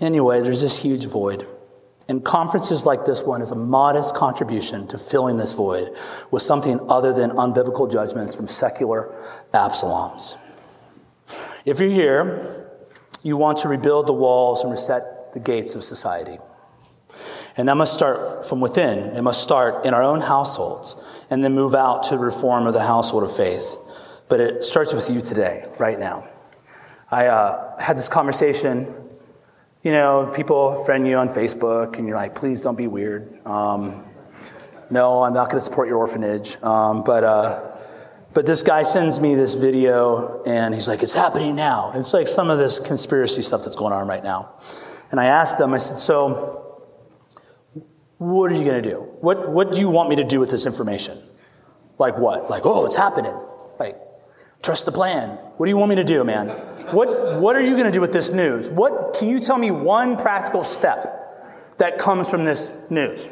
Anyway, 0.00 0.42
there's 0.42 0.60
this 0.60 0.78
huge 0.78 1.06
void. 1.06 1.50
And 2.08 2.22
conferences 2.22 2.84
like 2.84 3.06
this 3.06 3.22
one 3.22 3.40
is 3.40 3.50
a 3.50 3.56
modest 3.56 4.14
contribution 4.14 4.86
to 4.88 4.98
filling 4.98 5.38
this 5.38 5.54
void 5.54 5.96
with 6.30 6.42
something 6.42 6.78
other 6.90 7.14
than 7.14 7.30
unbiblical 7.30 7.90
judgments 7.90 8.34
from 8.34 8.48
secular 8.48 9.12
Absaloms. 9.54 10.36
If 11.64 11.80
you're 11.80 11.88
here, 11.88 12.70
you 13.22 13.38
want 13.38 13.58
to 13.58 13.68
rebuild 13.68 14.06
the 14.06 14.12
walls 14.12 14.62
and 14.62 14.70
reset 14.70 15.32
the 15.32 15.40
gates 15.40 15.74
of 15.74 15.82
society. 15.82 16.38
And 17.56 17.66
that 17.68 17.76
must 17.76 17.94
start 17.94 18.44
from 18.46 18.60
within. 18.60 18.98
It 19.16 19.22
must 19.22 19.42
start 19.42 19.86
in 19.86 19.94
our 19.94 20.02
own 20.02 20.20
households 20.20 21.02
and 21.30 21.42
then 21.42 21.54
move 21.54 21.74
out 21.74 22.04
to 22.04 22.18
reform 22.18 22.66
of 22.66 22.74
the 22.74 22.82
household 22.82 23.24
of 23.24 23.36
faith. 23.36 23.76
But 24.28 24.40
it 24.40 24.64
starts 24.64 24.92
with 24.92 25.08
you 25.08 25.20
today, 25.20 25.66
right 25.78 25.98
now. 25.98 26.28
I 27.10 27.26
uh, 27.26 27.80
had 27.80 27.96
this 27.96 28.08
conversation 28.08 29.06
you 29.86 29.92
know, 29.92 30.32
people 30.34 30.82
friend 30.84 31.06
you 31.06 31.16
on 31.16 31.28
Facebook 31.28 31.96
and 31.96 32.08
you're 32.08 32.16
like, 32.16 32.34
please 32.34 32.60
don't 32.60 32.74
be 32.74 32.88
weird. 32.88 33.38
Um, 33.46 34.04
no, 34.90 35.22
I'm 35.22 35.32
not 35.32 35.48
going 35.48 35.60
to 35.60 35.64
support 35.64 35.86
your 35.86 35.98
orphanage. 35.98 36.60
Um, 36.60 37.04
but, 37.04 37.22
uh, 37.22 37.76
but 38.34 38.46
this 38.46 38.62
guy 38.62 38.82
sends 38.82 39.20
me 39.20 39.36
this 39.36 39.54
video 39.54 40.42
and 40.42 40.74
he's 40.74 40.88
like, 40.88 41.04
it's 41.04 41.14
happening 41.14 41.54
now. 41.54 41.92
It's 41.94 42.12
like 42.12 42.26
some 42.26 42.50
of 42.50 42.58
this 42.58 42.80
conspiracy 42.80 43.42
stuff 43.42 43.62
that's 43.62 43.76
going 43.76 43.92
on 43.92 44.08
right 44.08 44.24
now. 44.24 44.54
And 45.12 45.20
I 45.20 45.26
asked 45.26 45.60
him, 45.60 45.72
I 45.72 45.78
said, 45.78 45.98
so 45.98 46.65
what 48.18 48.50
are 48.50 48.54
you 48.54 48.64
going 48.64 48.82
to 48.82 48.90
do? 48.90 49.00
What, 49.20 49.50
what 49.50 49.72
do 49.72 49.78
you 49.78 49.90
want 49.90 50.08
me 50.08 50.16
to 50.16 50.24
do 50.24 50.40
with 50.40 50.50
this 50.50 50.66
information? 50.66 51.18
Like 51.98 52.18
what? 52.18 52.50
Like, 52.50 52.62
oh, 52.64 52.86
it's 52.86 52.96
happening. 52.96 53.38
Like, 53.78 53.96
trust 54.62 54.86
the 54.86 54.92
plan. 54.92 55.30
What 55.56 55.66
do 55.66 55.70
you 55.70 55.76
want 55.76 55.90
me 55.90 55.96
to 55.96 56.04
do, 56.04 56.24
man? 56.24 56.48
What, 56.92 57.40
what 57.40 57.56
are 57.56 57.60
you 57.60 57.72
going 57.72 57.86
to 57.86 57.92
do 57.92 58.00
with 58.00 58.12
this 58.12 58.30
news? 58.30 58.68
What, 58.68 59.16
can 59.18 59.28
you 59.28 59.40
tell 59.40 59.58
me 59.58 59.70
one 59.70 60.16
practical 60.16 60.62
step 60.62 61.76
that 61.78 61.98
comes 61.98 62.30
from 62.30 62.44
this 62.44 62.90
news? 62.90 63.28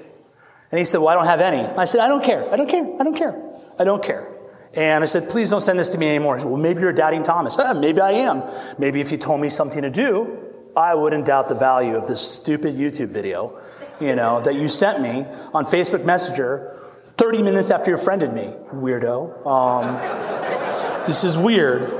And 0.70 0.78
he 0.78 0.84
said, 0.84 0.98
Well, 0.98 1.08
I 1.08 1.14
don't 1.14 1.26
have 1.26 1.40
any. 1.40 1.62
I 1.76 1.84
said, 1.84 2.00
I 2.00 2.08
don't 2.08 2.24
care. 2.24 2.52
I 2.52 2.56
don't 2.56 2.68
care. 2.68 2.84
I 2.98 3.04
don't 3.04 3.16
care. 3.16 3.40
I 3.78 3.84
don't 3.84 4.02
care. 4.02 4.32
And 4.74 5.04
I 5.04 5.06
said, 5.06 5.30
Please 5.30 5.50
don't 5.50 5.60
send 5.60 5.78
this 5.78 5.90
to 5.90 5.98
me 5.98 6.08
anymore. 6.08 6.40
Said, 6.40 6.48
well, 6.48 6.60
maybe 6.60 6.80
you're 6.80 6.92
doubting 6.92 7.22
Thomas. 7.22 7.56
Ah, 7.58 7.74
maybe 7.74 8.00
I 8.00 8.10
am. 8.12 8.42
Maybe 8.76 9.00
if 9.00 9.12
you 9.12 9.18
told 9.18 9.40
me 9.40 9.50
something 9.50 9.82
to 9.82 9.90
do, 9.90 10.36
I 10.76 10.96
wouldn't 10.96 11.26
doubt 11.26 11.46
the 11.46 11.54
value 11.54 11.94
of 11.94 12.08
this 12.08 12.20
stupid 12.20 12.74
YouTube 12.74 13.08
video, 13.08 13.56
you 14.00 14.14
know, 14.16 14.40
that 14.40 14.54
you 14.54 14.68
sent 14.68 15.00
me 15.00 15.24
on 15.52 15.64
Facebook 15.64 16.04
Messenger 16.04 16.74
30 17.16 17.42
minutes 17.42 17.70
after 17.70 17.92
you 17.92 17.96
friended 17.96 18.32
me, 18.32 18.52
weirdo. 18.72 19.46
Um, 19.46 21.06
this 21.06 21.22
is 21.22 21.38
weird. 21.38 21.92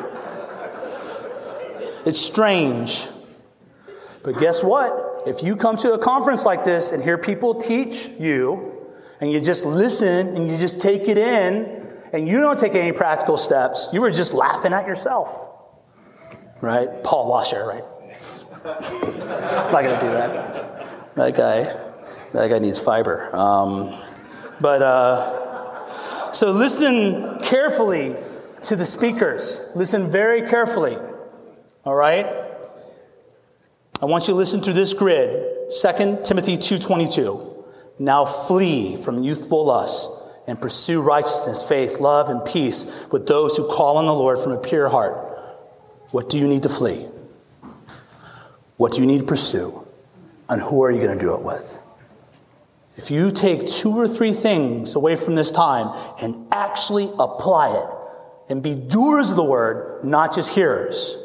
It's 2.04 2.18
strange. 2.18 3.06
But 4.22 4.40
guess 4.40 4.62
what? 4.62 5.22
If 5.26 5.42
you 5.42 5.56
come 5.56 5.76
to 5.78 5.92
a 5.92 5.98
conference 5.98 6.44
like 6.44 6.64
this 6.64 6.90
and 6.90 7.02
hear 7.02 7.16
people 7.16 7.54
teach 7.54 8.08
you, 8.18 8.72
and 9.20 9.30
you 9.30 9.40
just 9.40 9.64
listen 9.64 10.36
and 10.36 10.50
you 10.50 10.56
just 10.56 10.82
take 10.82 11.02
it 11.02 11.16
in, 11.16 11.82
and 12.12 12.28
you 12.28 12.40
don't 12.40 12.58
take 12.58 12.74
any 12.74 12.92
practical 12.92 13.36
steps, 13.36 13.88
you 13.92 14.00
were 14.00 14.10
just 14.10 14.34
laughing 14.34 14.72
at 14.72 14.86
yourself. 14.86 15.50
Right? 16.60 16.88
Paul 17.04 17.28
Washer, 17.28 17.66
right? 17.66 17.84
Not 18.64 19.82
to 19.82 19.98
do 20.00 20.08
that. 20.08 20.93
That 21.16 21.36
guy, 21.36 21.64
that 22.32 22.48
guy 22.48 22.58
needs 22.58 22.78
fiber. 22.78 23.34
Um, 23.34 23.94
but 24.60 24.82
uh, 24.82 26.32
so 26.32 26.50
listen 26.50 27.38
carefully 27.40 28.16
to 28.62 28.74
the 28.76 28.84
speakers. 28.84 29.64
Listen 29.76 30.08
very 30.08 30.48
carefully. 30.48 30.96
All 31.84 31.94
right? 31.94 32.26
I 34.02 34.06
want 34.06 34.26
you 34.26 34.34
to 34.34 34.38
listen 34.38 34.60
to 34.62 34.72
this 34.72 34.92
grid. 34.92 35.70
2 35.80 36.24
Timothy 36.24 36.56
2:22. 36.56 37.64
Now 38.00 38.24
flee 38.24 38.96
from 38.96 39.22
youthful 39.22 39.66
lusts 39.66 40.08
and 40.48 40.60
pursue 40.60 41.00
righteousness, 41.00 41.62
faith, 41.62 42.00
love, 42.00 42.28
and 42.28 42.44
peace 42.44 42.90
with 43.12 43.28
those 43.28 43.56
who 43.56 43.68
call 43.68 43.98
on 43.98 44.06
the 44.06 44.12
Lord 44.12 44.40
from 44.40 44.52
a 44.52 44.58
pure 44.58 44.88
heart. 44.88 45.16
What 46.10 46.28
do 46.28 46.38
you 46.38 46.48
need 46.48 46.64
to 46.64 46.68
flee? 46.68 47.06
What 48.76 48.92
do 48.92 49.00
you 49.00 49.06
need 49.06 49.20
to 49.20 49.26
pursue? 49.26 49.83
And 50.48 50.60
who 50.60 50.82
are 50.82 50.90
you 50.90 51.00
going 51.00 51.18
to 51.18 51.24
do 51.24 51.34
it 51.34 51.42
with? 51.42 51.80
If 52.96 53.10
you 53.10 53.32
take 53.32 53.66
two 53.66 53.96
or 53.98 54.06
three 54.06 54.32
things 54.32 54.94
away 54.94 55.16
from 55.16 55.34
this 55.34 55.50
time 55.50 56.14
and 56.20 56.46
actually 56.52 57.10
apply 57.18 57.74
it 57.76 57.88
and 58.48 58.62
be 58.62 58.74
doers 58.74 59.30
of 59.30 59.36
the 59.36 59.44
word, 59.44 60.04
not 60.04 60.34
just 60.34 60.50
hearers, 60.50 61.16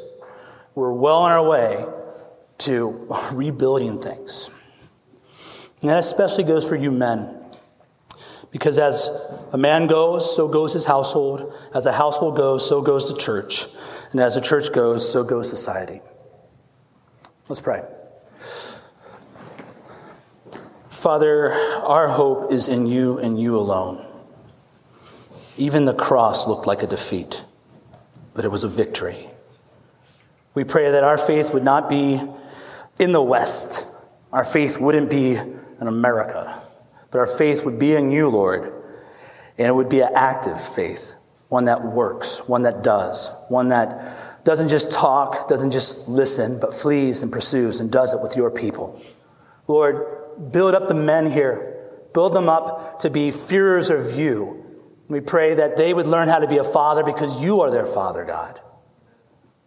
we're 0.74 0.94
well 0.94 1.18
on 1.18 1.32
our 1.32 1.46
way 1.46 1.86
to 2.60 3.08
rebuilding 3.32 4.02
things. 4.02 4.50
And 5.82 5.90
that 5.90 6.00
especially 6.00 6.44
goes 6.44 6.68
for 6.68 6.76
you 6.76 6.92
men. 6.92 7.36
Because 8.52 8.80
as 8.80 9.08
a 9.54 9.58
man 9.58 9.86
goes, 9.88 10.36
so 10.36 10.48
goes 10.48 10.74
his 10.74 10.86
household. 10.86 11.54
As 11.74 11.86
a 11.86 11.94
household 11.94 12.36
goes, 12.36 12.68
so 12.68 12.82
goes 12.82 13.12
the 13.12 13.18
church. 13.18 13.66
And 14.12 14.20
as 14.20 14.36
the 14.36 14.42
church 14.42 14.74
goes, 14.74 15.10
so 15.10 15.24
goes 15.24 15.48
society. 15.48 16.02
Let's 17.48 17.62
pray. 17.62 17.84
Father, 21.00 21.54
our 21.54 22.10
hope 22.10 22.52
is 22.52 22.68
in 22.68 22.86
you 22.86 23.20
and 23.20 23.40
you 23.40 23.58
alone. 23.58 24.06
Even 25.56 25.86
the 25.86 25.94
cross 25.94 26.46
looked 26.46 26.68
like 26.68 26.84
a 26.84 26.88
defeat, 26.88 27.42
but 28.34 28.44
it 28.44 28.52
was 28.52 28.66
a 28.66 28.68
victory. 28.68 29.30
We 30.56 30.66
pray 30.66 30.92
that 30.92 31.06
our 31.06 31.18
faith 31.18 31.54
would 31.54 31.64
not 31.64 31.90
be 31.90 32.22
in 33.00 33.14
the 33.14 33.22
West. 33.22 33.88
Our 34.34 34.44
faith 34.44 34.78
wouldn't 34.78 35.10
be 35.10 35.36
in 35.36 35.88
America, 35.88 36.62
but 37.12 37.20
our 37.20 37.28
faith 37.28 37.64
would 37.64 37.80
be 37.80 37.94
in 37.94 38.12
you, 38.12 38.28
Lord. 38.28 38.74
And 39.58 39.68
it 39.68 39.74
would 39.74 39.88
be 39.88 40.02
an 40.02 40.12
active 40.14 40.60
faith, 40.60 41.14
one 41.48 41.64
that 41.66 41.82
works, 41.82 42.46
one 42.46 42.64
that 42.64 42.84
does, 42.84 43.46
one 43.48 43.70
that 43.70 44.44
doesn't 44.44 44.68
just 44.68 44.92
talk, 44.92 45.48
doesn't 45.48 45.72
just 45.72 46.10
listen, 46.10 46.60
but 46.60 46.74
flees 46.74 47.22
and 47.22 47.32
pursues 47.32 47.80
and 47.80 47.90
does 47.90 48.12
it 48.12 48.22
with 48.22 48.36
your 48.36 48.52
people. 48.52 49.02
Lord, 49.66 50.19
build 50.52 50.76
up 50.76 50.88
the 50.88 50.94
men 50.94 51.32
here. 51.32 51.78
Build 52.14 52.34
them 52.34 52.50
up 52.50 53.00
to 53.00 53.10
be 53.10 53.32
fearers 53.32 53.90
of 53.90 54.18
you. 54.18 54.66
We 55.08 55.22
pray 55.22 55.56
that 55.56 55.78
they 55.78 55.94
would 55.94 56.08
learn 56.08 56.28
how 56.28 56.40
to 56.40 56.48
be 56.48 56.58
a 56.58 56.64
father 56.64 57.04
because 57.04 57.42
you 57.42 57.62
are 57.62 57.72
their 57.72 57.86
father, 57.86 58.26
God. 58.26 58.60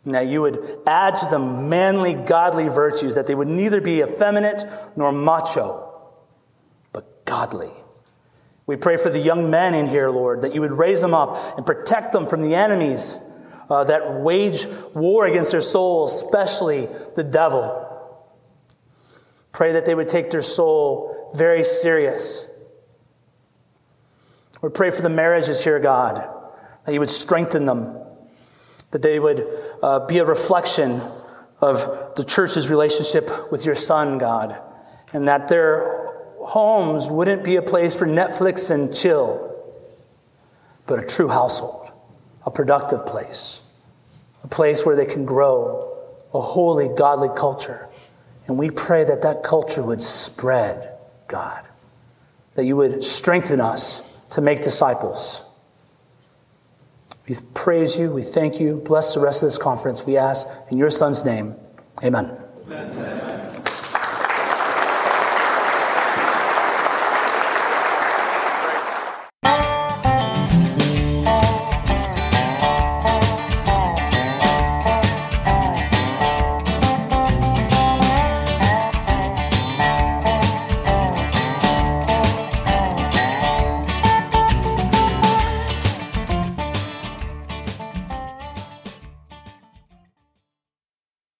And 0.04 0.14
that 0.14 0.26
you 0.26 0.42
would 0.42 0.80
add 0.86 1.16
to 1.16 1.26
them 1.26 1.68
manly, 1.68 2.14
godly 2.14 2.68
virtues, 2.68 3.14
that 3.14 3.26
they 3.26 3.34
would 3.34 3.48
neither 3.48 3.80
be 3.80 4.00
effeminate 4.00 4.64
nor 4.96 5.12
macho, 5.12 6.00
but 6.92 7.24
godly. 7.24 7.70
We 8.66 8.76
pray 8.76 8.96
for 8.96 9.10
the 9.10 9.18
young 9.18 9.50
men 9.50 9.74
in 9.74 9.86
here, 9.86 10.10
Lord, 10.10 10.42
that 10.42 10.54
you 10.54 10.60
would 10.60 10.72
raise 10.72 11.00
them 11.00 11.14
up 11.14 11.56
and 11.56 11.66
protect 11.66 12.12
them 12.12 12.26
from 12.26 12.42
the 12.42 12.54
enemies 12.54 13.18
uh, 13.68 13.84
that 13.84 14.20
wage 14.20 14.66
war 14.94 15.26
against 15.26 15.52
their 15.52 15.62
souls, 15.62 16.22
especially 16.22 16.88
the 17.16 17.24
devil. 17.24 17.88
Pray 19.52 19.72
that 19.72 19.86
they 19.86 19.94
would 19.94 20.08
take 20.08 20.30
their 20.30 20.42
soul 20.42 21.32
very 21.34 21.64
serious. 21.64 22.50
We 24.60 24.70
pray 24.70 24.90
for 24.90 25.02
the 25.02 25.08
marriages 25.08 25.62
here, 25.62 25.78
God, 25.78 26.28
that 26.84 26.92
you 26.92 27.00
would 27.00 27.10
strengthen 27.10 27.66
them 27.66 28.02
that 28.92 29.02
they 29.02 29.18
would 29.18 29.46
uh, 29.82 30.06
be 30.06 30.18
a 30.18 30.24
reflection 30.24 31.00
of 31.60 32.14
the 32.16 32.24
church's 32.24 32.68
relationship 32.68 33.28
with 33.50 33.64
your 33.64 33.74
son, 33.74 34.18
God, 34.18 34.58
and 35.12 35.26
that 35.28 35.48
their 35.48 36.06
homes 36.40 37.10
wouldn't 37.10 37.42
be 37.42 37.56
a 37.56 37.62
place 37.62 37.94
for 37.94 38.06
Netflix 38.06 38.70
and 38.70 38.94
chill, 38.94 39.48
but 40.86 40.98
a 40.98 41.06
true 41.06 41.28
household, 41.28 41.90
a 42.44 42.50
productive 42.50 43.06
place, 43.06 43.66
a 44.44 44.48
place 44.48 44.84
where 44.84 44.96
they 44.96 45.06
can 45.06 45.24
grow 45.24 45.88
a 46.34 46.40
holy, 46.40 46.88
godly 46.88 47.28
culture. 47.34 47.88
And 48.46 48.58
we 48.58 48.70
pray 48.70 49.04
that 49.04 49.22
that 49.22 49.42
culture 49.42 49.82
would 49.82 50.02
spread, 50.02 50.96
God, 51.28 51.64
that 52.54 52.64
you 52.64 52.76
would 52.76 53.02
strengthen 53.02 53.60
us 53.60 54.08
to 54.30 54.40
make 54.40 54.62
disciples 54.62 55.44
we 57.28 57.36
praise 57.54 57.96
you. 57.96 58.10
We 58.10 58.22
thank 58.22 58.60
you. 58.60 58.76
Bless 58.78 59.14
the 59.14 59.20
rest 59.20 59.42
of 59.42 59.46
this 59.46 59.58
conference. 59.58 60.04
We 60.04 60.16
ask 60.16 60.46
in 60.70 60.78
your 60.78 60.90
son's 60.90 61.24
name. 61.24 61.54
Amen. 62.02 62.36
Amen. 62.70 63.31